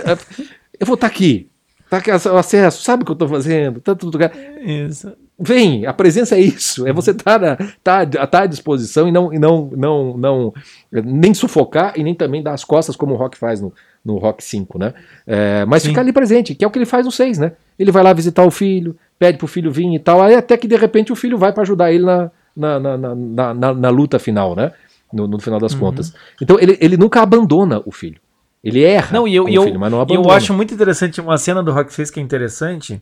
eu 0.79 0.87
vou 0.87 0.95
estar 0.95 1.09
aqui. 1.09 1.51
Tá 1.91 1.97
aqui 1.97 2.11
o 2.11 2.37
acesso, 2.37 2.83
sabe 2.85 3.03
o 3.03 3.07
que 3.07 3.11
eu 3.11 3.17
tô 3.17 3.27
fazendo? 3.27 3.81
Tá 3.81 3.95
tudo 3.97 4.13
lugar. 4.13 4.31
Isso. 4.65 5.13
Vem, 5.41 5.87
a 5.87 5.93
presença 5.93 6.35
é 6.35 6.41
isso, 6.41 6.85
é 6.87 6.93
você 6.93 7.13
estar 7.13 7.39
tá, 7.83 8.05
tá, 8.05 8.27
tá 8.27 8.43
à 8.43 8.47
disposição 8.47 9.07
e 9.07 9.13
não, 9.13 9.33
e 9.33 9.39
não, 9.39 9.71
não, 9.77 10.17
não 10.17 10.55
nem 10.91 11.33
sufocar 11.33 11.93
e 11.97 12.03
nem 12.03 12.13
também 12.13 12.43
dar 12.43 12.55
as 12.55 12.65
costas 12.65 12.97
como 12.97 13.15
o 13.15 13.17
Rock 13.17 13.39
faz 13.39 13.61
no, 13.61 13.73
no 14.05 14.17
Rock 14.19 14.43
5, 14.43 14.79
né? 14.79 14.95
É, 15.25 15.65
mas 15.65 15.83
Sim. 15.83 15.91
ficar 15.91 16.01
ali 16.01 16.13
presente, 16.13 16.57
que 16.57 16.65
é 16.65 16.67
o 16.69 16.71
que 16.73 16.79
ele 16.79 16.87
faz 16.87 17.07
no 17.07 17.13
6, 17.13 17.39
né? 17.39 17.53
Ele 17.79 17.93
vai 17.93 18.03
lá 18.03 18.13
visitar 18.13 18.45
o 18.45 18.51
filho, 18.51 18.97
pede 19.17 19.39
pro 19.39 19.47
filho 19.47 19.71
vir 19.71 19.95
e 19.95 19.99
tal, 20.01 20.21
aí 20.21 20.35
até 20.35 20.57
que 20.57 20.67
de 20.67 20.75
repente 20.77 21.13
o 21.13 21.17
filho 21.17 21.39
vai 21.39 21.53
para 21.53 21.63
ajudar 21.63 21.93
ele 21.93 22.05
na, 22.05 22.31
na, 22.57 22.81
na, 22.81 22.99
na, 22.99 23.55
na, 23.55 23.75
na- 23.75 23.91
luta 23.91 24.19
final, 24.19 24.57
né? 24.57 24.73
No, 25.13 25.29
no 25.29 25.39
final 25.39 25.61
das 25.61 25.73
Uhum. 25.73 25.79
contas. 25.81 26.13
Então 26.43 26.59
ele, 26.61 26.77
ele 26.81 26.97
nunca 26.97 27.23
abandona 27.23 27.81
o 27.87 27.93
filho. 27.93 28.21
Ele 28.63 28.83
erra 28.83 29.13
Não, 29.15 29.29
e 29.29 29.37
eu, 29.37 29.45
com 29.45 29.51
o 29.51 29.55
eu, 29.55 29.63
filho, 29.63 29.79
mas 29.79 29.91
não 29.91 29.99
e 30.01 30.03
abandona. 30.03 30.29
eu 30.29 30.33
acho 30.37 30.53
muito 30.53 30.75
interessante 30.75 31.21
uma 31.21 31.39
cena 31.39 31.63
do 31.63 31.71
Rock 31.71 31.95
6 31.95 32.11
que 32.11 32.19
é 32.19 32.23
interessante, 32.23 33.01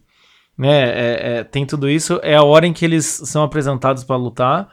né? 0.56 0.70
é- 0.70 1.38
é, 1.38 1.44
tem 1.44 1.66
tudo 1.66 1.88
isso, 1.88 2.20
é 2.22 2.34
a 2.36 2.42
hora 2.42 2.66
em 2.66 2.72
que 2.72 2.84
eles 2.84 3.04
são 3.24 3.42
apresentados 3.42 4.04
pra 4.04 4.16
lutar. 4.16 4.68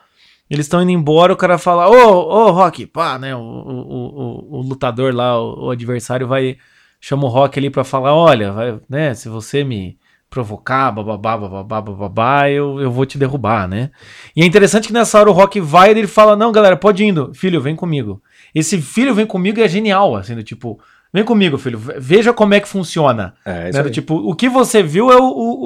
Eles 0.50 0.66
estão 0.66 0.82
indo 0.82 0.92
embora, 0.92 1.34
o 1.34 1.38
cara 1.38 1.58
fala, 1.58 1.90
ô, 1.90 2.48
ô, 2.48 2.52
Rock, 2.52 2.86
pá, 2.86 3.18
né? 3.18 3.36
O, 3.36 3.40
o, 3.40 4.56
o, 4.56 4.60
o 4.60 4.62
lutador 4.62 5.14
lá, 5.14 5.40
o, 5.42 5.68
o 5.68 5.72
adversário 5.72 6.28
vai. 6.28 6.58
Chama 7.00 7.26
o 7.26 7.30
Rock 7.30 7.60
ali 7.60 7.70
pra 7.70 7.84
falar, 7.84 8.14
olha, 8.14 8.52
vai, 8.52 8.80
né? 8.90 9.14
Se 9.14 9.30
você 9.30 9.64
me 9.64 9.98
provocar, 10.34 10.92
bababá, 10.92 11.38
bababá, 11.38 11.80
bababá, 11.82 12.50
eu, 12.50 12.82
eu 12.82 12.92
vou 12.92 13.06
te 13.06 13.20
derrubar, 13.20 13.68
né? 13.68 13.92
E 14.36 14.42
é 14.42 14.46
interessante 14.46 14.88
que 14.88 14.94
nessa 14.94 15.20
hora 15.20 15.30
o 15.30 15.34
Rock 15.34 15.62
vai 15.62 15.90
e 15.90 15.92
ele 15.92 16.08
fala: 16.08 16.36
Não, 16.36 16.52
galera, 16.52 16.76
pode 16.76 17.04
ir 17.04 17.08
indo. 17.08 17.32
Filho, 17.36 17.62
vem 17.62 17.76
comigo. 17.76 18.22
Esse 18.54 18.82
filho 18.82 19.14
vem 19.14 19.28
comigo 19.28 19.62
é 19.62 19.68
genial, 19.68 20.16
assim, 20.16 20.36
do 20.36 20.44
tipo, 20.44 20.80
vem 21.14 21.24
comigo, 21.24 21.58
filho, 21.58 21.78
ve- 21.78 21.96
veja 22.00 22.34
como 22.34 22.54
é 22.54 22.60
que 22.60 22.68
funciona. 22.68 23.34
É, 23.46 23.72
Né? 23.72 23.90
Tipo, 23.90 24.16
o 24.16 24.36
que 24.36 24.50
você 24.50 24.82
viu 24.82 25.12
é 25.12 25.16
o, 25.18 25.24
o, 25.24 25.64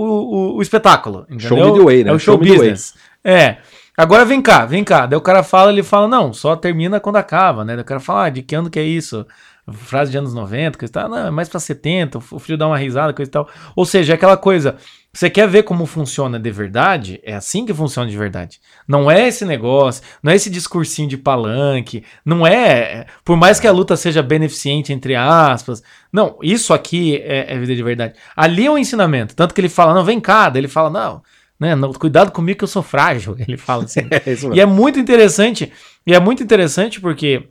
o, 0.54 0.56
o 0.58 0.62
espetáculo. 0.62 1.26
Entendeu? 1.30 1.48
Show 1.48 1.58
me 1.74 1.80
the 1.80 1.86
way, 1.86 2.04
né? 2.04 2.10
É 2.10 2.14
o 2.14 2.20
Show 2.20 2.36
show 2.36 2.44
business. 2.44 2.94
É. 3.24 3.58
Agora 3.98 4.24
vem 4.26 4.42
cá, 4.42 4.64
vem 4.66 4.84
cá. 4.84 5.06
Daí 5.08 5.18
o 5.18 5.22
cara 5.22 5.42
fala, 5.42 5.72
ele 5.72 5.82
fala, 5.82 6.08
não, 6.08 6.32
só 6.32 6.56
termina 6.56 7.00
quando 7.00 7.16
acaba, 7.16 7.66
né? 7.66 7.74
Daí 7.74 7.82
o 7.82 7.86
cara 7.86 8.00
fala, 8.00 8.26
ah, 8.26 8.30
de 8.30 8.44
que 8.44 8.54
ano 8.54 8.70
que 8.70 8.78
é 8.80 8.84
isso? 8.84 9.26
Frase 9.70 10.12
de 10.12 10.18
anos 10.18 10.34
90, 10.34 10.78
coisa 10.78 10.90
e 10.92 10.94
tal. 10.94 11.10
Não, 11.10 11.18
é 11.28 11.32
mais 11.32 11.50
pra 11.50 11.60
70, 11.60 12.20
o 12.32 12.40
filho 12.40 12.58
dá 12.58 12.68
uma 12.68 12.78
risada, 12.78 13.12
coisa 13.12 13.28
e 13.28 13.32
tal. 13.32 13.50
Ou 13.76 13.86
seja, 13.86 14.14
é 14.14 14.16
aquela 14.16 14.38
coisa, 14.38 14.76
você 15.18 15.32
quer 15.32 15.48
ver 15.48 15.64
como 15.64 15.88
funciona 15.88 16.40
de 16.40 16.52
verdade? 16.52 17.20
É 17.24 17.34
assim 17.34 17.66
que 17.66 17.74
funciona 17.74 18.08
de 18.08 18.16
verdade. 18.16 18.60
Não 18.88 19.10
é 19.10 19.28
esse 19.28 19.46
negócio, 19.46 20.04
não 20.22 20.32
é 20.32 20.36
esse 20.36 20.48
discursinho 20.48 21.10
de 21.10 21.18
palanque, 21.18 22.04
não 22.24 22.46
é. 22.46 23.08
Por 23.26 23.36
mais 23.36 23.60
que 23.60 23.66
a 23.66 23.72
luta 23.72 23.96
seja 23.96 24.22
beneficente, 24.22 24.94
entre 24.94 25.16
aspas. 25.16 25.82
Não, 26.14 26.38
isso 26.40 26.72
aqui 26.72 27.16
é, 27.26 27.52
é 27.52 27.58
vida 27.58 27.76
de 27.76 27.82
verdade. 27.82 28.14
Ali 28.36 28.68
é 28.68 28.72
um 28.72 28.78
ensinamento. 28.78 29.36
Tanto 29.36 29.56
que 29.56 29.62
ele 29.62 29.70
fala, 29.70 29.92
não, 29.92 30.06
vem 30.06 30.20
cá. 30.20 30.52
Ele 30.54 30.68
fala, 30.68 30.92
não, 30.92 31.24
né, 31.60 31.76
não, 31.76 31.92
cuidado 31.94 32.32
comigo 32.32 32.60
que 32.60 32.64
eu 32.66 32.68
sou 32.68 32.84
frágil. 32.84 33.36
Ele 33.42 33.58
fala 33.58 33.86
assim. 33.86 34.02
É 34.12 34.56
E 34.56 34.62
é 34.62 34.68
muito 34.68 35.00
interessante, 35.00 35.74
e 36.06 36.14
é 36.14 36.20
muito 36.20 36.44
interessante 36.44 37.02
porque 37.02 37.50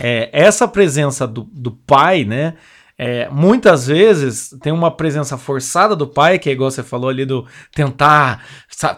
é, 0.00 0.28
essa 0.32 0.66
presença 0.66 1.28
do, 1.28 1.44
do 1.44 1.70
pai, 1.70 2.24
né? 2.24 2.54
É, 3.00 3.28
muitas 3.30 3.86
vezes 3.86 4.50
tem 4.60 4.72
uma 4.72 4.90
presença 4.90 5.38
forçada 5.38 5.94
do 5.94 6.04
pai, 6.04 6.36
que 6.36 6.50
é 6.50 6.52
igual 6.52 6.68
você 6.68 6.82
falou 6.82 7.08
ali 7.08 7.24
do 7.24 7.46
tentar, 7.72 8.44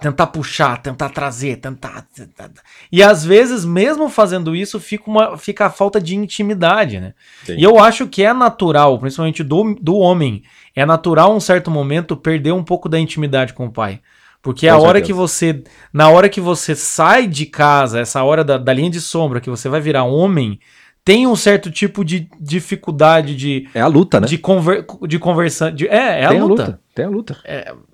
tentar 0.00 0.28
puxar, 0.28 0.80
tentar 0.80 1.10
trazer, 1.10 1.56
tentar, 1.56 2.06
tentar- 2.16 2.50
E 2.90 3.02
às 3.02 3.22
vezes, 3.22 3.62
mesmo 3.62 4.08
fazendo 4.08 4.56
isso, 4.56 4.80
fica, 4.80 5.04
uma, 5.06 5.36
fica 5.36 5.66
a 5.66 5.70
falta 5.70 6.00
de 6.00 6.16
intimidade, 6.16 6.98
né? 6.98 7.12
Sim. 7.44 7.56
E 7.58 7.62
eu 7.62 7.78
acho 7.78 8.06
que 8.08 8.22
é 8.22 8.32
natural, 8.32 8.98
principalmente 8.98 9.44
do, 9.44 9.74
do 9.74 9.94
homem, 9.96 10.42
é 10.74 10.86
natural 10.86 11.36
um 11.36 11.40
certo 11.40 11.70
momento 11.70 12.16
perder 12.16 12.52
um 12.52 12.64
pouco 12.64 12.88
da 12.88 12.98
intimidade 12.98 13.52
com 13.52 13.66
o 13.66 13.70
pai. 13.72 14.00
Porque 14.42 14.66
é 14.66 14.70
a 14.70 14.76
Com 14.76 14.80
hora 14.84 14.98
certeza. 14.98 15.06
que 15.06 15.12
você. 15.12 15.62
Na 15.92 16.08
hora 16.08 16.26
que 16.26 16.40
você 16.40 16.74
sai 16.74 17.26
de 17.26 17.44
casa, 17.44 18.00
essa 18.00 18.24
hora 18.24 18.42
da, 18.42 18.56
da 18.56 18.72
linha 18.72 18.88
de 18.88 18.98
sombra, 18.98 19.38
que 19.38 19.50
você 19.50 19.68
vai 19.68 19.82
virar 19.82 20.04
homem, 20.04 20.58
tem 21.04 21.26
um 21.26 21.34
certo 21.36 21.70
tipo 21.70 22.04
de 22.04 22.28
dificuldade 22.40 23.34
de, 23.34 23.68
É 23.74 23.80
a 23.80 23.86
luta, 23.86 24.20
né? 24.20 24.26
de, 24.26 24.38
conver, 24.38 24.84
de 25.08 25.18
conversar. 25.18 25.70
de- 25.72 25.88
é, 25.88 26.20
é 26.22 26.24
a 26.26 26.28
Tem 26.30 26.40
luta. 26.42 26.80
Tem 26.94 27.04
a 27.04 27.08
luta. 27.08 27.38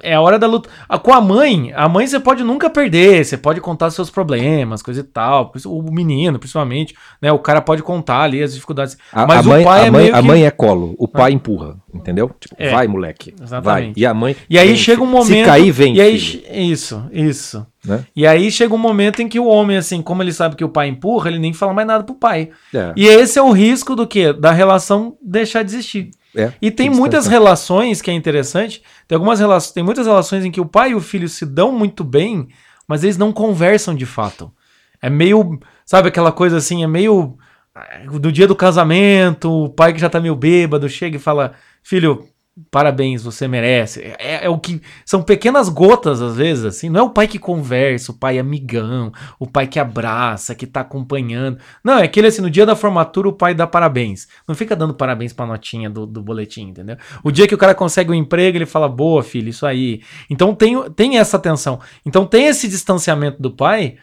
É 0.03 0.15
a 0.15 0.21
hora 0.21 0.39
da 0.39 0.47
luta. 0.47 0.69
Ah, 0.89 0.99
Com 0.99 1.13
a 1.13 1.21
mãe, 1.21 1.71
a 1.77 1.87
mãe 1.89 2.07
você 2.07 2.19
pode 2.19 2.43
nunca 2.43 2.69
perder, 2.71 3.25
você 3.25 3.37
pode 3.37 3.61
contar 3.61 3.91
seus 3.91 4.11
problemas, 4.11 4.83
coisa 4.83 5.01
e 5.01 5.05
tal. 5.05 5.53
O 5.67 5.83
menino, 5.93 6.39
principalmente, 6.39 6.95
né? 7.21 7.31
O 7.31 7.39
cara 7.39 7.61
pode 7.61 7.83
contar 7.83 8.23
ali 8.23 8.43
as 8.43 8.55
dificuldades. 8.55 8.97
A, 9.13 9.27
Mas 9.27 9.39
a 9.39 9.41
o 9.43 9.53
mãe, 9.53 9.65
pai 9.65 9.81
a 9.83 9.87
é 9.87 9.91
mãe, 9.91 10.03
meio 10.05 10.17
a 10.17 10.23
mãe 10.23 10.45
é 10.47 10.51
colo, 10.51 10.95
o 10.99 11.07
pai 11.07 11.33
empurra, 11.33 11.77
entendeu? 11.95 12.31
Tipo, 12.41 12.57
É, 12.59 12.71
vai, 12.71 12.89
moleque. 12.89 13.35
Vai. 13.37 13.47
exatamente. 13.47 14.01
E 14.01 14.07
a 14.07 14.15
mãe. 14.15 14.35
E 14.49 14.59
aí 14.59 14.69
vem, 14.69 14.77
chega 14.77 15.03
um 15.03 15.07
momento. 15.07 15.27
Se 15.27 15.45
cair, 15.45 15.71
vem. 15.71 15.95
E 15.97 16.01
aí, 16.01 16.19
filho, 16.19 16.43
isso, 16.51 17.05
isso. 17.13 17.67
Né? 17.87 18.05
E 18.15 18.27
aí 18.27 18.51
chega 18.51 18.75
um 18.75 18.79
momento 18.79 19.23
em 19.23 19.29
que 19.29 19.39
o 19.41 19.47
homem, 19.47 19.77
assim, 19.77 20.03
como 20.03 20.23
ele 20.23 20.33
sabe 20.33 20.57
que 20.57 20.65
o 20.65 20.69
pai 20.69 20.89
empurra, 20.89 21.31
ele 21.31 21.39
nem 21.39 21.53
fala 21.53 21.73
mais 21.73 21.87
nada 21.87 22.05
pro 22.05 22.15
pai. 22.15 22.51
É, 22.75 22.93
E 22.97 23.07
esse 23.07 23.39
é 23.39 23.43
o 23.43 23.53
risco 23.53 23.95
do 23.95 24.07
quê? 24.07 24.33
Da 24.33 24.51
relação 24.53 25.17
deixar 25.23 25.63
de 25.63 25.71
existir. 25.71 26.11
é. 26.37 26.53
E 26.61 26.71
tem 26.71 26.91
muitas 26.91 27.27
relações 27.27 28.03
que 28.03 28.11
é 28.11 28.15
interessante. 28.15 28.83
Tem 29.09 29.17
algumas 29.17 29.39
relações, 29.41 29.73
tem 29.73 29.83
muitas 29.85 30.07
relações 30.07 30.45
em 30.45 30.51
que 30.51 30.61
o 30.61 30.67
pai 30.67 30.91
e 30.91 30.95
o 30.95 31.01
filho 31.01 31.29
se 31.29 31.47
dão 31.47 31.73
muito 31.73 32.03
bem, 32.05 32.49
mas 32.87 33.03
eles 33.05 33.17
não 33.17 33.33
conversam 33.33 33.95
de 33.95 34.05
fato. 34.05 34.53
É 35.01 35.09
meio, 35.09 35.59
sabe 35.85 36.09
aquela 36.09 36.33
coisa 36.33 36.57
assim, 36.57 36.83
é 36.83 36.87
meio 36.87 37.37
do 38.19 38.33
dia 38.33 38.47
do 38.47 38.57
casamento, 38.57 39.51
o 39.51 39.69
pai 39.69 39.93
que 39.93 40.01
já 40.01 40.09
tá 40.09 40.19
meio 40.21 40.35
bêbado 40.35 40.89
chega 40.89 41.17
e 41.17 41.21
fala: 41.21 41.53
"Filho, 41.83 42.25
parabéns, 42.71 43.23
você 43.23 43.47
merece". 43.47 44.01
É, 44.19 44.47
é 44.47 44.49
o 44.49 44.59
que 44.59 44.81
são 45.05 45.23
pequenas 45.23 45.69
gotas 45.69 46.21
às 46.21 46.37
vezes 46.37 46.65
assim, 46.65 46.89
não 46.89 47.01
é 47.01 47.03
o 47.05 47.11
pai 47.11 47.29
que 47.29 47.39
conversa, 47.39 48.13
o 48.13 48.15
pai 48.15 48.39
amigão, 48.39 49.13
o 49.39 49.47
pai 49.47 49.67
que 49.67 49.79
abraça, 49.79 50.55
que 50.55 50.67
tá 50.67 50.81
acompanhando. 50.81 51.59
Não, 51.83 51.99
é 51.99 52.05
aquele 52.05 52.29
assim, 52.29 52.43
no 52.43 52.51
dia 52.51 52.67
da 52.67 52.77
formatura 52.77 53.29
o 53.29 53.33
pai 53.33 53.55
dá 53.55 53.67
parabéns. 53.67 54.27
Não 54.47 54.55
fica 54.55 54.75
dando 54.77 54.95
parabéns 54.95 55.33
pra 55.33 55.47
notinha 55.47 55.91
do, 55.91 56.07
do 56.07 56.23
boletim, 56.23 56.69
entendeu? 56.69 56.97
O 57.23 57.31
dia 57.31 57.47
que 57.47 57.55
o 57.55 57.59
cara 57.59 57.75
consegue 57.75 58.11
um 58.11 58.15
emprego, 58.15 58.59
ele 58.59 58.67
fala, 58.67 58.89
boa, 58.89 59.23
filho, 59.23 59.49
isso 59.49 59.67
aí. 59.67 60.03
Então 60.31 60.55
tem, 60.55 60.91
tem 60.91 61.19
essa 61.19 61.39
tensão. 61.39 61.81
Então 62.05 62.27
tem 62.27 62.47
esse 62.47 62.69
distanciamento 62.69 63.41
do 63.41 63.51
pai, 63.51 63.97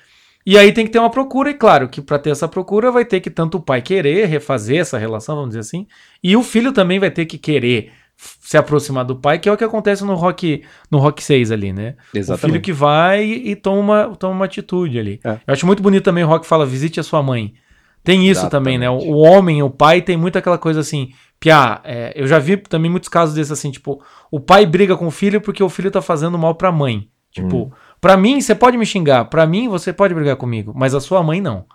e 0.45 0.58
aí 0.58 0.74
tem 0.74 0.86
que 0.86 0.91
ter 0.91 0.99
uma 0.99 1.10
procura, 1.10 1.49
e 1.49 1.54
claro 1.54 1.88
que 1.88 2.01
pra 2.01 2.20
ter 2.20 2.30
essa 2.30 2.47
procura 2.47 2.91
vai 2.91 3.06
ter 3.06 3.22
que 3.22 3.30
tanto 3.30 3.58
o 3.58 3.62
pai 3.62 3.82
querer 3.82 4.26
refazer 4.26 4.80
essa 4.82 4.97
relação, 4.97 5.36
vamos 5.36 5.51
dizer 5.51 5.62
assim, 5.62 5.88
e 6.22 6.36
o 6.36 6.43
filho 6.43 6.74
também 6.74 6.99
vai 6.99 7.10
ter 7.10 7.26
que 7.26 7.38
querer 7.38 7.91
se 8.18 8.57
aproximar 8.57 9.03
do 9.05 9.16
pai, 9.16 9.39
que 9.39 9.49
é 9.49 9.51
o 9.51 9.57
que 9.57 9.64
acontece 9.64 10.03
no 10.05 10.14
Rock, 10.16 10.64
no 10.89 10.99
rock 10.99 11.24
6 11.24 11.51
ali, 11.51 11.74
né? 11.74 11.95
O 11.97 12.11
filho 12.11 12.20
Exatamente. 12.22 12.59
que 12.61 12.72
vai 12.74 13.24
e 13.24 13.55
toma 13.55 13.80
uma, 14.07 14.16
toma 14.16 14.34
uma 14.36 14.45
atitude 14.45 14.97
ali. 14.99 15.20
É. 15.24 15.39
Eu 15.47 15.53
acho 15.53 15.66
muito 15.66 15.82
bonito 15.84 16.03
também 16.03 16.24
o 16.24 16.28
Rock 16.28 16.45
fala, 16.45 16.66
visite 16.66 16.99
a 16.99 17.03
sua 17.03 17.22
mãe. 17.24 17.53
Tem 18.03 18.28
isso 18.30 18.49
também, 18.49 18.78
né? 18.78 18.89
O, 18.89 18.95
Exatamente. 18.97 19.14
o 19.16 19.18
homem, 19.20 19.64
o 19.64 19.70
pai, 19.70 20.01
tem 20.01 20.18
muito 20.18 20.38
aquela 20.38 20.57
coisa 20.57 20.82
assim, 20.82 21.11
piá, 21.39 21.80
é, 21.86 22.11
eu 22.16 22.28
já 22.28 22.38
vi 22.38 22.57
também 22.57 22.91
muitos 22.91 23.07
casos 23.09 23.34
desses 23.34 23.51
assim, 23.53 23.72
tipo, 23.72 24.03
o 24.30 24.39
pai 24.41 24.66
briga 24.66 24.95
com 24.97 25.07
o 25.07 25.11
filho 25.11 25.39
porque 25.39 25.64
o 25.64 25.70
filho 25.70 25.89
tá 25.89 26.01
fazendo 26.01 26.38
mal 26.38 26.53
pra 26.55 26.72
mãe. 26.72 27.07
Tipo, 27.32 27.57
Hum. 27.64 27.72
pra 27.99 28.16
mim 28.16 28.39
você 28.41 28.53
pode 28.53 28.78
me 28.78 28.86
xingar, 28.86 29.26
pra 29.26 29.47
mim 29.47 29.68
você 29.68 29.91
pode 29.91 30.14
brigar 30.14 30.36
comigo, 30.36 30.72
mas 30.76 30.93
a 30.93 30.99
sua 30.99 31.24
mãe 31.24 31.41
não. 31.41 31.66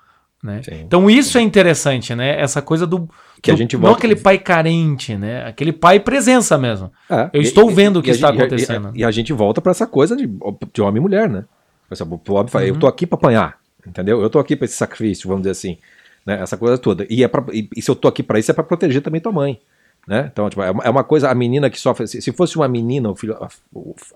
Né? 0.43 0.61
Então 0.71 1.11
isso 1.11 1.37
é 1.37 1.41
interessante, 1.43 2.15
né? 2.15 2.41
Essa 2.41 2.63
coisa 2.63 2.87
do, 2.87 3.09
Que 3.43 3.51
a 3.51 3.55
do- 3.55 3.59
gente 3.59 3.77
não 3.77 3.91
aquele 3.93 4.15
pai 4.15 4.39
carente, 4.39 5.17
né? 5.17 5.45
Aquele 5.45 5.73
pai 5.73 5.99
presença 5.99 6.57
mesmo. 6.57 6.93
É, 7.11 7.29
Eu 7.33 7.41
e- 7.43 7.45
estou 7.45 7.69
e- 7.71 7.75
vendo 7.75 7.99
o 7.99 8.03
que 8.03 8.11
a 8.11 8.15
está 8.15 8.29
gente- 8.29 8.41
a- 8.41 8.45
acontecendo. 8.45 8.93
E, 8.95 9.05
a 9.05 9.11
gente 9.11 9.33
volta 9.33 9.61
pra 9.61 9.73
essa 9.73 9.85
coisa 9.87 10.15
de, 10.15 10.29
de 10.73 10.81
homem 10.81 10.99
e 10.99 11.01
mulher, 11.01 11.29
né? 11.29 11.45
O 11.91 12.33
homem 12.35 12.49
fala, 12.49 12.65
eu 12.67 12.75
Uhum. 12.75 12.81
tô 12.81 12.87
aqui 12.87 13.05
pra 13.07 13.17
apanhar, 13.17 13.59
entendeu? 13.85 14.23
Eu 14.23 14.31
tô 14.31 14.39
aqui 14.39 14.55
pra 14.55 14.65
esse 14.67 14.75
sacrifício, 14.77 15.27
vamos 15.29 15.43
dizer 15.43 15.51
assim, 15.53 15.77
né? 16.25 16.41
Essa 16.41 16.57
coisa 16.57 16.79
toda. 16.79 17.05
E, 17.11 17.25
é 17.25 17.29
pra, 17.29 17.45
e, 17.53 17.69
se 17.83 17.91
eu 17.91 17.97
tô 17.97 18.07
aqui 18.07 18.23
pra 18.23 18.39
isso, 18.39 18.51
é 18.51 18.55
pra 18.55 18.63
proteger 18.63 19.03
também 19.03 19.21
tua 19.21 19.33
mãe, 19.33 19.59
né? 20.07 20.29
Então, 20.33 20.49
tipo, 20.49 20.63
é 20.63 20.71
uma- 20.71 20.85
é 20.85 20.91
uma 20.91 21.03
coisa, 21.03 21.29
a 21.31 21.35
menina 21.35 21.69
que 21.69 21.81
sofre, 21.81 22.07
se, 22.07 22.23
se 22.23 22.31
fosse 22.31 22.55
uma 22.57 22.69
menina, 22.69 23.11
o 23.11 23.17
filho, 23.17 23.35
a, 23.43 23.49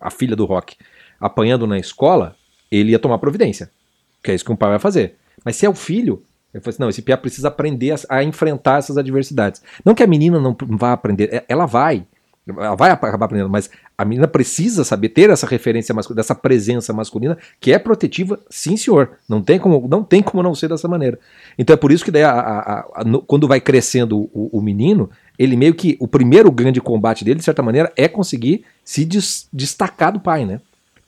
a 0.02 0.10
filha 0.10 0.36
do 0.36 0.44
Rock, 0.44 0.76
apanhando 1.20 1.66
na 1.66 1.78
escola, 1.80 2.36
ele 2.70 2.92
ia 2.92 2.98
tomar 3.00 3.18
providência, 3.18 3.70
que 4.22 4.30
é 4.30 4.34
isso 4.34 4.44
que 4.44 4.52
um 4.52 4.56
pai 4.56 4.70
vai 4.70 4.78
fazer. 4.78 5.16
Mas 5.44 5.56
se 5.56 5.66
é 5.66 5.68
o 5.68 5.74
filho, 5.74 6.22
ele 6.52 6.62
fala 6.62 6.70
assim, 6.74 6.82
não, 6.82 6.88
esse 6.90 7.02
piá 7.02 7.16
precisa 7.16 7.48
aprender 7.48 7.92
a, 7.92 8.16
a 8.18 8.24
enfrentar 8.24 8.78
essas 8.78 8.96
adversidades. 8.98 9.62
Não 9.84 9.94
que 9.94 10.02
a 10.02 10.06
menina 10.06 10.38
não 10.40 10.56
vá 10.70 10.92
aprender, 10.92 11.28
é- 11.32 11.44
ela 11.48 11.66
vai, 11.66 12.04
ela 12.46 12.74
vai 12.74 12.90
acabar 12.90 13.26
aprendendo, 13.26 13.48
mas 13.48 13.70
a 13.96 14.04
menina 14.04 14.26
precisa 14.28 14.84
saber 14.84 15.10
ter 15.10 15.30
essa 15.30 15.46
referência 15.46 15.94
masculina, 15.94 16.22
dessa 16.22 16.34
presença 16.34 16.92
masculina 16.92 17.38
que 17.60 17.72
é 17.72 17.78
protetiva, 17.78 18.38
sim 18.50 18.76
senhor. 18.76 19.12
Não 19.28 19.40
tem 19.40 19.58
como 19.58 19.86
não, 19.88 20.02
tem 20.02 20.22
como 20.22 20.42
não 20.42 20.54
ser 20.54 20.68
dessa 20.68 20.88
maneira. 20.88 21.18
Então 21.56 21.72
é 21.72 21.76
por 21.76 21.92
isso 21.92 22.04
que 22.04 22.10
daí 22.10 22.24
a- 22.24 22.84
a- 22.96 23.04
no- 23.04 23.22
quando 23.22 23.46
vai 23.48 23.60
crescendo 23.60 24.18
o, 24.34 24.50
o 24.58 24.60
menino, 24.60 25.08
ele 25.38 25.56
meio 25.56 25.72
que 25.74 25.96
o 26.00 26.08
primeiro 26.08 26.50
grande 26.50 26.80
combate 26.80 27.24
dele, 27.24 27.38
de 27.38 27.44
certa 27.44 27.62
maneira, 27.62 27.90
é 27.96 28.08
conseguir 28.08 28.64
se 28.84 29.04
des- 29.04 29.48
destacar 29.52 30.12
do 30.12 30.20
pai, 30.20 30.44
né? 30.44 30.60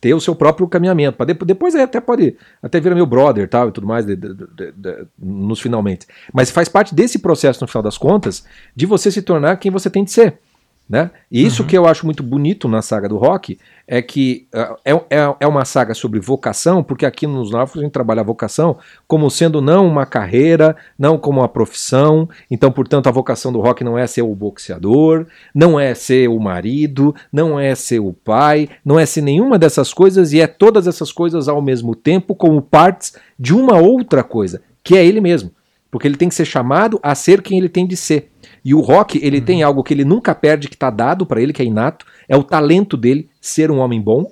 Ter 0.05 0.13
o 0.13 0.21
seu 0.21 0.35
próprio 0.35 0.69
caminhamento. 0.69 1.17
Pra 1.17 1.25
depois, 1.25 1.47
depois 1.47 1.75
até 1.75 1.99
pode 1.99 2.37
até 2.63 2.79
vira 2.79 2.95
meu 2.95 3.07
brother 3.07 3.49
tal, 3.49 3.71
e 3.71 3.73
tudo 3.73 3.87
mais 3.87 4.05
de- 4.05 4.15
de- 4.15 4.73
de- 4.77 5.07
nos 5.19 5.63
finalmente. 5.63 6.07
Mas 6.31 6.51
faz 6.51 6.69
parte 6.69 6.95
desse 6.95 7.19
processo, 7.21 7.63
no 7.63 7.67
final 7.67 7.83
das 7.83 7.97
contas, 7.97 8.45
de 8.77 8.85
você 8.85 9.11
se 9.11 9.23
tornar 9.23 9.57
quem 9.57 9.71
você 9.71 9.89
tem 9.89 10.05
de 10.05 10.11
ser. 10.11 10.39
Né? 10.87 11.11
E 11.31 11.43
isso 11.43 11.65
que 11.65 11.77
eu 11.79 11.87
acho 11.87 12.05
muito 12.05 12.23
bonito 12.23 12.69
na 12.69 12.83
saga 12.83 13.09
do 13.09 13.17
rock 13.17 13.59
é 13.89 14.03
que 14.03 14.47
ah, 14.53 14.77
é, 14.85 14.93
é, 14.93 15.35
é 15.41 15.47
uma 15.47 15.65
saga 15.65 15.95
sobre 15.95 16.21
vocação, 16.21 16.83
porque 16.83 17.07
aqui 17.07 17.27
nos 17.27 17.51
Náufragos 17.51 17.81
a 17.81 17.85
gente 17.85 17.93
trabalha 17.93 18.21
a 18.21 18.25
vocação 18.25 18.77
como 19.09 19.31
sendo 19.31 19.63
não 19.63 19.87
uma 19.87 20.05
carreira, 20.05 20.77
não 20.99 21.17
como 21.17 21.41
uma 21.41 21.49
profissão. 21.49 22.29
Então, 22.51 22.71
portanto, 22.71 23.07
a 23.07 23.11
vocação 23.11 23.51
do 23.51 23.61
rock 23.61 23.83
não 23.83 23.97
é 23.97 24.07
ser 24.07 24.21
o 24.21 24.35
boxeador, 24.35 25.27
não 25.55 25.81
é 25.81 25.95
ser 25.95 26.29
o 26.29 26.39
marido, 26.39 27.15
não 27.33 27.59
é 27.59 27.75
ser 27.75 28.01
o 28.01 28.13
pai, 28.13 28.69
não 28.85 29.01
é 29.01 29.07
ser 29.07 29.23
nenhuma 29.23 29.59
dessas 29.59 29.95
coisas, 29.95 30.35
e 30.35 30.41
é 30.41 30.47
todas 30.47 30.87
essas 30.87 31.11
coisas 31.11 31.49
ao 31.49 31.63
mesmo 31.63 31.95
tempo 31.95 32.35
como 32.35 32.61
partes 32.61 33.15
de 33.39 33.55
uma 33.55 33.79
outra 33.79 34.23
coisa, 34.23 34.61
que 34.83 34.99
é 34.99 35.05
ele 35.05 35.23
mesmo. 35.23 35.51
Porque 35.91 36.07
ele 36.07 36.17
tem 36.17 36.29
que 36.29 36.35
ser 36.35 36.45
chamado 36.45 37.01
a 37.03 37.15
ser 37.15 37.41
quem 37.41 37.57
ele 37.57 37.71
tem 37.71 37.87
de 37.87 37.97
ser. 37.97 38.34
E 38.65 38.75
o 38.75 38.81
rock, 38.81 39.21
ele 39.23 39.41
tem 39.41 39.63
algo 39.63 39.83
que 39.83 39.93
ele 39.93 40.05
nunca 40.05 40.35
perde, 40.35 40.69
que 40.69 40.75
está 40.75 40.89
dado 40.89 41.27
para 41.27 41.41
ele, 41.41 41.53
que 41.53 41.61
é 41.61 41.65
inato, 41.65 42.07
é 42.29 42.37
o 42.37 42.43
talento 42.43 42.97
dele 42.97 43.29
ser 43.41 43.71
um 43.71 43.79
homem 43.79 44.01
bom, 44.01 44.27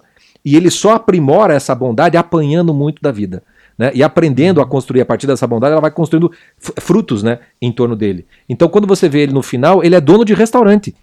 e 0.44 0.56
ele 0.56 0.70
só 0.70 0.94
aprimora 0.94 1.54
essa 1.54 1.74
bondade 1.74 2.16
apanhando 2.16 2.72
muito 2.72 3.02
da 3.02 3.12
vida. 3.12 3.42
Né? 3.76 3.90
E 3.94 4.02
aprendendo 4.02 4.60
a 4.60 4.66
construir 4.66 5.00
a 5.00 5.06
partir 5.06 5.26
dessa 5.26 5.46
bondade, 5.46 5.72
ela 5.72 5.80
vai 5.80 5.90
construindo 5.90 6.30
frutos 6.58 7.22
né, 7.22 7.40
em 7.60 7.70
torno 7.72 7.96
dele. 7.96 8.26
Então, 8.48 8.68
quando 8.68 8.86
você 8.86 9.08
vê 9.08 9.20
ele 9.20 9.32
no 9.32 9.42
final, 9.42 9.82
ele 9.84 9.94
é 9.94 10.00
dono 10.00 10.24
de 10.24 10.34
restaurante. 10.34 10.94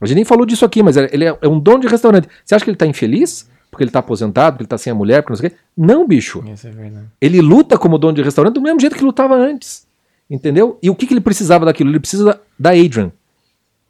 A 0.00 0.06
gente 0.06 0.16
nem 0.16 0.24
falou 0.24 0.46
disso 0.46 0.64
aqui, 0.64 0.82
mas 0.82 0.96
ele 0.96 1.24
é 1.24 1.36
é 1.40 1.48
um 1.48 1.58
dono 1.58 1.80
de 1.80 1.88
restaurante. 1.88 2.28
Você 2.44 2.54
acha 2.54 2.64
que 2.64 2.70
ele 2.70 2.76
está 2.76 2.86
infeliz? 2.86 3.50
Porque 3.70 3.82
ele 3.82 3.90
está 3.90 3.98
aposentado, 3.98 4.52
porque 4.52 4.62
ele 4.62 4.66
está 4.66 4.78
sem 4.78 4.90
a 4.90 4.94
mulher, 4.94 5.22
porque 5.22 5.32
não 5.32 5.36
sei 5.36 5.48
o 5.48 5.50
quê? 5.50 5.56
Não, 5.76 6.06
bicho. 6.06 6.42
Isso 6.50 6.66
é 6.66 6.70
verdade. 6.70 7.06
Ele 7.20 7.40
luta 7.40 7.76
como 7.76 7.98
dono 7.98 8.14
de 8.14 8.22
restaurante 8.22 8.54
do 8.54 8.62
mesmo 8.62 8.80
jeito 8.80 8.96
que 8.96 9.04
lutava 9.04 9.34
antes. 9.34 9.87
Entendeu? 10.30 10.78
E 10.82 10.90
o 10.90 10.94
que, 10.94 11.06
que 11.06 11.14
ele 11.14 11.20
precisava 11.20 11.64
daquilo? 11.64 11.90
Ele 11.90 12.00
precisa 12.00 12.24
da- 12.24 12.38
da 12.58 12.70
Adrian. 12.70 13.10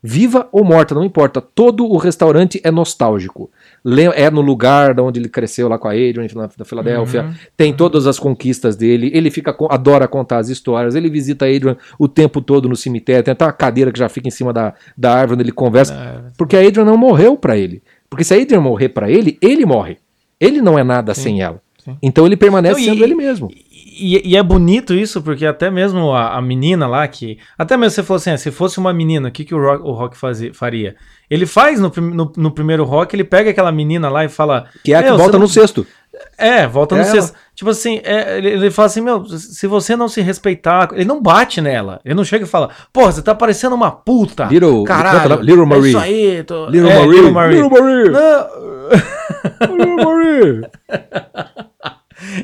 Viva 0.01 0.49
ou 0.53 0.63
morta, 0.65 0.95
não 0.95 1.03
importa. 1.03 1.41
Todo 1.41 1.85
o 1.85 1.97
restaurante 1.97 2.61
é 2.63 2.71
nostálgico. 2.71 3.51
É 4.15 4.31
no 4.31 4.41
lugar 4.41 4.95
da 4.95 5.03
onde 5.03 5.19
ele 5.19 5.29
cresceu 5.29 5.69
lá 5.69 5.77
com 5.77 5.89
a 5.89 5.91
Adrian, 5.91 6.29
na, 6.37 6.49
da 6.57 6.65
Filadélfia. 6.65 7.25
Uhum. 7.25 7.35
Tem 7.57 7.75
todas 7.75 8.07
as 8.07 8.17
conquistas 8.17 8.77
dele. 8.77 9.11
Ele 9.13 9.29
fica 9.29 9.57
adora 9.69 10.07
contar 10.07 10.39
as 10.39 10.49
histórias. 10.49 10.95
Ele 10.95 11.11
visita 11.11 11.47
a 11.47 11.49
Adrian 11.49 11.77
o 11.99 12.07
tempo 12.07 12.41
todo 12.41 12.69
no 12.69 12.77
cemitério. 12.77 13.25
Tem 13.25 13.33
até 13.33 13.45
uma 13.45 13.53
cadeira 13.53 13.91
que 13.91 13.99
já 13.99 14.09
fica 14.09 14.29
em 14.29 14.31
cima 14.31 14.53
da, 14.53 14.73
da 14.97 15.13
árvore 15.13 15.35
onde 15.41 15.43
ele 15.43 15.53
conversa. 15.53 15.95
É, 15.95 16.31
Porque 16.39 16.57
a 16.57 16.61
Adrian 16.65 16.85
não 16.85 16.97
morreu 16.97 17.37
pra 17.37 17.57
ele. 17.59 17.83
Porque 18.09 18.23
se 18.23 18.33
a 18.33 18.41
Adrian 18.41 18.61
morrer 18.61 18.91
pra 18.91 19.11
ele, 19.11 19.37
ele 19.43 19.67
morre. 19.67 19.99
Ele 20.39 20.63
não 20.63 20.79
é 20.79 20.85
nada 20.85 21.13
Sim, 21.13 21.23
sem 21.23 21.43
ela. 21.43 21.61
Então 22.03 22.25
ele 22.27 22.37
permanece 22.37 22.75
Não, 22.75 22.81
e- 22.81 22.85
sendo 22.85 23.03
ele 23.03 23.15
mesmo. 23.17 23.51
E, 23.99 24.31
e 24.33 24.37
é 24.37 24.43
bonito 24.43 24.95
isso, 24.95 25.21
porque 25.23 25.45
até 25.45 25.71
mesmo 25.71 26.13
a, 26.13 26.37
a 26.37 26.43
menina 26.43 26.87
lá, 26.87 27.07
que. 27.09 27.39
Até 27.59 27.77
mesmo 27.77 27.91
você 27.97 28.03
falou 28.03 28.17
assim: 28.19 28.31
ah, 28.31 28.39
se 28.39 28.51
fosse 28.51 28.79
uma 28.79 28.93
menina, 28.93 29.29
o 29.29 29.33
que, 29.33 29.45
que 29.45 29.55
o 29.55 29.61
Rock, 29.61 29.83
o 29.83 29.93
rock 29.93 30.17
fazia, 30.17 30.55
faria? 30.55 30.97
Ele 31.31 31.45
faz 31.45 31.79
no, 31.81 31.93
no, 31.97 32.33
no 32.37 32.51
primeiro 32.51 32.85
rock, 32.85 33.15
ele 33.15 33.25
pega 33.25 33.51
aquela 33.51 33.71
menina 33.73 34.09
lá 34.09 34.25
e 34.25 34.29
fala. 34.29 34.67
Que 34.85 34.93
é 34.95 34.97
a 34.97 35.03
que 35.03 35.09
"Meu, 35.09 35.19
volta 35.19 35.33
no 35.35 35.41
não- 35.41 35.49
sexto. 35.49 35.87
É, 36.37 36.67
volta 36.67 36.97
no 36.97 37.03
É 37.03 37.05
sexto. 37.05 37.37
Tipo 37.55 37.71
assim, 37.71 38.01
é, 38.03 38.39
ele, 38.39 38.49
ele 38.49 38.71
fala 38.71 38.87
assim: 38.87 39.01
meu, 39.01 39.25
se 39.27 39.67
você 39.67 39.95
não 39.95 40.09
se 40.09 40.21
respeitar. 40.23 40.89
Ele 40.93 41.05
não 41.05 41.21
bate 41.23 41.61
nela. 41.61 42.01
Ele 42.05 42.15
não 42.15 42.25
chega 42.25 42.45
e 42.45 42.49
fala: 42.49 42.71
porra, 42.93 43.13
você 43.13 43.21
tá 43.23 43.35
parecendo 43.35 43.75
uma 43.75 43.91
puta. 43.91 44.45
Little- 44.47 44.85
caralho. 44.85 45.41
Little 45.43 45.65
é 45.65 45.67
Marie. 45.67 45.89
isso 45.89 45.99
aí. 45.99 46.43
Tô... 46.45 46.67
Little 46.69 46.91
é, 46.91 46.99
Marie. 46.99 47.11
Little 47.11 47.33
Marie. 47.33 47.57
Little 47.63 47.71
Marie. 47.71 48.11
Não, 48.11 49.77
Little 49.77 50.05
Marie. 50.05 50.61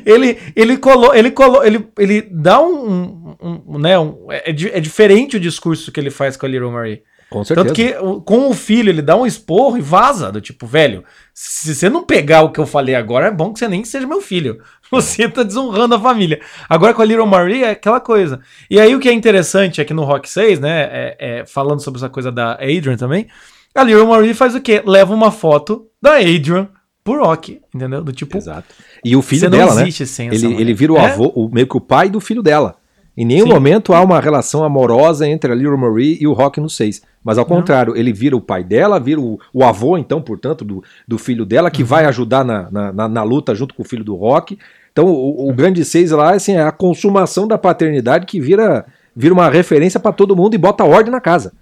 ele 0.05 0.37
ele 0.55 0.77
colou, 0.77 1.13
ele 1.15 1.31
colou, 1.31 1.63
ele, 1.65 1.87
ele 1.97 2.21
dá 2.31 2.61
um, 2.61 3.35
um- 3.41 3.61
um, 3.67 3.79
né, 3.79 3.97
um- 3.99 4.27
é, 4.29 4.51
di- 4.51 4.69
é 4.71 4.79
diferente 4.79 5.37
o 5.37 5.39
discurso 5.39 5.91
que 5.91 5.99
ele 5.99 6.09
faz 6.11 6.35
com 6.37 6.45
a 6.45 6.49
Little 6.49 6.71
Marie. 6.71 7.01
Com 7.29 7.43
certeza. 7.43 7.67
Tanto 7.67 7.75
que 7.75 7.93
com 8.23 8.49
o 8.49 8.53
filho 8.53 8.89
ele 8.91 9.01
dá 9.01 9.15
um 9.15 9.25
esporro 9.25 9.77
e 9.77 9.81
vaza, 9.81 10.31
do 10.31 10.39
tipo, 10.39 10.67
velho, 10.67 11.03
se 11.33 11.73
você 11.73 11.89
não 11.89 12.03
pegar 12.05 12.43
o 12.43 12.51
que 12.51 12.59
eu 12.59 12.67
falei 12.67 12.93
agora, 12.93 13.27
é 13.27 13.31
bom 13.31 13.51
que 13.51 13.57
você 13.59 13.67
nem 13.67 13.83
seja 13.83 14.05
meu 14.07 14.21
filho. 14.21 14.59
Você 14.91 15.27
tá 15.27 15.41
desonrando 15.41 15.95
a 15.95 15.99
família. 15.99 16.39
Agora 16.69 16.93
com 16.93 17.01
a 17.01 17.05
Little 17.05 17.25
Marie 17.25 17.63
é 17.63 17.71
aquela 17.71 17.99
coisa. 17.99 18.39
E 18.69 18.79
aí 18.79 18.95
o 18.95 18.99
que 18.99 19.09
é 19.09 19.11
interessante 19.13 19.81
aqui 19.81 19.95
no 19.95 20.03
Rock 20.03 20.29
6, 20.29 20.59
né, 20.59 20.81
é, 20.83 21.17
é, 21.19 21.45
falando 21.47 21.79
sobre 21.81 21.97
essa 21.97 22.07
coisa 22.07 22.31
da 22.31 22.51
Adrian 22.53 22.95
também, 22.95 23.25
a 23.73 23.81
Little 23.83 24.05
Marie 24.05 24.35
faz 24.35 24.53
o 24.53 24.61
quê? 24.61 24.83
Leva 24.85 25.11
uma 25.11 25.31
foto 25.31 25.87
da 25.99 26.17
Adrian 26.17 26.69
pro 27.03 27.19
Rock, 27.25 27.59
entendeu? 27.73 28.03
Do 28.03 28.11
tipo, 28.13 28.37
Exato. 28.37 28.67
E 29.05 29.15
o 29.15 29.21
filho 29.21 29.41
Você 29.41 29.49
não 29.49 29.57
dela, 29.59 29.75
né? 29.75 29.81
existe 29.83 30.05
sem 30.07 30.29
essa 30.29 30.43
Ele, 30.45 30.59
ele 30.59 30.73
vira 30.73 30.91
o 30.93 30.97
É? 30.97 31.11
avô, 31.11 31.31
o, 31.35 31.47
meio 31.49 31.67
que 31.67 31.77
o 31.77 31.81
pai 31.81 32.09
do 32.09 32.19
filho 32.19 32.41
dela. 32.41 32.75
Em 33.15 33.23
nenhum 33.23 33.45
Sim. 33.45 33.53
momento 33.53 33.93
há 33.93 34.01
uma 34.01 34.19
relação 34.19 34.63
amorosa 34.63 35.25
entre 35.27 35.49
a 35.51 35.55
Little 35.55 35.77
Marie 35.77 36.17
e 36.19 36.27
o 36.27 36.33
Rock 36.33 36.59
no 36.59 36.69
6. 36.69 37.01
Mas 37.23 37.37
ao 37.37 37.45
contrário, 37.45 37.95
ele 37.95 38.11
vira 38.11 38.35
o 38.35 38.41
pai 38.41 38.63
dela, 38.63 38.99
vira 38.99 39.21
o, 39.21 39.39
o 39.53 39.63
avô, 39.63 39.97
então, 39.97 40.21
portanto, 40.21 40.65
do, 40.65 40.83
do 41.07 41.17
filho 41.17 41.45
dela, 41.45 41.67
Uhum. 41.69 41.71
que 41.71 41.83
vai 41.83 42.03
ajudar 42.05 42.43
na, 42.43 42.69
na, 42.71 42.91
na- 42.91 43.07
na 43.07 43.23
luta 43.23 43.55
junto 43.55 43.73
com 43.75 43.83
o 43.83 43.85
filho 43.85 44.03
do 44.03 44.15
Rock. 44.15 44.57
Então, 44.91 45.05
o, 45.07 45.49
o 45.49 45.53
grande 45.53 45.85
6 45.85 46.11
lá 46.11 46.33
assim, 46.33 46.53
é 46.53 46.63
a 46.63 46.71
consumação 46.71 47.47
da 47.47 47.57
paternidade 47.57 48.25
que 48.25 48.39
vira, 48.41 48.85
vira 49.15 49.33
uma 49.33 49.49
referência 49.49 49.99
para 49.99 50.11
todo 50.11 50.35
mundo 50.35 50.55
e 50.55 50.57
bota 50.57 50.83
ordem 50.83 51.11
na 51.11 51.21
casa. 51.21 51.53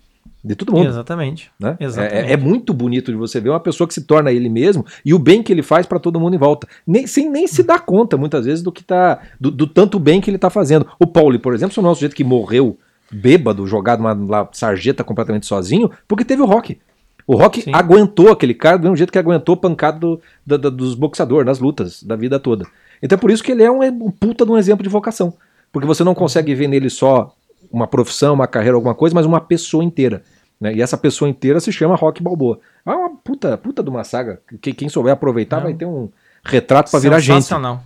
De 0.44 0.56
todo 0.56 0.74
mundo. 0.74 0.88
Exatamente. 0.90 1.50
né? 1.60 1.78
Exatamente. 1.80 2.30
É, 2.30 2.34
é 2.34 2.38
muito 2.38 2.74
bonito 2.74 3.12
de 3.12 3.18
você 3.18 3.40
ver 3.40 3.50
uma 3.50 3.60
pessoa 3.62 3.88
que 3.88 3.94
se 3.94 4.02
torna 4.02 4.30
ele 4.32 4.50
mesmo 4.50 4.86
e 5.06 5.14
o 5.14 5.20
bem 5.20 5.42
que 5.42 5.54
ele 5.54 5.64
faz 5.64 5.86
para 5.86 6.00
todo 6.00 6.20
mundo 6.20 6.36
em 6.36 6.40
volta, 6.40 6.68
nem, 6.86 7.08
sem 7.08 7.30
nem 7.30 7.48
se 7.48 7.64
dar 7.64 7.80
conta 7.80 8.18
muitas 8.18 8.46
vezes 8.46 8.62
do 8.62 8.72
que 8.72 8.84
tá 8.84 9.22
do, 9.40 9.50
do 9.50 9.66
tanto 9.66 9.98
bem 10.00 10.20
que 10.20 10.30
ele 10.30 10.38
tá 10.38 10.50
fazendo. 10.50 10.86
O 11.00 11.08
Pauli, 11.08 11.40
por 11.40 11.54
exemplo, 11.54 11.74
é 11.78 11.90
um 11.90 11.94
sujeito 11.96 12.16
que 12.16 12.24
morreu 12.26 12.78
bêbado, 13.12 13.66
jogado 13.68 14.00
numa, 14.02 14.14
numa 14.14 14.50
sarjeta 14.52 15.04
completamente 15.04 15.46
sozinho, 15.46 15.90
porque 16.08 16.26
teve 16.26 16.42
o 16.42 16.46
Rock. 16.46 16.78
O 17.26 17.38
Rock 17.38 17.62
Sim. 17.62 17.72
aguentou 17.74 18.30
aquele 18.30 18.54
cara 18.54 18.78
do 18.78 18.82
mesmo 18.84 18.98
jeito 18.98 19.14
que 19.14 19.20
aguentou 19.20 19.56
pancada 19.56 19.98
do, 19.98 20.20
da- 20.46 20.58
da- 20.58 20.70
dos 20.70 20.94
boxadores, 20.94 21.46
nas 21.46 21.60
lutas 21.60 22.04
da 22.04 22.18
vida 22.18 22.38
toda. 22.38 22.66
Então 23.02 23.16
é 23.16 23.20
por 23.20 23.32
isso 23.32 23.42
que 23.44 23.52
ele 23.54 23.64
é 23.64 23.72
um, 23.72 23.82
um 23.82 24.12
puta 24.12 24.46
de 24.46 24.52
um 24.52 24.58
exemplo 24.58 24.84
de 24.84 24.90
vocação. 24.90 25.34
Porque 25.72 25.88
você 25.88 26.04
não 26.04 26.14
consegue 26.14 26.54
ver 26.54 26.68
nele 26.68 26.90
só 26.90 27.34
uma 27.74 27.88
profissão, 27.88 28.36
uma 28.36 28.48
carreira, 28.48 28.76
alguma 28.78 28.94
coisa, 28.94 29.16
mas 29.16 29.26
uma 29.26 29.42
pessoa 29.42 29.84
inteira. 29.84 30.22
né? 30.62 30.76
E 30.76 30.82
essa 30.82 30.96
pessoa 30.98 31.28
inteira 31.28 31.60
se 31.60 31.72
chama 31.72 31.96
Rock 31.96 32.22
Balboa. 32.22 32.60
É 32.86 32.92
uma 32.92 33.10
puta, 33.18 33.58
puta 33.58 33.82
de 33.84 33.90
uma 33.90 34.04
saga. 34.04 34.40
Que 34.62 34.72
quem 34.74 34.88
souber 34.88 35.12
aproveitar 35.12 35.58
Não. 35.58 35.64
vai 35.64 35.74
ter 35.74 35.86
um 35.86 36.10
retrato 36.46 36.92
pra 36.92 37.00
virar 37.00 37.20
gente. 37.20 37.38
Sensacional. 37.44 37.84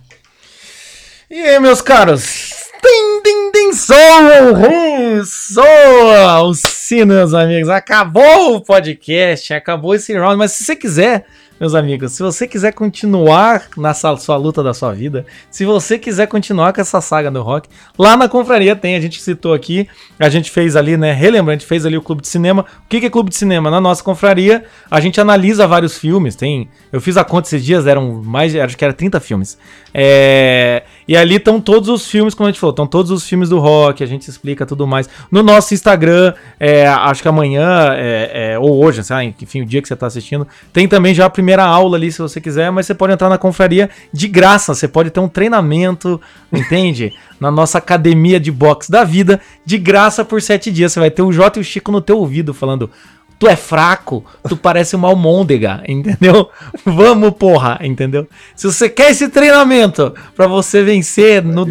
E 1.30 1.40
aí, 1.40 1.58
meus 1.58 1.80
caros? 1.80 2.52
Din, 2.82 3.22
din, 3.24 3.50
din, 3.52 3.72
soa, 3.72 4.52
rum, 4.52 5.24
soa, 5.24 6.42
o 6.44 6.50
assim, 6.50 7.04
meus 7.04 7.34
amigos, 7.34 7.68
acabou 7.68 8.54
o 8.56 8.60
podcast, 8.60 9.52
acabou 9.52 9.94
esse 9.94 10.16
round, 10.16 10.36
mas 10.36 10.52
se 10.52 10.64
você 10.64 10.76
quiser 10.76 11.26
meus 11.60 11.74
amigos, 11.74 12.12
se 12.12 12.22
você 12.22 12.46
quiser 12.46 12.72
continuar 12.72 13.68
na 13.76 13.92
sua 13.92 14.36
luta 14.36 14.62
da 14.62 14.72
sua 14.72 14.92
vida, 14.92 15.26
se 15.50 15.64
você 15.64 15.98
quiser 15.98 16.26
continuar 16.26 16.72
com 16.72 16.80
essa 16.80 17.00
saga 17.00 17.30
do 17.30 17.42
rock, 17.42 17.68
lá 17.98 18.16
na 18.16 18.28
confraria 18.28 18.76
tem, 18.76 18.94
a 18.94 19.00
gente 19.00 19.20
citou 19.20 19.52
aqui, 19.52 19.88
a 20.18 20.28
gente 20.28 20.50
fez 20.50 20.76
ali, 20.76 20.96
né, 20.96 21.12
relembrando, 21.12 21.50
a 21.50 21.54
gente 21.54 21.66
fez 21.66 21.84
ali 21.84 21.96
o 21.96 22.02
clube 22.02 22.22
de 22.22 22.28
cinema. 22.28 22.64
O 22.84 22.88
que 22.88 23.04
é 23.04 23.10
clube 23.10 23.30
de 23.30 23.36
cinema? 23.36 23.70
Na 23.70 23.80
nossa 23.80 24.02
confraria, 24.02 24.64
a 24.90 25.00
gente 25.00 25.20
analisa 25.20 25.66
vários 25.66 25.98
filmes, 25.98 26.36
tem, 26.36 26.68
eu 26.92 27.00
fiz 27.00 27.16
a 27.16 27.24
conta 27.24 27.48
esses 27.48 27.64
dias, 27.64 27.86
eram 27.86 28.22
mais, 28.22 28.54
acho 28.54 28.76
que 28.76 28.84
era 28.84 28.94
30 28.94 29.18
filmes. 29.18 29.58
É, 29.92 30.84
e 31.08 31.16
ali 31.16 31.36
estão 31.36 31.60
todos 31.60 31.88
os 31.88 32.06
filmes, 32.06 32.34
como 32.34 32.46
a 32.46 32.52
gente 32.52 32.60
falou, 32.60 32.72
estão 32.72 32.86
todos 32.86 33.10
os 33.10 33.28
filmes 33.28 33.48
do 33.48 33.58
rock, 33.58 34.04
a 34.04 34.06
gente 34.06 34.28
explica 34.28 34.64
tudo 34.64 34.86
mais. 34.86 35.08
No 35.30 35.42
nosso 35.42 35.74
Instagram, 35.74 36.34
é, 36.60 36.86
acho 36.86 37.22
que 37.22 37.28
amanhã, 37.28 37.94
é, 37.96 38.52
é 38.52 38.58
ou 38.58 38.84
hoje, 38.84 39.02
sei 39.02 39.16
lá, 39.16 39.24
enfim, 39.24 39.62
o 39.62 39.66
dia 39.66 39.82
que 39.82 39.88
você 39.88 39.94
está 39.94 40.06
assistindo, 40.06 40.46
tem 40.72 40.86
também 40.86 41.14
já 41.14 41.26
a 41.26 41.30
primeira 41.30 41.47
aula 41.56 41.96
ali, 41.96 42.12
se 42.12 42.18
você 42.18 42.40
quiser, 42.40 42.70
mas 42.70 42.86
você 42.86 42.94
pode 42.94 43.12
entrar 43.12 43.28
na 43.28 43.38
confraria 43.38 43.88
de 44.12 44.28
graça, 44.28 44.74
você 44.74 44.86
pode 44.86 45.10
ter 45.10 45.20
um 45.20 45.28
treinamento, 45.28 46.20
entende? 46.52 47.12
na 47.40 47.50
nossa 47.50 47.78
academia 47.78 48.38
de 48.38 48.50
boxe 48.50 48.90
da 48.90 49.04
vida, 49.04 49.40
de 49.64 49.78
graça 49.78 50.24
por 50.24 50.42
sete 50.42 50.70
dias. 50.70 50.92
Você 50.92 51.00
vai 51.00 51.10
ter 51.10 51.22
o 51.22 51.32
Jota 51.32 51.58
e 51.58 51.62
o 51.62 51.64
Chico 51.64 51.92
no 51.92 52.00
teu 52.00 52.18
ouvido 52.18 52.52
falando 52.52 52.90
tu 53.38 53.46
é 53.46 53.54
fraco, 53.54 54.24
tu 54.48 54.56
parece 54.56 54.96
uma 54.96 55.08
almôndega, 55.08 55.82
entendeu? 55.86 56.50
Vamos, 56.84 57.30
porra, 57.34 57.78
entendeu? 57.82 58.26
Se 58.56 58.66
você 58.66 58.88
quer 58.88 59.10
esse 59.10 59.28
treinamento 59.28 60.12
para 60.34 60.46
você 60.46 60.82
vencer 60.82 61.42
no 61.42 61.64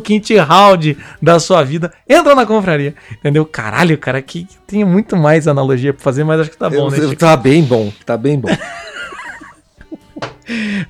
15 0.00 0.36
round 0.38 0.98
da 1.20 1.38
sua 1.38 1.62
vida, 1.62 1.92
entra 2.08 2.34
na 2.34 2.44
confraria, 2.44 2.94
entendeu? 3.12 3.46
Caralho, 3.46 3.96
cara, 3.96 4.20
que 4.20 4.46
tem 4.66 4.84
muito 4.84 5.16
mais 5.16 5.46
analogia 5.46 5.92
pra 5.92 6.02
fazer, 6.02 6.24
mas 6.24 6.40
acho 6.40 6.50
que 6.50 6.56
tá 6.56 6.68
bom, 6.68 6.90
né? 6.90 6.96
Chico? 6.96 7.16
Tá 7.16 7.36
bem 7.36 7.62
bom, 7.62 7.92
tá 8.04 8.16
bem 8.16 8.38
bom. 8.38 8.48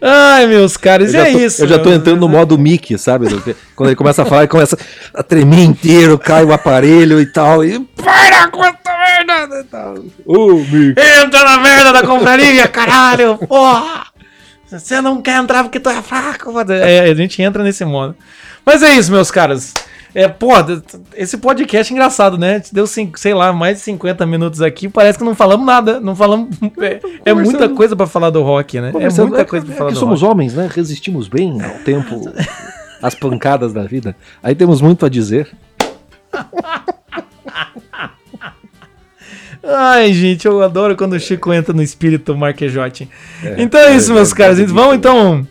Ai, 0.00 0.46
meus 0.46 0.76
caras, 0.76 1.14
é 1.14 1.32
tô, 1.32 1.38
isso. 1.38 1.62
Eu 1.62 1.68
já 1.68 1.78
tô 1.78 1.92
entrando 1.92 2.20
no 2.20 2.28
modo 2.28 2.58
Mickey, 2.58 2.98
sabe? 2.98 3.26
Quando 3.76 3.88
ele 3.88 3.96
começa 3.96 4.22
a 4.22 4.24
falar, 4.24 4.42
ele 4.42 4.48
começa 4.48 4.76
a 5.14 5.22
tremer 5.22 5.64
inteiro, 5.64 6.18
cai 6.18 6.44
o 6.44 6.52
aparelho 6.52 7.20
e 7.20 7.26
tal. 7.26 7.64
E 7.64 7.80
para 7.80 8.48
com 8.48 8.64
essa 8.64 8.76
merda! 8.86 9.60
E 9.60 9.64
tal. 9.64 9.94
Uh, 10.26 10.54
Mickey. 10.54 10.94
Entra 11.00 11.44
na 11.44 11.58
merda 11.58 11.92
da 11.92 12.02
confraria, 12.02 12.66
caralho! 12.68 13.38
Porra! 13.38 14.06
Você 14.66 15.00
não 15.02 15.20
quer 15.20 15.36
entrar 15.36 15.64
porque 15.64 15.78
tu 15.78 15.90
é 15.90 16.00
fraco. 16.00 16.50
É, 16.70 17.00
a 17.00 17.14
gente 17.14 17.42
entra 17.42 17.62
nesse 17.62 17.84
modo. 17.84 18.16
Mas 18.64 18.82
é 18.82 18.94
isso, 18.94 19.12
meus 19.12 19.30
caras. 19.30 19.74
É, 20.14 20.28
pô, 20.28 20.50
esse 21.16 21.38
podcast 21.38 21.92
é 21.92 21.94
engraçado, 21.94 22.36
né? 22.36 22.62
Deu, 22.70 22.86
sei 22.86 23.34
lá, 23.34 23.52
mais 23.52 23.78
de 23.78 23.84
50 23.84 24.26
minutos 24.26 24.60
aqui. 24.60 24.88
Parece 24.88 25.18
que 25.18 25.24
não 25.24 25.34
falamos 25.34 25.64
nada. 25.64 25.98
Não 26.00 26.14
falamos. 26.14 26.50
É, 26.82 27.30
é 27.30 27.34
muita 27.34 27.68
coisa 27.68 27.94
para 27.94 28.06
falar 28.06 28.30
do 28.30 28.42
rock, 28.42 28.80
né? 28.80 28.88
É 28.88 29.22
muita 29.22 29.44
coisa 29.44 29.64
pra 29.64 29.74
é, 29.74 29.78
falar 29.78 29.90
é 29.90 29.92
do 29.92 29.98
somos 29.98 30.20
rock. 30.20 30.32
homens, 30.32 30.54
né? 30.54 30.68
Resistimos 30.72 31.28
bem 31.28 31.62
ao 31.62 31.78
tempo, 31.84 32.20
às 33.00 33.14
pancadas 33.14 33.72
da 33.72 33.84
vida. 33.84 34.16
Aí 34.42 34.54
temos 34.54 34.80
muito 34.80 35.06
a 35.06 35.08
dizer. 35.08 35.48
Ai, 39.62 40.12
gente, 40.12 40.44
eu 40.46 40.60
adoro 40.60 40.96
quando 40.96 41.12
o 41.12 41.20
Chico 41.20 41.52
entra 41.52 41.72
no 41.72 41.82
espírito 41.82 42.36
Marquejote. 42.36 43.08
É, 43.44 43.54
então 43.58 43.80
é 43.80 43.94
isso, 43.94 44.12
meus 44.12 44.32
caras. 44.32 44.58
Vamos 44.58 44.96
então 44.96 45.46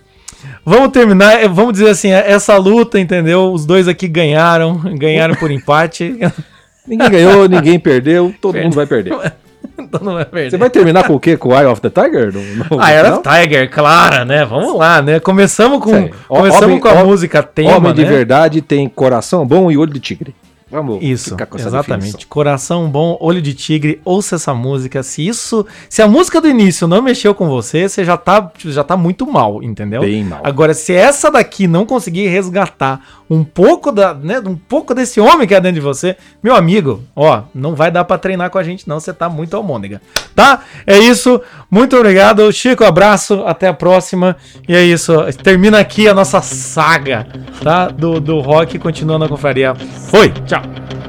Vamos 0.65 0.89
terminar, 0.89 1.41
é, 1.41 1.47
vamos 1.47 1.73
dizer 1.73 1.89
assim, 1.89 2.11
é, 2.11 2.31
essa 2.31 2.55
luta, 2.57 2.99
entendeu? 2.99 3.51
Os 3.51 3.65
dois 3.65 3.87
aqui 3.87 4.07
ganharam, 4.07 4.77
ganharam 4.97 5.35
por 5.35 5.49
empate. 5.51 6.15
ninguém 6.87 7.09
ganhou, 7.09 7.47
ninguém 7.47 7.79
perdeu, 7.79 8.33
todo 8.39 8.57
mundo 8.57 8.75
vai 8.75 8.85
perder. 8.85 9.13
todo 9.91 10.05
mundo 10.05 10.15
vai 10.15 10.25
perder. 10.25 10.51
Você 10.51 10.57
vai 10.57 10.69
terminar 10.69 11.05
com 11.05 11.15
o 11.15 11.19
quê? 11.19 11.35
Com 11.35 11.49
o 11.49 11.57
Eye 11.57 11.65
of 11.65 11.81
the 11.81 11.89
Tiger? 11.89 12.31
No, 12.31 12.41
no 12.41 12.83
Eye 12.83 13.01
of 13.01 13.21
the 13.21 13.41
Tiger, 13.41 13.69
claro, 13.71 14.23
né? 14.23 14.45
Vamos 14.45 14.77
lá, 14.77 15.01
né? 15.01 15.19
Começamos 15.19 15.79
com, 15.79 16.09
começamos 16.27 16.63
homem, 16.63 16.79
com 16.79 16.87
a 16.87 16.93
homem, 16.93 17.05
música 17.05 17.41
tema, 17.41 17.77
Homem 17.77 17.93
de 17.93 18.03
né? 18.03 18.09
verdade 18.09 18.61
tem 18.61 18.87
coração 18.87 19.45
bom 19.45 19.71
e 19.71 19.77
olho 19.77 19.91
de 19.91 19.99
tigre. 19.99 20.35
Vamos 20.71 20.99
isso, 21.01 21.35
exatamente. 21.55 22.05
Definição. 22.05 22.29
Coração 22.29 22.89
bom, 22.89 23.17
olho 23.19 23.41
de 23.41 23.53
tigre, 23.53 24.01
ouça 24.05 24.35
essa 24.35 24.53
música. 24.53 25.03
Se 25.03 25.27
isso, 25.27 25.65
se 25.89 26.01
a 26.01 26.07
música 26.07 26.39
do 26.39 26.47
início 26.47 26.87
não 26.87 27.01
mexeu 27.01 27.35
com 27.35 27.47
você, 27.47 27.89
você 27.89 28.05
já 28.05 28.15
tá, 28.15 28.51
já 28.57 28.83
tá 28.83 28.95
muito 28.95 29.29
mal, 29.29 29.61
entendeu? 29.61 30.01
Bem 30.01 30.23
mal. 30.23 30.39
Agora, 30.43 30.73
se 30.73 30.93
essa 30.93 31.29
daqui 31.29 31.67
não 31.67 31.85
conseguir 31.85 32.27
resgatar 32.27 33.01
um 33.29 33.43
pouco 33.43 33.91
da, 33.91 34.13
né, 34.13 34.39
um 34.45 34.55
pouco 34.55 34.93
desse 34.93 35.19
homem 35.19 35.47
que 35.47 35.55
é 35.55 35.61
dentro 35.61 35.75
de 35.75 35.81
você, 35.81 36.17
meu 36.43 36.55
amigo, 36.55 37.01
ó, 37.15 37.43
não 37.53 37.75
vai 37.75 37.89
dar 37.89 38.03
para 38.03 38.17
treinar 38.17 38.49
com 38.49 38.57
a 38.57 38.63
gente 38.63 38.87
não, 38.87 38.99
você 38.99 39.13
tá 39.13 39.29
muito 39.29 39.55
almôndega. 39.55 40.01
Tá? 40.35 40.61
É 40.87 40.97
isso. 40.97 41.41
Muito 41.69 41.95
obrigado, 41.95 42.51
Chico, 42.51 42.83
abraço, 42.83 43.43
até 43.45 43.67
a 43.67 43.73
próxima. 43.73 44.35
E 44.67 44.75
é 44.75 44.83
isso, 44.83 45.13
termina 45.43 45.79
aqui 45.79 46.07
a 46.07 46.13
nossa 46.13 46.41
saga, 46.41 47.27
tá? 47.63 47.87
Do 47.87 48.19
do 48.19 48.39
rock 48.39 48.79
continuando 48.79 49.25
a 49.25 49.29
confraria. 49.29 49.73
Foi. 49.75 50.29
Tchau. 50.45 50.60
out. 50.63 51.00